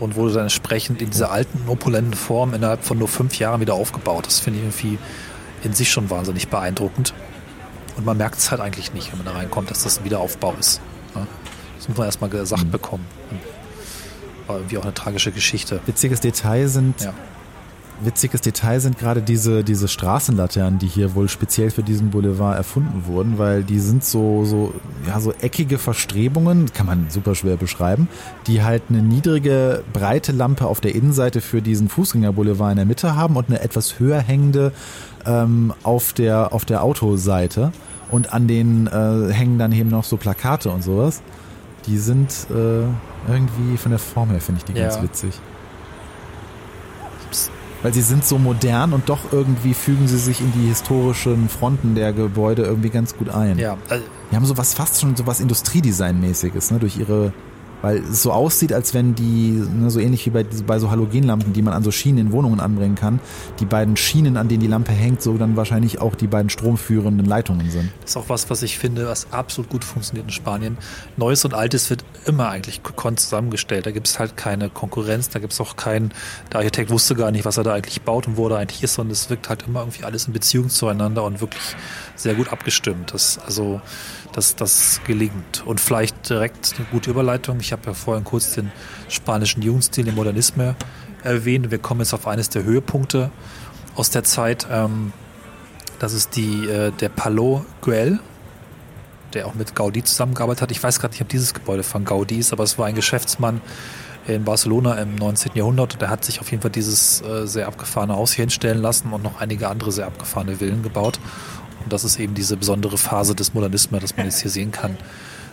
und 0.00 0.16
wurde 0.16 0.32
dann 0.32 0.42
entsprechend 0.44 1.00
in 1.02 1.10
dieser 1.10 1.30
alten, 1.30 1.68
opulenten 1.68 2.14
Form 2.14 2.54
innerhalb 2.54 2.84
von 2.84 2.98
nur 2.98 3.08
fünf 3.08 3.38
Jahren 3.38 3.60
wieder 3.60 3.74
aufgebaut. 3.74 4.26
Das 4.26 4.40
finde 4.40 4.58
ich 4.58 4.64
irgendwie 4.64 4.98
in 5.62 5.74
sich 5.74 5.90
schon 5.90 6.10
wahnsinnig 6.10 6.48
beeindruckend. 6.48 7.14
Und 7.96 8.06
man 8.06 8.16
merkt 8.16 8.38
es 8.38 8.50
halt 8.50 8.60
eigentlich 8.60 8.94
nicht, 8.94 9.12
wenn 9.12 9.18
man 9.18 9.26
da 9.26 9.32
reinkommt, 9.32 9.70
dass 9.70 9.82
das 9.82 9.98
ein 9.98 10.04
Wiederaufbau 10.04 10.54
ist. 10.58 10.80
Ja? 11.14 11.26
Das 11.76 11.88
muss 11.88 11.98
man 11.98 12.06
erstmal 12.06 12.30
gesagt 12.30 12.70
bekommen. 12.70 13.04
War 14.46 14.56
irgendwie 14.56 14.78
auch 14.78 14.84
eine 14.84 14.94
tragische 14.94 15.32
Geschichte. 15.32 15.80
Witziges 15.86 16.20
Detail 16.20 16.68
sind 16.68 17.00
Ja. 17.02 17.12
Witziges 18.02 18.40
Detail 18.40 18.80
sind 18.80 18.98
gerade 18.98 19.20
diese, 19.22 19.62
diese 19.62 19.86
Straßenlaternen, 19.88 20.78
die 20.78 20.86
hier 20.86 21.14
wohl 21.14 21.28
speziell 21.28 21.70
für 21.70 21.82
diesen 21.82 22.10
Boulevard 22.10 22.56
erfunden 22.56 23.04
wurden, 23.06 23.36
weil 23.38 23.62
die 23.62 23.78
sind 23.78 24.04
so, 24.04 24.44
so, 24.44 24.72
ja, 25.06 25.20
so 25.20 25.32
eckige 25.40 25.78
Verstrebungen, 25.78 26.72
kann 26.72 26.86
man 26.86 27.06
super 27.10 27.34
schwer 27.34 27.56
beschreiben, 27.56 28.08
die 28.46 28.62
halt 28.62 28.84
eine 28.88 29.02
niedrige, 29.02 29.82
breite 29.92 30.32
Lampe 30.32 30.66
auf 30.66 30.80
der 30.80 30.94
Innenseite 30.94 31.40
für 31.40 31.60
diesen 31.62 31.88
Fußgängerboulevard 31.88 32.72
in 32.72 32.76
der 32.76 32.86
Mitte 32.86 33.16
haben 33.16 33.36
und 33.36 33.48
eine 33.48 33.60
etwas 33.60 33.98
höher 33.98 34.20
hängende 34.20 34.72
ähm, 35.26 35.74
auf, 35.82 36.12
der, 36.12 36.52
auf 36.54 36.64
der 36.64 36.82
Autoseite. 36.82 37.72
Und 38.10 38.32
an 38.32 38.48
denen 38.48 38.86
äh, 38.88 39.32
hängen 39.32 39.58
dann 39.58 39.70
eben 39.72 39.90
noch 39.90 40.04
so 40.04 40.16
Plakate 40.16 40.70
und 40.70 40.82
sowas. 40.82 41.22
Die 41.86 41.96
sind 41.98 42.30
äh, 42.50 42.82
irgendwie 43.30 43.76
von 43.76 43.90
der 43.90 43.98
Form 44.00 44.30
her, 44.30 44.40
finde 44.40 44.58
ich 44.58 44.64
die 44.64 44.74
ganz 44.74 44.96
Ja. 44.96 45.02
witzig. 45.02 45.38
Weil 47.82 47.94
sie 47.94 48.02
sind 48.02 48.24
so 48.24 48.38
modern 48.38 48.92
und 48.92 49.08
doch 49.08 49.32
irgendwie 49.32 49.72
fügen 49.74 50.06
sie 50.06 50.18
sich 50.18 50.40
in 50.40 50.52
die 50.52 50.68
historischen 50.68 51.48
Fronten 51.48 51.94
der 51.94 52.12
Gebäude 52.12 52.62
irgendwie 52.62 52.90
ganz 52.90 53.16
gut 53.16 53.30
ein. 53.30 53.58
Ja, 53.58 53.76
also, 53.88 54.04
Die 54.30 54.36
haben 54.36 54.44
sowas 54.44 54.74
fast 54.74 55.00
schon 55.00 55.16
sowas 55.16 55.40
Industriedesign-mäßiges, 55.40 56.72
ne? 56.72 56.78
Durch 56.78 56.98
ihre 56.98 57.32
weil 57.82 57.98
es 57.98 58.22
so 58.22 58.32
aussieht, 58.32 58.72
als 58.72 58.94
wenn 58.94 59.14
die, 59.14 59.52
ne, 59.52 59.90
so 59.90 60.00
ähnlich 60.00 60.26
wie 60.26 60.30
bei, 60.30 60.44
bei 60.66 60.78
so 60.78 60.90
Halogenlampen, 60.90 61.52
die 61.52 61.62
man 61.62 61.74
an 61.74 61.82
so 61.82 61.90
Schienen 61.90 62.18
in 62.18 62.32
Wohnungen 62.32 62.60
anbringen 62.60 62.94
kann, 62.94 63.20
die 63.58 63.64
beiden 63.64 63.96
Schienen, 63.96 64.36
an 64.36 64.48
denen 64.48 64.60
die 64.60 64.66
Lampe 64.66 64.92
hängt, 64.92 65.22
so 65.22 65.36
dann 65.36 65.56
wahrscheinlich 65.56 66.00
auch 66.00 66.14
die 66.14 66.26
beiden 66.26 66.50
stromführenden 66.50 67.26
Leitungen 67.26 67.70
sind. 67.70 67.90
Das 68.02 68.10
ist 68.10 68.16
auch 68.16 68.28
was, 68.28 68.50
was 68.50 68.62
ich 68.62 68.78
finde, 68.78 69.06
was 69.06 69.32
absolut 69.32 69.70
gut 69.70 69.84
funktioniert 69.84 70.26
in 70.26 70.32
Spanien. 70.32 70.78
Neues 71.16 71.44
und 71.44 71.54
Altes 71.54 71.90
wird 71.90 72.04
immer 72.26 72.48
eigentlich 72.48 72.82
gekonnt 72.82 73.20
zusammengestellt. 73.20 73.86
Da 73.86 73.90
gibt 73.90 74.08
es 74.08 74.18
halt 74.18 74.36
keine 74.36 74.68
Konkurrenz, 74.68 75.28
da 75.28 75.38
gibt 75.38 75.52
es 75.52 75.60
auch 75.60 75.76
keinen, 75.76 76.12
der 76.52 76.60
Architekt 76.60 76.90
wusste 76.90 77.14
gar 77.14 77.30
nicht, 77.30 77.44
was 77.44 77.56
er 77.56 77.64
da 77.64 77.74
eigentlich 77.74 78.02
baut 78.02 78.26
und 78.26 78.36
wo 78.36 78.48
er 78.48 78.58
eigentlich 78.58 78.82
ist, 78.82 78.94
sondern 78.94 79.12
es 79.12 79.30
wirkt 79.30 79.48
halt 79.48 79.64
immer 79.66 79.80
irgendwie 79.80 80.04
alles 80.04 80.26
in 80.26 80.32
Beziehung 80.32 80.68
zueinander 80.68 81.24
und 81.24 81.40
wirklich 81.40 81.76
sehr 82.16 82.34
gut 82.34 82.52
abgestimmt. 82.52 83.14
Das, 83.14 83.38
also, 83.44 83.80
das, 84.32 84.56
das 84.56 85.00
gelingt. 85.06 85.64
Und 85.66 85.80
vielleicht 85.80 86.28
direkt 86.28 86.74
eine 86.76 86.86
gute 86.90 87.10
Überleitung. 87.10 87.60
Ich 87.60 87.72
habe 87.72 87.82
ja 87.86 87.94
vorhin 87.94 88.24
kurz 88.24 88.54
den 88.54 88.70
spanischen 89.08 89.62
Jugendstil, 89.62 90.04
den 90.04 90.14
Modernisme 90.14 90.76
erwähnt. 91.22 91.70
Wir 91.70 91.78
kommen 91.78 92.00
jetzt 92.00 92.14
auf 92.14 92.26
eines 92.26 92.48
der 92.48 92.64
Höhepunkte 92.64 93.30
aus 93.94 94.10
der 94.10 94.24
Zeit. 94.24 94.66
Ähm, 94.70 95.12
das 95.98 96.12
ist 96.12 96.36
die, 96.36 96.66
äh, 96.66 96.92
der 96.92 97.10
Palo 97.10 97.64
Güell, 97.82 98.20
der 99.34 99.46
auch 99.46 99.54
mit 99.54 99.74
Gaudi 99.74 100.02
zusammengearbeitet 100.02 100.62
hat. 100.62 100.70
Ich 100.70 100.82
weiß 100.82 101.00
gerade 101.00 101.12
nicht, 101.12 101.22
ob 101.22 101.28
dieses 101.28 101.54
Gebäude 101.54 101.82
von 101.82 102.04
Gaudi 102.04 102.38
ist, 102.38 102.52
aber 102.52 102.64
es 102.64 102.78
war 102.78 102.86
ein 102.86 102.94
Geschäftsmann 102.94 103.60
in 104.26 104.44
Barcelona 104.44 104.94
im 104.94 105.14
19. 105.14 105.52
Jahrhundert 105.54 105.94
und 105.94 106.02
der 106.02 106.10
hat 106.10 106.24
sich 106.24 106.40
auf 106.40 106.50
jeden 106.50 106.62
Fall 106.62 106.70
dieses 106.70 107.22
äh, 107.22 107.46
sehr 107.46 107.66
abgefahrene 107.66 108.14
Haus 108.14 108.32
hier 108.32 108.42
hinstellen 108.42 108.80
lassen 108.80 109.12
und 109.12 109.22
noch 109.22 109.40
einige 109.40 109.68
andere 109.68 109.92
sehr 109.92 110.06
abgefahrene 110.06 110.56
Villen 110.56 110.82
gebaut. 110.82 111.18
Und 111.82 111.92
das 111.92 112.04
ist 112.04 112.18
eben 112.18 112.34
diese 112.34 112.56
besondere 112.56 112.98
Phase 112.98 113.34
des 113.34 113.54
Modernismus, 113.54 114.00
das 114.00 114.16
man 114.16 114.26
jetzt 114.26 114.42
hier 114.42 114.50
sehen 114.50 114.70
kann. 114.70 114.96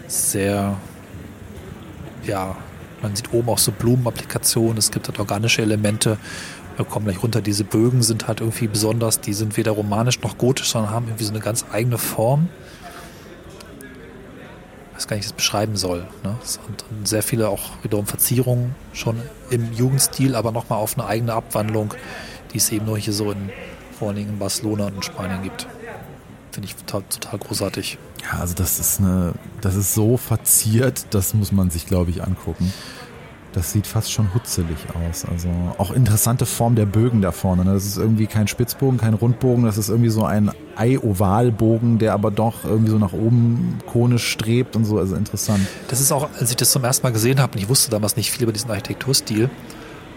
Sehr, 0.08 0.78
ja, 2.26 2.56
man 3.02 3.16
sieht 3.16 3.34
oben 3.34 3.50
auch 3.50 3.58
so 3.58 3.72
Blumenapplikationen, 3.72 4.78
es 4.78 4.92
gibt 4.92 5.08
halt 5.08 5.20
organische 5.20 5.62
Elemente. 5.62 6.18
Wir 6.76 6.86
kommen 6.86 7.06
gleich 7.06 7.24
runter, 7.24 7.42
diese 7.42 7.64
Bögen 7.64 8.04
sind 8.04 8.28
halt 8.28 8.42
irgendwie 8.42 8.68
besonders, 8.68 9.20
die 9.20 9.34
sind 9.34 9.58
weder 9.58 9.72
romanisch 9.72 10.22
noch 10.22 10.38
gotisch, 10.38 10.70
sondern 10.70 10.92
haben 10.92 11.08
irgendwie 11.08 11.24
so 11.24 11.32
eine 11.32 11.40
ganz 11.40 11.66
eigene 11.72 11.98
Form. 11.98 12.50
Ich 14.92 14.98
weiß 14.98 15.08
gar 15.08 15.16
nicht, 15.16 15.26
wie 15.26 15.28
ich 15.28 15.32
das 15.32 15.38
beschreiben 15.38 15.76
soll. 15.76 16.08
Ne? 16.24 16.36
Und 16.68 17.08
sehr 17.08 17.24
viele 17.24 17.50
auch 17.50 17.72
wiederum 17.84 18.08
Verzierungen 18.08 18.76
schon 18.94 19.22
im 19.50 19.74
Jugendstil, 19.74 20.36
aber 20.36 20.52
nochmal 20.52 20.80
auf 20.80 20.98
eine 20.98 21.08
eigene 21.08 21.34
Abwandlung, 21.34 21.94
die 22.54 22.58
es 22.58 22.72
eben 22.72 22.86
nur 22.86 22.98
hier 22.98 23.14
so 23.14 23.32
in, 23.32 23.50
vor 23.98 24.10
allen 24.10 24.18
Dingen 24.18 24.30
in 24.30 24.40
Barcelona 24.40 24.88
und 24.88 24.96
in 24.96 25.04
Spanien 25.04 25.44
gibt. 25.44 25.68
Finde 26.52 26.68
ich 26.68 26.76
total, 26.76 27.04
total 27.04 27.39
großartig. 27.39 27.98
Ja, 28.24 28.39
also 28.39 28.54
das 28.56 28.80
ist 28.80 29.00
eine, 29.00 29.34
das 29.62 29.76
ist 29.76 29.93
so 29.93 30.18
verziert, 30.18 31.06
das 31.12 31.34
muss 31.34 31.52
man 31.52 31.70
sich, 31.70 31.86
glaube 31.86 32.12
ich, 32.12 32.24
angucken. 32.24 32.74
Das 33.54 33.72
sieht 33.72 33.88
fast 33.88 34.12
schon 34.12 34.34
hutzelig 34.36 34.78
aus. 34.93 35.26
Also 35.26 35.50
auch 35.78 35.91
interessante 35.91 36.45
Form 36.45 36.76
der 36.76 36.86
Bögen 36.86 37.22
da 37.22 37.32
vorne. 37.32 37.66
Ne? 37.66 37.74
Das 37.74 37.86
ist 37.86 37.98
irgendwie 37.98 38.28
kein 38.28 38.48
Spitzbogen, 38.48 39.00
kein 39.00 39.14
Rundbogen, 39.14 39.66
das 39.66 39.78
ist 39.78 39.89
irgendwie 39.89 40.10
so 40.10 40.26
ein 40.26 40.52
Ei-Ovalbogen, 40.76 41.98
der 41.98 42.14
aber 42.14 42.30
doch 42.30 42.66
irgendwie 42.66 42.91
so 42.91 43.00
nach 43.00 43.14
oben 43.14 43.80
konisch 43.88 44.28
strebt 44.28 44.76
und 44.76 44.86
so. 44.86 45.00
Also 45.00 45.16
interessant. 45.16 45.62
Das 45.88 46.02
ist 46.02 46.12
auch, 46.12 46.30
als 46.39 46.50
ich 46.52 46.58
das 46.58 46.72
zum 46.72 46.84
ersten 46.84 47.06
Mal 47.06 47.14
gesehen 47.14 47.39
habe, 47.39 47.54
und 47.54 47.60
ich 47.60 47.70
wusste 47.70 47.89
damals 47.89 48.16
nicht 48.16 48.32
viel 48.32 48.43
über 48.43 48.54
diesen 48.54 48.70
Architekturstil, 48.70 49.50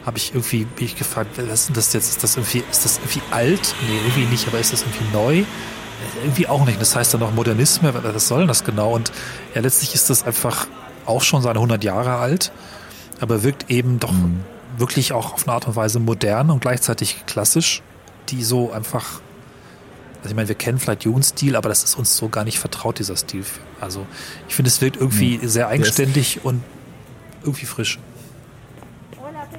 habe 0.05 0.19
ich 0.19 0.35
irgendwie 0.35 0.67
mich 0.79 0.97
gefragt, 0.97 1.31
was 1.37 1.61
ist 1.61 1.69
denn 1.69 1.75
das 1.75 1.93
jetzt? 1.93 2.11
Ist 2.11 2.23
das 2.23 2.37
irgendwie, 2.37 2.63
ist 2.71 2.85
das 2.85 2.99
irgendwie 2.99 3.23
alt? 3.31 3.75
Nee, 3.89 3.99
irgendwie 4.07 4.31
nicht, 4.31 4.49
aber 4.49 4.59
ist 4.59 4.73
das 4.73 4.83
irgendwie 4.83 5.17
neu? 5.17 5.45
Irgendwie 6.23 6.47
auch 6.47 6.65
nicht. 6.65 6.81
Das 6.81 6.97
heißt 6.97 7.15
dann 7.15 7.21
noch 7.21 7.33
Modernismus, 7.33 7.93
was 7.95 8.29
soll 8.29 8.41
denn 8.41 8.49
das 8.49 8.65
genau? 8.65 8.93
Und 8.95 9.13
ja, 9.55 9.61
letztlich 9.61 9.95
ist 9.95 10.11
das 10.11 10.25
einfach 10.25 10.67
auch 11.07 11.23
schon 11.23 11.43
seine 11.43 11.59
100 11.59 11.83
Jahre 11.85 12.17
alt, 12.17 12.53
aber 13.21 13.43
wirkt 13.43 13.71
eben 13.71 13.99
doch 13.99 14.13
mhm. 14.13 14.41
wirklich 14.77 15.13
auch 15.13 15.35
auf 15.35 15.47
eine 15.47 15.55
Art 15.55 15.67
und 15.67 15.77
Weise 15.77 15.99
modern 15.99 16.51
und 16.51 16.61
gleichzeitig 16.61 17.25
klassisch, 17.27 17.83
die 18.29 18.43
so 18.45 18.73
einfach, 18.73 19.21
also 20.19 20.31
ich 20.31 20.35
meine, 20.35 20.49
wir 20.49 20.55
kennen 20.55 20.79
vielleicht 20.79 21.05
Jugendstil, 21.05 21.57
aber 21.57 21.69
das 21.69 21.85
ist 21.85 21.97
uns 21.97 22.17
so 22.17 22.29
gar 22.29 22.45
nicht 22.45 22.59
vertraut, 22.59 22.99
dieser 22.99 23.17
Stil. 23.17 23.45
Also 23.81 24.07
ich 24.49 24.55
finde, 24.55 24.69
es 24.69 24.81
wirkt 24.81 24.97
irgendwie 24.97 25.39
mhm. 25.39 25.49
sehr 25.49 25.69
eigenständig 25.69 26.45
und 26.45 26.63
irgendwie 27.43 27.67
frisch 27.67 27.99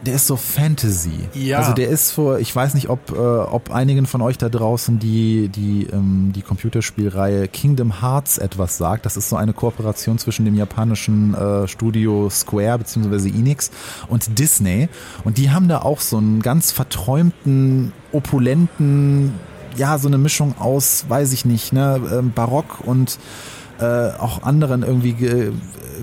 der 0.06 0.16
ist 0.16 0.28
so 0.28 0.36
Fantasy. 0.36 1.30
Ja. 1.34 1.60
Also 1.60 1.74
der 1.74 1.90
ist 1.90 2.12
vor, 2.12 2.40
ich 2.40 2.56
weiß 2.56 2.74
nicht, 2.74 2.90
ob, 2.90 3.12
äh, 3.12 3.16
ob 3.16 3.72
einigen 3.72 4.06
von 4.06 4.22
euch 4.22 4.38
da 4.38 4.50
draußen 4.50 5.00
die, 5.00 5.50
die, 5.50 5.88
ähm, 5.92 6.32
die 6.36 6.42
Computerspielreihe 6.42 7.48
Kingdom 7.48 8.02
Hearts 8.02 8.38
etwas 8.38 8.78
sagt. 8.78 9.06
Das 9.06 9.18
ist 9.18 9.30
so 9.30 9.36
eine 9.36 9.54
Kooperation 9.54 10.18
zwischen 10.18 10.46
dem 10.46 10.56
japanischen 10.56 11.36
äh, 11.36 11.68
Studio 11.68 12.30
Square 12.30 12.80
bzw. 12.80 13.30
Enix 13.30 13.72
und 14.08 14.40
Disney. 14.40 14.90
Und 15.24 15.38
die 15.38 15.52
haben 15.52 15.68
da 15.68 15.82
auch 15.82 16.00
so 16.00 16.18
einen 16.18 16.42
ganz 16.42 16.72
verträumten, 16.72 17.94
opulenten, 18.12 19.34
ja, 19.78 19.98
so 19.98 20.08
eine 20.08 20.18
Mischung 20.18 20.56
aus, 20.60 21.06
weiß 21.08 21.32
ich 21.34 21.46
nicht, 21.46 21.74
ne, 21.74 22.02
ähm, 22.12 22.32
Barock 22.34 22.82
und 22.84 23.20
äh, 23.82 24.12
auch 24.18 24.44
anderen 24.44 24.84
irgendwie 24.84 25.14
ge 25.14 25.52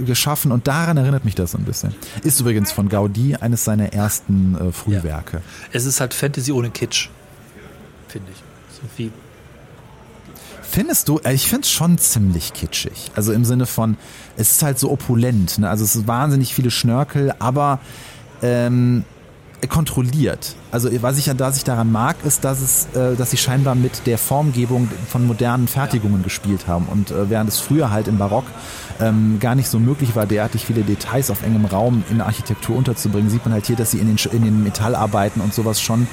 geschaffen 0.05 0.53
und 0.53 0.69
daran 0.69 0.97
erinnert 0.97 1.25
mich 1.25 1.35
das 1.35 1.53
so 1.53 1.59
ein 1.59 1.65
bisschen. 1.65 1.93
Ist 2.23 2.39
übrigens 2.41 2.71
von 2.71 2.89
Gaudi 2.89 3.35
eines 3.35 3.65
seiner 3.65 3.93
ersten 3.93 4.55
äh, 4.55 4.73
Frühwerke. 4.73 5.39
Ja. 5.39 5.43
Es 5.73 5.87
ist 5.87 6.01
halt 6.01 6.15
Fantasy 6.15 6.53
ohne 6.53 6.71
Kitsch, 6.71 7.09
finde 8.07 8.31
ich. 8.31 8.39
So 8.77 8.83
wie 8.97 9.11
Findest 10.71 11.09
du, 11.09 11.19
äh, 11.25 11.33
ich 11.33 11.49
finde 11.49 11.63
es 11.63 11.71
schon 11.71 11.99
ziemlich 11.99 12.53
kitschig. 12.53 13.11
Also 13.17 13.33
im 13.33 13.45
Sinne 13.45 13.67
von, 13.67 13.97
es 14.37 14.53
ist 14.53 14.63
halt 14.63 14.79
so 14.79 14.91
opulent. 14.91 15.59
Ne? 15.59 15.69
Also 15.69 15.83
es 15.85 15.97
ist 15.97 16.07
wahnsinnig 16.07 16.55
viele 16.55 16.71
Schnörkel, 16.71 17.33
aber 17.39 17.81
ähm, 18.43 19.05
kontrolliert. 19.67 20.55
Also 20.71 20.89
was 21.03 21.19
ich 21.19 21.25
dass 21.37 21.57
ich 21.57 21.65
daran 21.65 21.91
mag, 21.91 22.17
ist, 22.25 22.45
dass 22.45 22.61
es, 22.61 22.87
äh, 22.95 23.17
dass 23.17 23.31
sie 23.31 23.37
scheinbar 23.37 23.75
mit 23.75 24.07
der 24.07 24.19
Formgebung 24.19 24.89
von 25.09 25.27
modernen 25.27 25.67
Fertigungen 25.67 26.21
ja. 26.21 26.25
gespielt 26.25 26.69
haben. 26.69 26.87
Und 26.87 27.11
äh, 27.11 27.29
während 27.29 27.49
es 27.49 27.59
früher 27.59 27.91
halt 27.91 28.07
im 28.07 28.19
Barock 28.19 28.45
ähm, 29.01 29.39
gar 29.41 29.55
nicht 29.55 29.69
so 29.69 29.79
möglich 29.79 30.15
war, 30.15 30.27
derartig 30.27 30.65
viele 30.65 30.83
Details 30.83 31.31
auf 31.31 31.43
engem 31.43 31.65
Raum 31.65 32.05
in 32.11 32.19
der 32.19 32.27
Architektur 32.27 32.77
unterzubringen, 32.77 33.31
sieht 33.31 33.45
man 33.45 33.53
halt 33.53 33.67
hier, 33.67 33.77
dass 33.77 33.91
sie 33.91 33.99
in 33.99 34.07
den, 34.07 34.33
in 34.33 34.45
den 34.45 34.63
Metallarbeiten 34.63 35.43
und 35.43 35.53
sowas 35.53 35.81
schon 35.81 36.07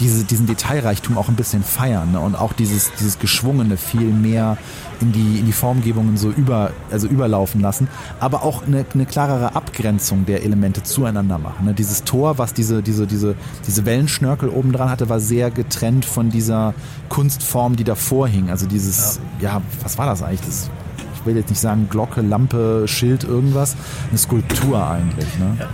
diese, 0.00 0.24
diesen 0.24 0.46
Detailreichtum 0.46 1.16
auch 1.16 1.28
ein 1.28 1.36
bisschen 1.36 1.62
feiern 1.62 2.12
ne? 2.12 2.20
und 2.20 2.34
auch 2.34 2.52
dieses, 2.52 2.90
dieses 2.98 3.18
Geschwungene 3.18 3.76
viel 3.76 4.10
mehr 4.10 4.56
in 5.02 5.12
die, 5.12 5.38
in 5.38 5.46
die 5.46 5.52
Formgebungen 5.52 6.16
so 6.16 6.30
über, 6.30 6.70
also 6.90 7.06
überlaufen 7.06 7.60
lassen, 7.60 7.88
aber 8.20 8.42
auch 8.42 8.66
eine, 8.66 8.86
eine 8.94 9.06
klarere 9.06 9.54
Abgrenzung 9.54 10.24
der 10.24 10.44
Elemente 10.44 10.82
zueinander 10.82 11.38
machen. 11.38 11.66
Ne? 11.66 11.74
Dieses 11.74 12.04
Tor, 12.04 12.38
was 12.38 12.54
diese, 12.54 12.82
diese, 12.82 13.06
diese, 13.06 13.34
diese 13.66 13.84
Wellenschnörkel 13.84 14.48
oben 14.48 14.72
dran 14.72 14.88
hatte, 14.88 15.08
war 15.08 15.20
sehr 15.20 15.50
getrennt 15.50 16.04
von 16.04 16.30
dieser 16.30 16.74
Kunstform, 17.08 17.76
die 17.76 17.84
davor 17.84 18.28
hing. 18.28 18.50
Also 18.50 18.66
dieses, 18.66 19.20
ja, 19.40 19.56
ja 19.56 19.62
was 19.82 19.98
war 19.98 20.06
das 20.06 20.22
eigentlich? 20.22 20.40
Das, 20.46 20.70
ich 21.14 21.26
will 21.26 21.36
jetzt 21.36 21.50
nicht 21.50 21.60
sagen 21.60 21.88
Glocke, 21.90 22.20
Lampe, 22.20 22.84
Schild, 22.86 23.24
irgendwas. 23.24 23.76
Eine 24.08 24.18
Skulptur 24.18 24.86
eigentlich. 24.88 25.38
Ne? 25.38 25.56
Ja. 25.58 25.68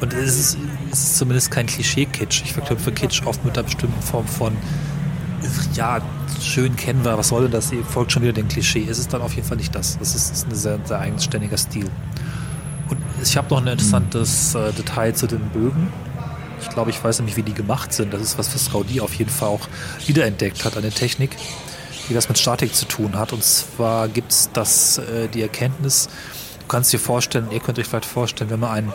Und 0.00 0.12
es 0.14 0.36
ist, 0.36 0.58
es 0.90 0.98
ist 0.98 1.18
zumindest 1.18 1.50
kein 1.52 1.66
Klischee-Kitsch. 1.66 2.42
Ich 2.44 2.52
verknüpfe 2.52 2.90
Kitsch 2.90 3.22
oft 3.24 3.44
mit 3.44 3.56
einer 3.56 3.64
bestimmten 3.64 4.02
Form 4.02 4.26
von, 4.26 4.52
ja, 5.74 6.00
schön 6.40 6.76
kennen 6.76 7.04
wir, 7.04 7.16
was 7.16 7.28
soll 7.28 7.42
denn 7.42 7.52
das? 7.52 7.72
Ihr 7.72 7.84
folgt 7.84 8.12
schon 8.12 8.22
wieder 8.22 8.32
dem 8.32 8.48
Klischee. 8.48 8.86
Es 8.88 8.98
ist 8.98 9.12
dann 9.12 9.22
auf 9.22 9.34
jeden 9.34 9.46
Fall 9.46 9.56
nicht 9.56 9.74
das. 9.74 9.98
Es 10.00 10.14
ist, 10.14 10.32
ist 10.32 10.46
ein 10.46 10.54
sehr, 10.54 10.78
sehr 10.84 10.98
eigenständiger 10.98 11.56
Stil. 11.56 11.86
Und 12.88 12.98
ich 13.22 13.36
habe 13.36 13.48
noch 13.50 13.60
ein 13.60 13.66
interessantes 13.66 14.54
äh, 14.54 14.72
Detail 14.72 15.14
zu 15.14 15.26
den 15.26 15.40
Bögen. 15.50 15.92
Ich 16.60 16.68
glaube, 16.68 16.90
ich 16.90 17.02
weiß 17.02 17.18
nämlich, 17.18 17.36
wie 17.36 17.42
die 17.42 17.54
gemacht 17.54 17.92
sind. 17.92 18.12
Das 18.12 18.20
ist 18.20 18.38
was, 18.38 18.54
was 18.54 18.70
Gaudi 18.72 19.00
auf 19.00 19.14
jeden 19.14 19.30
Fall 19.30 19.48
auch 19.48 19.68
wiederentdeckt 20.06 20.64
hat, 20.64 20.76
eine 20.76 20.90
Technik, 20.90 21.36
die 22.08 22.14
was 22.14 22.28
mit 22.28 22.38
Statik 22.38 22.74
zu 22.74 22.84
tun 22.86 23.16
hat. 23.16 23.32
Und 23.32 23.42
zwar 23.42 24.08
gibt 24.08 24.32
es 24.32 24.50
das, 24.52 24.98
äh, 24.98 25.28
die 25.28 25.42
Erkenntnis, 25.42 26.08
du 26.60 26.66
kannst 26.68 26.92
dir 26.92 27.00
vorstellen, 27.00 27.48
ihr 27.50 27.60
könnt 27.60 27.78
euch 27.78 27.86
vielleicht 27.86 28.04
vorstellen, 28.04 28.50
wenn 28.50 28.60
man 28.60 28.70
ein 28.70 28.92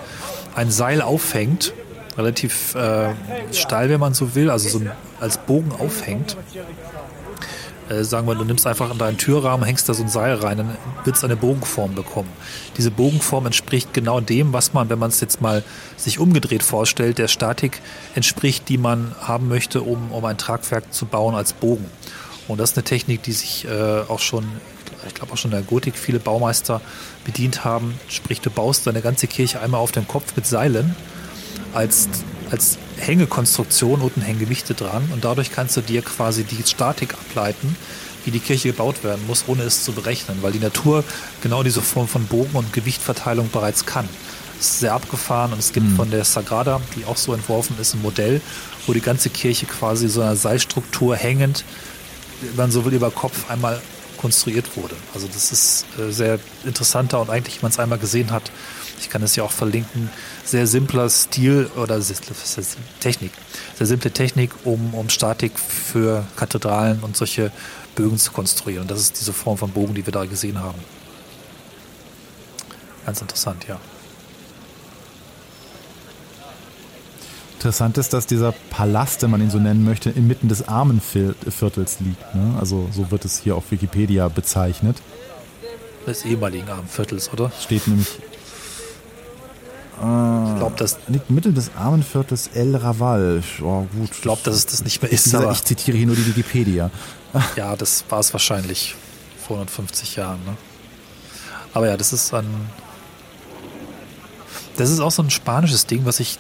ein 0.58 0.72
Seil 0.72 1.02
aufhängt, 1.04 1.72
relativ 2.18 2.74
äh, 2.74 3.14
steil, 3.54 3.90
wenn 3.90 4.00
man 4.00 4.16
so 4.16 4.34
will, 4.34 4.50
also 4.50 4.68
so 4.70 4.82
als 5.20 5.38
Bogen 5.38 5.72
aufhängt. 5.72 6.38
Äh, 7.90 8.04
sagen 8.04 8.28
wir, 8.28 8.36
du 8.36 8.44
nimmst 8.44 8.68
einfach 8.68 8.92
in 8.92 8.98
deinen 8.98 9.18
Türrahmen, 9.18 9.66
hängst 9.66 9.88
da 9.88 9.94
so 9.94 10.04
ein 10.04 10.10
Seil 10.10 10.36
rein, 10.36 10.58
dann 10.58 10.78
wird 11.06 11.16
es 11.16 11.24
eine 11.24 11.38
Bogenform 11.38 11.96
bekommen. 11.96 12.30
Diese 12.78 12.92
Bogenform 12.92 13.46
entspricht 13.46 13.94
genau 13.94 14.20
dem, 14.20 14.52
was 14.52 14.74
man, 14.74 14.90
wenn 14.90 15.00
man 15.00 15.10
es 15.10 15.22
jetzt 15.22 15.42
mal 15.42 15.64
sich 15.96 16.20
umgedreht 16.20 16.64
vorstellt, 16.64 17.18
der 17.18 17.30
Statik 17.30 17.82
entspricht, 18.14 18.68
die 18.68 18.78
man 18.78 19.16
haben 19.22 19.48
möchte, 19.48 19.82
um, 19.82 20.12
um 20.12 20.26
ein 20.26 20.38
Tragwerk 20.38 20.94
zu 20.94 21.06
bauen 21.06 21.36
als 21.36 21.54
Bogen. 21.54 21.86
Und 22.50 22.60
das 22.60 22.72
ist 22.72 22.78
eine 22.78 22.84
Technik, 22.84 23.24
die 23.24 23.34
sich 23.34 23.66
äh, 23.66 24.02
auch 24.08 24.20
schon 24.20 24.46
ich 25.08 25.14
glaube 25.14 25.34
auch 25.34 25.38
schon 25.38 25.52
in 25.52 25.58
der 25.58 25.66
Gotik 25.66 25.96
viele 25.96 26.20
Baumeister 26.20 26.82
bedient 27.24 27.64
haben. 27.64 27.98
Sprich, 28.10 28.42
du 28.42 28.50
baust 28.50 28.88
deine 28.88 29.02
ganze 29.02 29.28
Kirche 29.28 29.62
einmal 29.62 29.80
auf 29.80 29.92
den 29.92 30.08
Kopf 30.08 30.36
mit 30.36 30.46
Seilen 30.46 30.96
als, 31.74 32.10
als 32.52 32.78
Hängekonstruktion, 32.98 34.02
unten 34.02 34.22
hängen 34.22 34.40
Gewichte 34.40 34.74
dran 34.74 35.08
und 35.12 35.24
dadurch 35.26 35.52
kannst 35.52 35.78
du 35.78 35.82
dir 35.82 36.02
quasi 36.02 36.44
die 36.44 36.62
Statik 36.66 37.14
ableiten, 37.14 37.76
wie 38.26 38.32
die 38.32 38.40
Kirche 38.40 38.70
gebaut 38.70 39.04
werden 39.04 39.26
muss, 39.28 39.46
ohne 39.48 39.64
es 39.64 39.84
zu 39.84 39.94
berechnen, 39.94 40.40
weil 40.42 40.52
die 40.52 40.60
Natur 40.60 41.04
genau 41.42 41.64
diese 41.64 41.82
Form 41.82 42.08
von 42.08 42.26
Bogen- 42.26 42.56
und 42.56 42.74
Gewichtverteilung 42.74 43.50
bereits 43.50 43.86
kann. 43.86 44.08
ist 44.60 44.80
sehr 44.80 44.94
abgefahren 44.94 45.54
und 45.54 45.60
es 45.60 45.72
gibt 45.72 45.86
mhm. 45.86 45.96
von 45.96 46.12
der 46.12 46.26
Sagrada, 46.26 46.82
die 46.96 47.06
auch 47.06 47.18
so 47.18 47.34
entworfen 47.34 47.78
ist, 47.80 47.94
ein 47.94 48.02
Modell, 48.02 48.42
wo 48.86 48.94
die 48.94 49.02
ganze 49.02 49.30
Kirche 49.30 49.66
quasi 49.66 50.10
so 50.10 50.22
einer 50.22 50.36
Seilstruktur 50.36 51.16
hängend, 51.16 51.64
wenn 52.42 52.56
man 52.56 52.72
so 52.72 52.84
will, 52.86 52.94
über 52.94 53.12
Kopf 53.12 53.50
einmal 53.50 53.82
konstruiert 54.18 54.76
wurde. 54.76 54.96
Also 55.14 55.28
das 55.32 55.52
ist 55.52 55.86
äh, 56.00 56.12
sehr 56.12 56.40
interessanter 56.66 57.22
und 57.22 57.30
eigentlich, 57.30 57.58
wenn 57.58 57.64
man 57.64 57.72
es 57.72 57.80
einmal 57.80 58.00
gesehen 58.00 58.32
hat, 58.32 58.52
ich 59.00 59.10
kann 59.10 59.22
es 59.24 59.36
ja 59.36 59.44
auch 59.44 59.52
verlinken, 59.52 60.10
sehr 60.44 60.68
simpler 60.68 61.10
Stil 61.10 61.70
oder 61.76 62.00
Technik, 63.00 63.32
sehr 63.76 63.88
simple 63.88 64.12
Technik, 64.12 64.52
um, 64.64 64.94
um 64.94 65.10
Statik 65.10 65.58
für 65.60 66.26
Kathedralen 66.36 67.00
und 67.02 67.16
solche 67.16 67.52
Bögen 67.96 68.18
zu 68.18 68.32
konstruieren. 68.32 68.84
Und 68.84 68.92
das 68.92 69.00
ist 69.00 69.20
diese 69.20 69.34
Form 69.34 69.58
von 69.58 69.72
Bogen, 69.72 69.94
die 69.94 70.06
wir 70.06 70.14
da 70.14 70.26
gesehen 70.26 70.60
haben. 70.60 70.80
Ganz 73.06 73.22
interessant, 73.22 73.66
ja. 73.68 73.80
Interessant 77.58 77.98
ist, 77.98 78.14
dass 78.14 78.28
dieser 78.28 78.54
Palast, 78.70 79.24
wenn 79.24 79.32
man 79.32 79.42
ihn 79.42 79.50
so 79.50 79.58
nennen 79.58 79.84
möchte, 79.84 80.12
inmitten 80.12 80.48
des 80.48 80.68
Armenviertels 80.68 82.00
liegt. 82.02 82.36
Ne? 82.36 82.56
Also 82.60 82.88
so 82.94 83.10
wird 83.10 83.26
es 83.26 83.40
hier 83.40 83.56
auf 83.56 83.72
Wikipedia 83.72 84.28
bezeichnet. 84.28 84.98
Des 86.06 86.24
ehemaligen 86.24 86.70
Armenviertels, 86.70 87.34
oder? 87.34 87.52
Steht 87.60 87.88
nämlich. 87.88 88.08
Äh, 90.02 90.52
ich 90.52 90.58
glaube, 90.60 90.76
das 90.78 90.98
liegt 91.08 91.30
mitten 91.30 91.56
des 91.56 91.72
Armenviertels 91.76 92.50
El 92.54 92.76
Raval. 92.76 93.44
Oh, 93.62 93.86
gut. 93.98 94.10
Ich 94.12 94.22
glaube, 94.22 94.42
dass 94.44 94.56
es 94.56 94.66
das 94.66 94.84
nicht 94.84 95.02
mehr 95.02 95.12
ist. 95.12 95.26
Dieser, 95.26 95.52
ich 95.52 95.64
zitiere 95.64 95.98
hier 95.98 96.08
nur 96.08 96.16
die 96.16 96.26
Wikipedia. 96.26 96.92
ja, 97.56 97.76
das 97.76 98.06
war 98.10 98.20
es 98.20 98.34
wahrscheinlich 98.34 98.96
vor 99.38 99.58
150 99.58 100.16
Jahren. 100.16 100.40
Ne? 100.46 100.56
Aber 101.74 101.88
ja, 101.88 101.98
das 101.98 102.14
ist 102.14 102.34
ein. 102.34 102.48
Das 104.78 104.92
ist 104.92 105.00
auch 105.00 105.12
so 105.12 105.24
ein 105.24 105.32
spanisches 105.32 105.88
Ding, 105.88 106.06
was 106.06 106.20
ich 106.20 106.38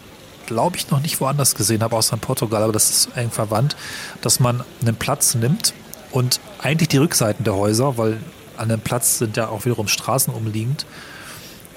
glaube 0.47 0.77
ich, 0.77 0.89
noch 0.89 1.01
nicht 1.01 1.19
woanders 1.21 1.53
gesehen 1.55 1.83
habe, 1.83 1.95
außer 1.95 2.13
in 2.13 2.19
Portugal, 2.19 2.63
aber 2.63 2.73
das 2.73 2.89
ist 2.89 3.09
eng 3.15 3.29
verwandt, 3.29 3.75
dass 4.21 4.39
man 4.39 4.63
einen 4.81 4.95
Platz 4.95 5.35
nimmt 5.35 5.73
und 6.11 6.39
eigentlich 6.59 6.87
die 6.87 6.97
Rückseiten 6.97 7.43
der 7.43 7.53
Häuser, 7.53 7.97
weil 7.97 8.19
an 8.55 8.69
dem 8.69 8.79
Platz 8.79 9.19
sind 9.19 9.37
ja 9.37 9.49
auch 9.49 9.65
wiederum 9.65 9.87
Straßen 9.87 10.33
umliegend, 10.33 10.85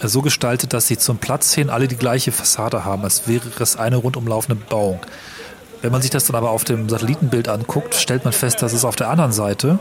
so 0.09 0.23
gestaltet, 0.23 0.73
dass 0.73 0.87
sie 0.87 0.99
zum 0.99 1.19
Platz 1.19 1.53
hin 1.53 1.71
alle 1.71 1.89
die 1.89 1.97
gleiche 1.97 2.33
Fassade 2.33 2.85
haben, 2.85 3.05
als 3.05 3.29
wäre 3.29 3.49
es 3.61 3.77
eine 3.77 3.97
rundumlaufende 3.97 4.61
Bauung. 4.69 5.01
Wenn 5.83 5.93
man 5.93 6.03
sich 6.03 6.11
das 6.11 6.27
dann 6.27 6.37
aber 6.37 6.51
auf 6.51 6.65
dem 6.65 6.89
Satellitenbild 6.89 7.49
anguckt, 7.49 7.95
stellt 7.95 8.25
man 8.25 8.33
fest, 8.33 8.63
dass 8.63 8.73
es 8.73 8.85
auf 8.85 8.97
der 8.97 9.09
anderen 9.09 9.33
Seite 9.33 9.79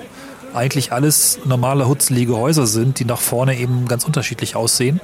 eigentlich 0.53 0.91
alles 0.91 1.39
normale 1.45 1.87
hutzlige 1.87 2.35
Häuser 2.35 2.67
sind, 2.67 2.99
die 2.99 3.05
nach 3.05 3.19
vorne 3.19 3.57
eben 3.57 3.87
ganz 3.87 4.05
unterschiedlich 4.05 4.55
aussehen, 4.55 4.99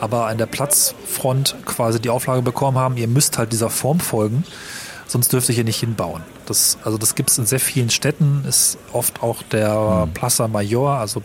aber 0.00 0.26
an 0.26 0.38
der 0.38 0.46
Platzfront 0.46 1.56
quasi 1.64 2.00
die 2.00 2.10
Auflage 2.10 2.42
bekommen 2.42 2.78
haben, 2.78 2.96
ihr 2.96 3.08
müsst 3.08 3.38
halt 3.38 3.52
dieser 3.52 3.70
Form 3.70 4.00
folgen, 4.00 4.44
sonst 5.12 5.32
dürft 5.32 5.48
ihr 5.50 5.54
hier 5.54 5.64
nicht 5.64 5.78
hinbauen. 5.78 6.22
Das, 6.46 6.78
also 6.84 6.96
das 6.96 7.14
gibt 7.14 7.30
es 7.30 7.38
in 7.38 7.44
sehr 7.44 7.60
vielen 7.60 7.90
Städten, 7.90 8.44
ist 8.48 8.78
oft 8.92 9.22
auch 9.22 9.42
der 9.42 10.06
mhm. 10.06 10.14
Plaza 10.14 10.48
Mayor, 10.48 10.94
also 10.94 11.22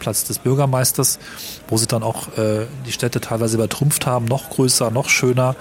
Platz 0.00 0.24
des 0.24 0.40
Bürgermeisters, 0.40 1.20
wo 1.68 1.76
sie 1.76 1.86
dann 1.86 2.02
auch 2.02 2.36
äh, 2.36 2.66
die 2.84 2.92
Städte 2.92 3.20
teilweise 3.20 3.56
übertrumpft 3.56 4.06
haben, 4.06 4.26
noch 4.26 4.50
größer, 4.50 4.90
noch 4.90 5.08
schöner, 5.08 5.54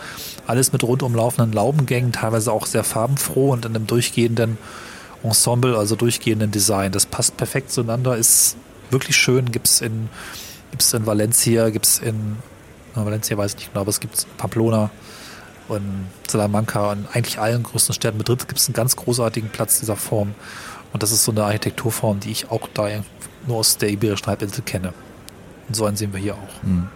alles 0.48 0.74
mit 0.74 0.84
rundum 0.84 1.16
laufenden 1.16 1.54
Laubengängen, 1.54 2.12
teilweise 2.12 2.52
auch 2.52 2.66
sehr 2.66 2.84
farbenfroh 2.84 3.52
und 3.52 3.66
in 3.66 3.76
einem 3.76 3.86
durchgehenden 3.86 4.58
Ensemble, 5.24 5.78
also 5.78 5.96
durchgehenden 5.96 6.52
Design. 6.52 6.92
Das 6.92 7.06
passt 7.06 7.38
perfekt 7.38 7.72
zueinander, 7.72 8.18
ist 8.18 8.58
wirklich 8.90 9.18
schön. 9.18 9.52
Gibt 9.52 9.68
es 9.68 9.82
in, 9.82 10.10
gibt's 10.72 10.94
in 10.94 11.06
Valencia, 11.06 11.70
gibt 11.70 11.86
es 11.86 12.00
in 12.00 12.38
Valencia 12.96 13.38
weiß 13.38 13.52
ich 13.52 13.58
nicht 13.58 13.74
genau, 13.74 13.82
aber 13.82 13.90
es 13.90 14.00
gibt 14.00 14.26
Pamplona 14.38 14.90
und 15.68 16.08
Salamanca 16.28 16.92
und 16.92 17.08
eigentlich 17.14 17.40
allen 17.40 17.64
größten 17.64 17.94
Städten. 17.94 18.18
Madrid 18.18 18.48
gibt 18.48 18.60
es 18.60 18.68
einen 18.68 18.74
ganz 18.74 18.96
großartigen 18.96 19.50
Platz 19.50 19.80
dieser 19.80 19.96
Form. 19.96 20.34
Und 20.94 21.04
das 21.04 21.12
ist 21.12 21.24
so 21.24 21.32
eine 21.32 21.44
Architekturform, 21.44 22.20
die 22.20 22.32
ich 22.32 22.50
auch 22.50 22.68
da 22.74 22.88
nur 23.48 23.58
aus 23.58 23.78
der 23.78 23.90
Iberischen 23.90 24.28
Halbinsel 24.28 24.64
kenne. 24.64 24.94
Und 25.68 25.76
so 25.76 25.86
einen 25.86 25.98
sehen 25.98 26.14
wir 26.14 26.20
hier 26.20 26.36
auch. 26.36 26.64
Mhm. 26.64 26.88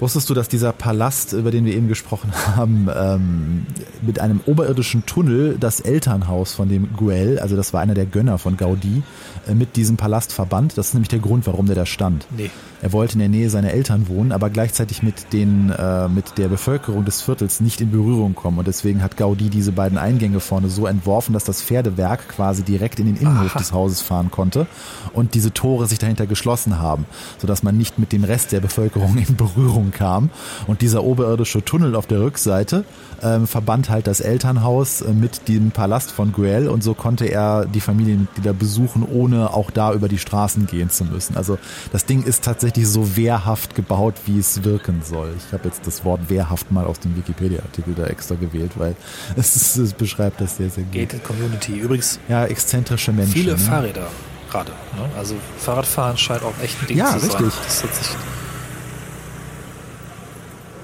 Wusstest 0.00 0.30
du, 0.30 0.34
dass 0.34 0.48
dieser 0.48 0.72
Palast, 0.72 1.34
über 1.34 1.50
den 1.50 1.66
wir 1.66 1.74
eben 1.74 1.86
gesprochen 1.86 2.32
haben, 2.56 2.88
ähm, 2.94 3.66
mit 4.00 4.18
einem 4.18 4.40
oberirdischen 4.46 5.04
Tunnel 5.04 5.58
das 5.60 5.80
Elternhaus 5.80 6.54
von 6.54 6.70
dem 6.70 6.94
Guel, 6.96 7.38
also 7.38 7.54
das 7.54 7.74
war 7.74 7.82
einer 7.82 7.94
der 7.94 8.06
Gönner 8.06 8.38
von 8.38 8.56
Gaudi, 8.56 9.02
äh, 9.46 9.54
mit 9.54 9.76
diesem 9.76 9.98
Palast 9.98 10.32
verband? 10.32 10.78
Das 10.78 10.88
ist 10.88 10.94
nämlich 10.94 11.10
der 11.10 11.18
Grund, 11.18 11.46
warum 11.46 11.66
der 11.66 11.76
da 11.76 11.84
stand. 11.84 12.26
Nee. 12.34 12.50
Er 12.82 12.92
wollte 12.92 13.14
in 13.14 13.18
der 13.18 13.28
Nähe 13.28 13.50
seiner 13.50 13.72
Eltern 13.72 14.08
wohnen, 14.08 14.32
aber 14.32 14.48
gleichzeitig 14.48 15.02
mit 15.02 15.32
den 15.32 15.70
äh, 15.70 16.08
mit 16.08 16.38
der 16.38 16.48
Bevölkerung 16.48 17.04
des 17.04 17.20
Viertels 17.20 17.60
nicht 17.60 17.80
in 17.80 17.90
Berührung 17.90 18.34
kommen. 18.34 18.58
Und 18.58 18.66
deswegen 18.66 19.02
hat 19.02 19.18
Gaudi 19.18 19.50
diese 19.50 19.72
beiden 19.72 19.98
Eingänge 19.98 20.40
vorne 20.40 20.70
so 20.70 20.86
entworfen, 20.86 21.34
dass 21.34 21.44
das 21.44 21.62
Pferdewerk 21.62 22.28
quasi 22.28 22.62
direkt 22.62 22.98
in 22.98 23.06
den 23.06 23.16
Innenhof 23.16 23.50
Aha. 23.50 23.58
des 23.58 23.72
Hauses 23.72 24.00
fahren 24.00 24.30
konnte 24.30 24.66
und 25.12 25.34
diese 25.34 25.52
Tore 25.52 25.86
sich 25.86 25.98
dahinter 25.98 26.26
geschlossen 26.26 26.78
haben, 26.78 27.04
sodass 27.38 27.62
man 27.62 27.76
nicht 27.76 27.98
mit 27.98 28.12
dem 28.12 28.24
Rest 28.24 28.52
der 28.52 28.60
Bevölkerung 28.60 29.18
in 29.18 29.36
Berührung 29.36 29.90
kam. 29.90 30.30
Und 30.66 30.80
dieser 30.80 31.04
oberirdische 31.04 31.62
Tunnel 31.62 31.94
auf 31.94 32.06
der 32.06 32.20
Rückseite 32.20 32.84
ähm, 33.22 33.46
verband 33.46 33.90
halt 33.90 34.06
das 34.06 34.20
Elternhaus 34.20 35.02
äh, 35.02 35.12
mit 35.12 35.48
dem 35.48 35.70
Palast 35.70 36.10
von 36.10 36.32
Guel 36.32 36.68
und 36.68 36.82
so 36.82 36.94
konnte 36.94 37.26
er 37.26 37.66
die 37.66 37.80
Familienmitglieder 37.80 38.54
besuchen, 38.54 39.06
ohne 39.10 39.52
auch 39.52 39.70
da 39.70 39.92
über 39.92 40.08
die 40.08 40.18
Straßen 40.18 40.66
gehen 40.66 40.88
zu 40.88 41.04
müssen. 41.04 41.36
Also 41.36 41.58
das 41.92 42.06
Ding 42.06 42.22
ist 42.22 42.42
tatsächlich 42.42 42.69
tatsächlich 42.70 42.88
so 42.88 43.16
wehrhaft 43.16 43.74
gebaut, 43.74 44.14
wie 44.26 44.38
es 44.38 44.62
wirken 44.64 45.02
soll. 45.02 45.34
Ich 45.36 45.52
habe 45.52 45.68
jetzt 45.68 45.86
das 45.86 46.04
Wort 46.04 46.28
wehrhaft 46.28 46.70
mal 46.70 46.84
aus 46.84 47.00
dem 47.00 47.16
Wikipedia-Artikel 47.16 47.94
da 47.94 48.06
extra 48.06 48.36
gewählt, 48.36 48.72
weil 48.76 48.94
es, 49.36 49.76
es, 49.76 49.92
beschreibt 49.92 50.40
das 50.40 50.56
sehr, 50.56 50.70
sehr 50.70 50.84
gut. 50.84 50.92
Gated 50.92 51.24
Community. 51.24 51.78
Übrigens. 51.78 52.20
Ja, 52.28 52.44
exzentrische 52.46 53.12
Menschen. 53.12 53.32
Viele 53.32 53.52
ne? 53.52 53.58
Fahrräder 53.58 54.08
gerade. 54.50 54.72
Ne? 54.96 55.08
Also 55.16 55.36
Fahrradfahren 55.58 56.16
scheint 56.16 56.42
auch 56.42 56.54
echt 56.62 56.80
ein 56.82 56.86
Ding 56.88 56.96
ja, 56.96 57.12
zu 57.12 57.20
sein. 57.20 57.30
Ja, 57.30 57.38
richtig. 57.38 57.64
Das 57.64 57.84
hat 57.84 57.94
sich 57.94 58.08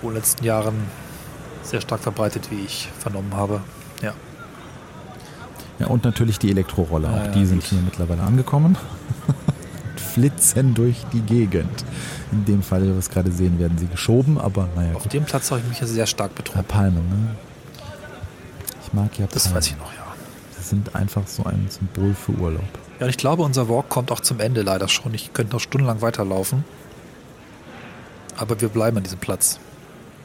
in 0.02 0.08
den 0.08 0.14
letzten 0.14 0.44
Jahren 0.44 0.74
sehr 1.62 1.80
stark 1.80 2.00
verbreitet, 2.00 2.50
wie 2.50 2.64
ich 2.64 2.88
vernommen 2.98 3.34
habe. 3.34 3.60
Ja. 4.02 4.12
Ja, 5.78 5.88
und 5.88 6.04
natürlich 6.04 6.38
die 6.38 6.50
Elektroroller. 6.50 7.10
Auch 7.10 7.26
ja, 7.26 7.28
die 7.28 7.44
sind 7.44 7.60
gut. 7.60 7.70
hier 7.70 7.80
mittlerweile 7.80 8.22
angekommen. 8.22 8.76
flitzen 10.00 10.74
durch 10.74 10.96
die 11.12 11.20
Gegend. 11.20 11.84
In 12.32 12.44
dem 12.44 12.62
Fall, 12.62 12.82
wie 12.82 12.88
wir 12.88 12.98
es 12.98 13.10
gerade 13.10 13.30
sehen, 13.30 13.58
werden 13.58 13.78
sie 13.78 13.86
geschoben, 13.86 14.38
aber 14.38 14.68
naja. 14.74 14.94
Auf 14.94 15.04
gut. 15.04 15.12
dem 15.12 15.24
Platz 15.24 15.50
habe 15.50 15.60
ich 15.60 15.68
mich 15.68 15.80
ja 15.80 15.86
sehr 15.86 16.06
stark 16.06 16.34
betroffen. 16.34 16.64
Ja, 16.68 16.74
Palmen, 16.74 17.08
ne? 17.08 17.36
Ich 18.84 18.92
mag 18.92 19.12
ja 19.12 19.26
Palmen. 19.26 19.30
Das 19.32 19.54
weiß 19.54 19.66
ich 19.68 19.78
noch, 19.78 19.92
ja. 19.92 20.06
Sie 20.58 20.62
sind 20.68 20.94
einfach 20.94 21.26
so 21.26 21.44
ein 21.44 21.66
Symbol 21.68 22.14
für 22.14 22.32
Urlaub. 22.32 22.64
Ja, 22.98 23.04
und 23.06 23.10
ich 23.10 23.18
glaube, 23.18 23.42
unser 23.42 23.68
Walk 23.68 23.88
kommt 23.88 24.10
auch 24.10 24.20
zum 24.20 24.40
Ende 24.40 24.62
leider 24.62 24.88
schon. 24.88 25.12
Ich 25.14 25.32
könnte 25.32 25.52
noch 25.52 25.60
stundenlang 25.60 26.00
weiterlaufen. 26.00 26.64
Aber 28.36 28.60
wir 28.60 28.68
bleiben 28.68 28.96
an 28.96 29.02
diesem 29.02 29.18
Platz. 29.18 29.58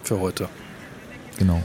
Für 0.03 0.19
heute. 0.19 0.49
Genau. 1.37 1.61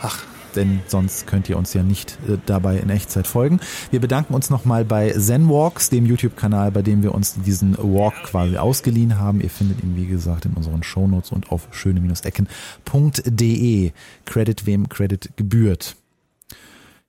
Ach, 0.00 0.22
denn 0.56 0.80
sonst 0.86 1.26
könnt 1.26 1.48
ihr 1.48 1.56
uns 1.56 1.74
ja 1.74 1.82
nicht 1.82 2.18
äh, 2.28 2.38
dabei 2.46 2.78
in 2.78 2.90
Echtzeit 2.90 3.26
folgen. 3.26 3.60
Wir 3.90 4.00
bedanken 4.00 4.34
uns 4.34 4.50
nochmal 4.50 4.84
bei 4.84 5.10
ZenWalks, 5.10 5.90
dem 5.90 6.06
YouTube-Kanal, 6.06 6.70
bei 6.70 6.82
dem 6.82 7.02
wir 7.02 7.14
uns 7.14 7.34
diesen 7.34 7.76
Walk 7.78 8.14
quasi 8.24 8.56
ausgeliehen 8.56 9.18
haben. 9.18 9.40
Ihr 9.40 9.50
findet 9.50 9.82
ihn, 9.82 9.96
wie 9.96 10.06
gesagt, 10.06 10.44
in 10.44 10.54
unseren 10.54 10.82
Shownotes 10.82 11.32
und 11.32 11.50
auf 11.50 11.68
schöne-ecken.de. 11.70 13.92
Credit 14.24 14.66
wem 14.66 14.88
Credit 14.88 15.36
gebührt. 15.36 15.96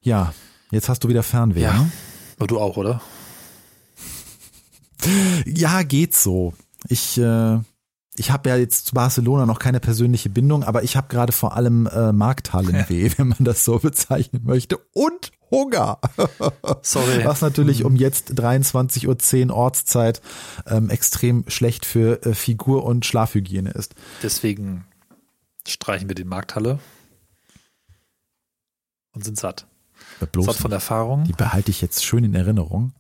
Ja, 0.02 0.34
jetzt 0.72 0.90
hast 0.90 1.04
du 1.04 1.10
wieder 1.10 1.24
Fernweh. 1.24 1.62
Ja, 1.62 1.74
ne? 1.74 1.92
aber 2.38 2.48
du 2.48 2.60
auch, 2.60 2.78
oder? 2.78 3.02
ja, 5.46 5.84
geht 5.84 6.16
so. 6.16 6.54
Ich 6.88 7.18
äh, 7.18 7.60
ich 8.18 8.32
habe 8.32 8.50
ja 8.50 8.56
jetzt 8.58 8.88
zu 8.88 8.94
Barcelona 8.94 9.46
noch 9.46 9.60
keine 9.60 9.80
persönliche 9.80 10.30
Bindung, 10.30 10.64
aber 10.64 10.84
ich 10.84 10.96
habe 10.96 11.08
gerade 11.08 11.32
vor 11.32 11.56
allem 11.56 11.88
äh, 11.88 12.12
Markthallenweh, 12.12 13.12
wenn 13.18 13.30
man 13.30 13.44
das 13.44 13.66
so 13.66 13.80
bezeichnen 13.80 14.44
möchte, 14.46 14.78
und 14.94 15.32
Hunger. 15.52 16.00
Sorry. 16.82 17.24
Was 17.24 17.42
natürlich 17.42 17.84
um 17.84 17.96
jetzt 17.96 18.32
23.10 18.34 19.50
Uhr 19.50 19.56
Ortszeit 19.56 20.22
ähm, 20.66 20.90
extrem 20.90 21.46
schlecht 21.48 21.86
für 21.86 22.26
äh, 22.26 22.34
Figur- 22.34 22.84
und 22.84 23.06
Schlafhygiene 23.06 23.72
ist. 23.72 23.96
Deswegen 24.24 24.86
streichen 25.68 26.10
wir 26.10 26.16
die 26.16 26.24
Markthalle 26.24 26.80
und 29.14 29.24
sind 29.24 29.38
satt. 29.38 29.68
Bloß 30.32 30.46
satt 30.46 30.56
von 30.58 30.72
Erfahrung. 30.72 31.26
Die 31.26 31.34
behalte 31.34 31.72
ich 31.72 31.82
jetzt 31.82 32.04
schön 32.04 32.24
in 32.24 32.36
Erinnerung 32.36 32.94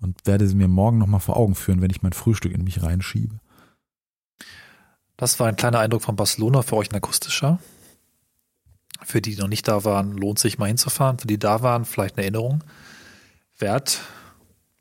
und 0.00 0.26
werde 0.26 0.46
sie 0.46 0.54
mir 0.54 0.68
morgen 0.68 0.98
nochmal 0.98 1.20
vor 1.20 1.36
Augen 1.36 1.54
führen, 1.54 1.80
wenn 1.80 1.90
ich 1.90 2.02
mein 2.02 2.12
Frühstück 2.12 2.52
in 2.52 2.64
mich 2.64 2.82
reinschiebe. 2.82 3.40
Das 5.16 5.38
war 5.38 5.48
ein 5.48 5.56
kleiner 5.56 5.78
Eindruck 5.78 6.02
von 6.02 6.16
Barcelona 6.16 6.62
für 6.62 6.76
euch 6.76 6.90
ein 6.90 6.96
akustischer. 6.96 7.58
Für 9.04 9.20
die, 9.20 9.34
die 9.34 9.40
noch 9.40 9.48
nicht 9.48 9.66
da 9.68 9.84
waren, 9.84 10.16
lohnt 10.16 10.38
sich 10.38 10.58
mal 10.58 10.66
hinzufahren. 10.66 11.18
Für 11.18 11.26
die 11.26 11.38
da 11.38 11.62
waren, 11.62 11.84
vielleicht 11.84 12.16
eine 12.16 12.24
Erinnerung 12.24 12.62
wert. 13.58 14.00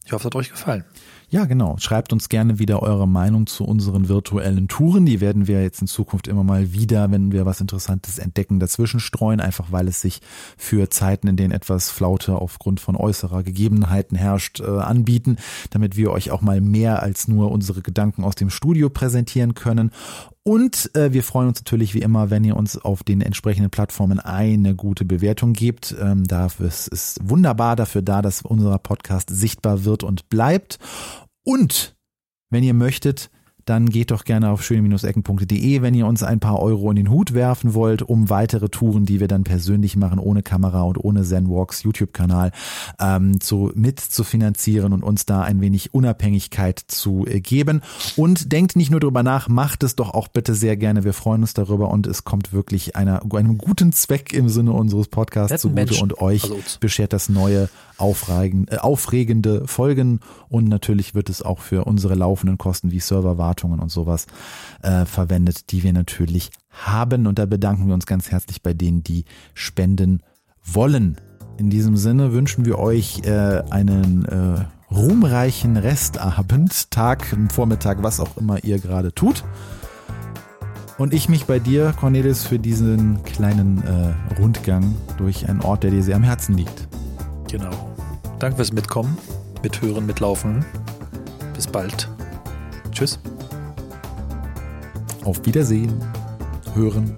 Ich 0.05 0.11
hoffe, 0.11 0.23
es 0.23 0.25
hat 0.25 0.35
euch 0.35 0.49
gefallen. 0.49 0.85
Ja, 1.31 1.45
genau. 1.45 1.77
Schreibt 1.77 2.11
uns 2.11 2.27
gerne 2.27 2.59
wieder 2.59 2.83
eure 2.83 3.07
Meinung 3.07 3.47
zu 3.47 3.63
unseren 3.63 4.09
virtuellen 4.09 4.67
Touren. 4.67 5.05
Die 5.05 5.21
werden 5.21 5.47
wir 5.47 5.61
jetzt 5.63 5.79
in 5.79 5.87
Zukunft 5.87 6.27
immer 6.27 6.43
mal 6.43 6.73
wieder, 6.73 7.09
wenn 7.09 7.31
wir 7.31 7.45
was 7.45 7.61
Interessantes 7.61 8.19
entdecken, 8.19 8.59
dazwischen 8.59 8.99
streuen, 8.99 9.39
einfach 9.39 9.71
weil 9.71 9.87
es 9.87 10.01
sich 10.01 10.19
für 10.57 10.89
Zeiten, 10.89 11.29
in 11.29 11.37
denen 11.37 11.53
etwas 11.53 11.89
Flaute 11.89 12.35
aufgrund 12.35 12.81
von 12.81 12.97
äußerer 12.97 13.43
Gegebenheiten 13.43 14.17
herrscht, 14.17 14.59
äh, 14.59 14.65
anbieten, 14.65 15.37
damit 15.69 15.95
wir 15.95 16.11
euch 16.11 16.31
auch 16.31 16.41
mal 16.41 16.59
mehr 16.59 17.01
als 17.01 17.29
nur 17.29 17.49
unsere 17.49 17.81
Gedanken 17.81 18.25
aus 18.25 18.35
dem 18.35 18.49
Studio 18.49 18.89
präsentieren 18.89 19.53
können. 19.53 19.91
Und 20.43 20.89
äh, 20.95 21.13
wir 21.13 21.23
freuen 21.23 21.49
uns 21.49 21.59
natürlich 21.59 21.93
wie 21.93 22.01
immer, 22.01 22.31
wenn 22.31 22.43
ihr 22.43 22.57
uns 22.57 22.77
auf 22.77 23.03
den 23.03 23.21
entsprechenden 23.21 23.69
Plattformen 23.69 24.19
eine 24.19 24.75
gute 24.75 25.05
Bewertung 25.05 25.53
gebt. 25.53 25.95
Ähm, 25.99 26.23
dafür 26.23 26.67
ist, 26.67 26.87
ist 26.87 27.19
wunderbar 27.21 27.75
dafür 27.75 28.01
da, 28.01 28.23
dass 28.23 28.41
unser 28.41 28.77
Podcast 28.79 29.29
sichtbar 29.29 29.85
wird 29.85 30.03
und 30.03 30.29
bleibt. 30.29 30.79
Und 31.43 31.95
wenn 32.49 32.63
ihr 32.63 32.73
möchtet, 32.73 33.29
dann 33.65 33.89
geht 33.89 34.11
doch 34.11 34.23
gerne 34.23 34.49
auf 34.49 34.63
schöne-ecken.de, 34.63 35.81
wenn 35.81 35.93
ihr 35.93 36.07
uns 36.07 36.23
ein 36.23 36.39
paar 36.39 36.59
Euro 36.59 36.89
in 36.89 36.95
den 36.95 37.09
Hut 37.09 37.33
werfen 37.33 37.73
wollt, 37.73 38.01
um 38.01 38.29
weitere 38.29 38.69
Touren, 38.69 39.05
die 39.05 39.19
wir 39.19 39.27
dann 39.27 39.43
persönlich 39.43 39.95
machen, 39.95 40.19
ohne 40.19 40.43
Kamera 40.43 40.83
und 40.83 40.97
ohne 40.97 41.23
ZenWalks 41.23 41.83
YouTube-Kanal, 41.83 42.51
ähm, 42.99 43.39
zu, 43.39 43.71
mit 43.75 43.99
zu 43.99 44.23
finanzieren 44.23 44.93
und 44.93 45.03
uns 45.03 45.25
da 45.25 45.41
ein 45.41 45.61
wenig 45.61 45.93
Unabhängigkeit 45.93 46.79
zu 46.79 47.25
äh, 47.27 47.39
geben. 47.39 47.81
Und 48.15 48.51
denkt 48.51 48.75
nicht 48.75 48.91
nur 48.91 48.99
drüber 48.99 49.23
nach, 49.23 49.47
macht 49.47 49.83
es 49.83 49.95
doch 49.95 50.13
auch 50.13 50.27
bitte 50.27 50.55
sehr 50.55 50.77
gerne. 50.77 51.03
Wir 51.03 51.13
freuen 51.13 51.41
uns 51.41 51.53
darüber 51.53 51.89
und 51.89 52.07
es 52.07 52.23
kommt 52.23 52.53
wirklich 52.53 52.95
einer, 52.95 53.21
einem 53.33 53.57
guten 53.57 53.91
Zweck 53.93 54.33
im 54.33 54.49
Sinne 54.49 54.71
unseres 54.73 55.07
Podcasts 55.07 55.61
zugute 55.61 55.75
Menschen. 55.75 56.03
und 56.03 56.21
euch 56.21 56.43
also 56.43 56.57
beschert 56.79 57.13
das 57.13 57.29
neue 57.29 57.69
aufregende, 58.01 58.73
äh, 58.73 58.77
aufregende 58.79 59.67
Folgen 59.67 60.19
und 60.49 60.67
natürlich 60.67 61.15
wird 61.15 61.29
es 61.29 61.41
auch 61.41 61.59
für 61.59 61.85
unsere 61.85 62.15
laufenden 62.15 62.57
Kosten 62.57 62.91
wie 62.91 62.99
Serverwartungen 62.99 63.79
und 63.79 63.89
sowas 63.89 64.27
äh, 64.81 65.05
verwendet, 65.05 65.71
die 65.71 65.83
wir 65.83 65.93
natürlich 65.93 66.51
haben. 66.69 67.27
Und 67.27 67.39
da 67.39 67.45
bedanken 67.45 67.87
wir 67.87 67.93
uns 67.93 68.05
ganz 68.05 68.31
herzlich 68.31 68.61
bei 68.61 68.73
denen, 68.73 69.03
die 69.03 69.25
spenden 69.53 70.21
wollen. 70.63 71.17
In 71.57 71.69
diesem 71.69 71.97
Sinne 71.97 72.33
wünschen 72.33 72.65
wir 72.65 72.79
euch 72.79 73.21
äh, 73.25 73.61
einen 73.69 74.25
äh, 74.25 74.65
ruhmreichen 74.93 75.77
Restabend, 75.77 76.91
Tag, 76.91 77.37
Vormittag, 77.51 78.03
was 78.03 78.19
auch 78.19 78.37
immer 78.37 78.63
ihr 78.63 78.79
gerade 78.79 79.13
tut. 79.13 79.43
Und 80.97 81.13
ich 81.13 81.29
mich 81.29 81.45
bei 81.45 81.59
dir, 81.59 81.93
Cornelis, 81.99 82.45
für 82.45 82.59
diesen 82.59 83.23
kleinen 83.23 83.83
äh, 83.83 84.39
Rundgang 84.39 84.95
durch 85.17 85.49
einen 85.49 85.61
Ort, 85.61 85.83
der 85.83 85.91
dir 85.91 86.03
sehr 86.03 86.15
am 86.15 86.23
Herzen 86.23 86.55
liegt. 86.55 86.87
Genau. 87.49 87.90
Danke 88.41 88.55
fürs 88.55 88.73
Mitkommen, 88.73 89.15
Mithören, 89.61 90.07
Mitlaufen. 90.07 90.65
Bis 91.53 91.67
bald. 91.67 92.09
Tschüss. 92.91 93.19
Auf 95.23 95.45
Wiedersehen. 95.45 95.93
Hören. 96.73 97.15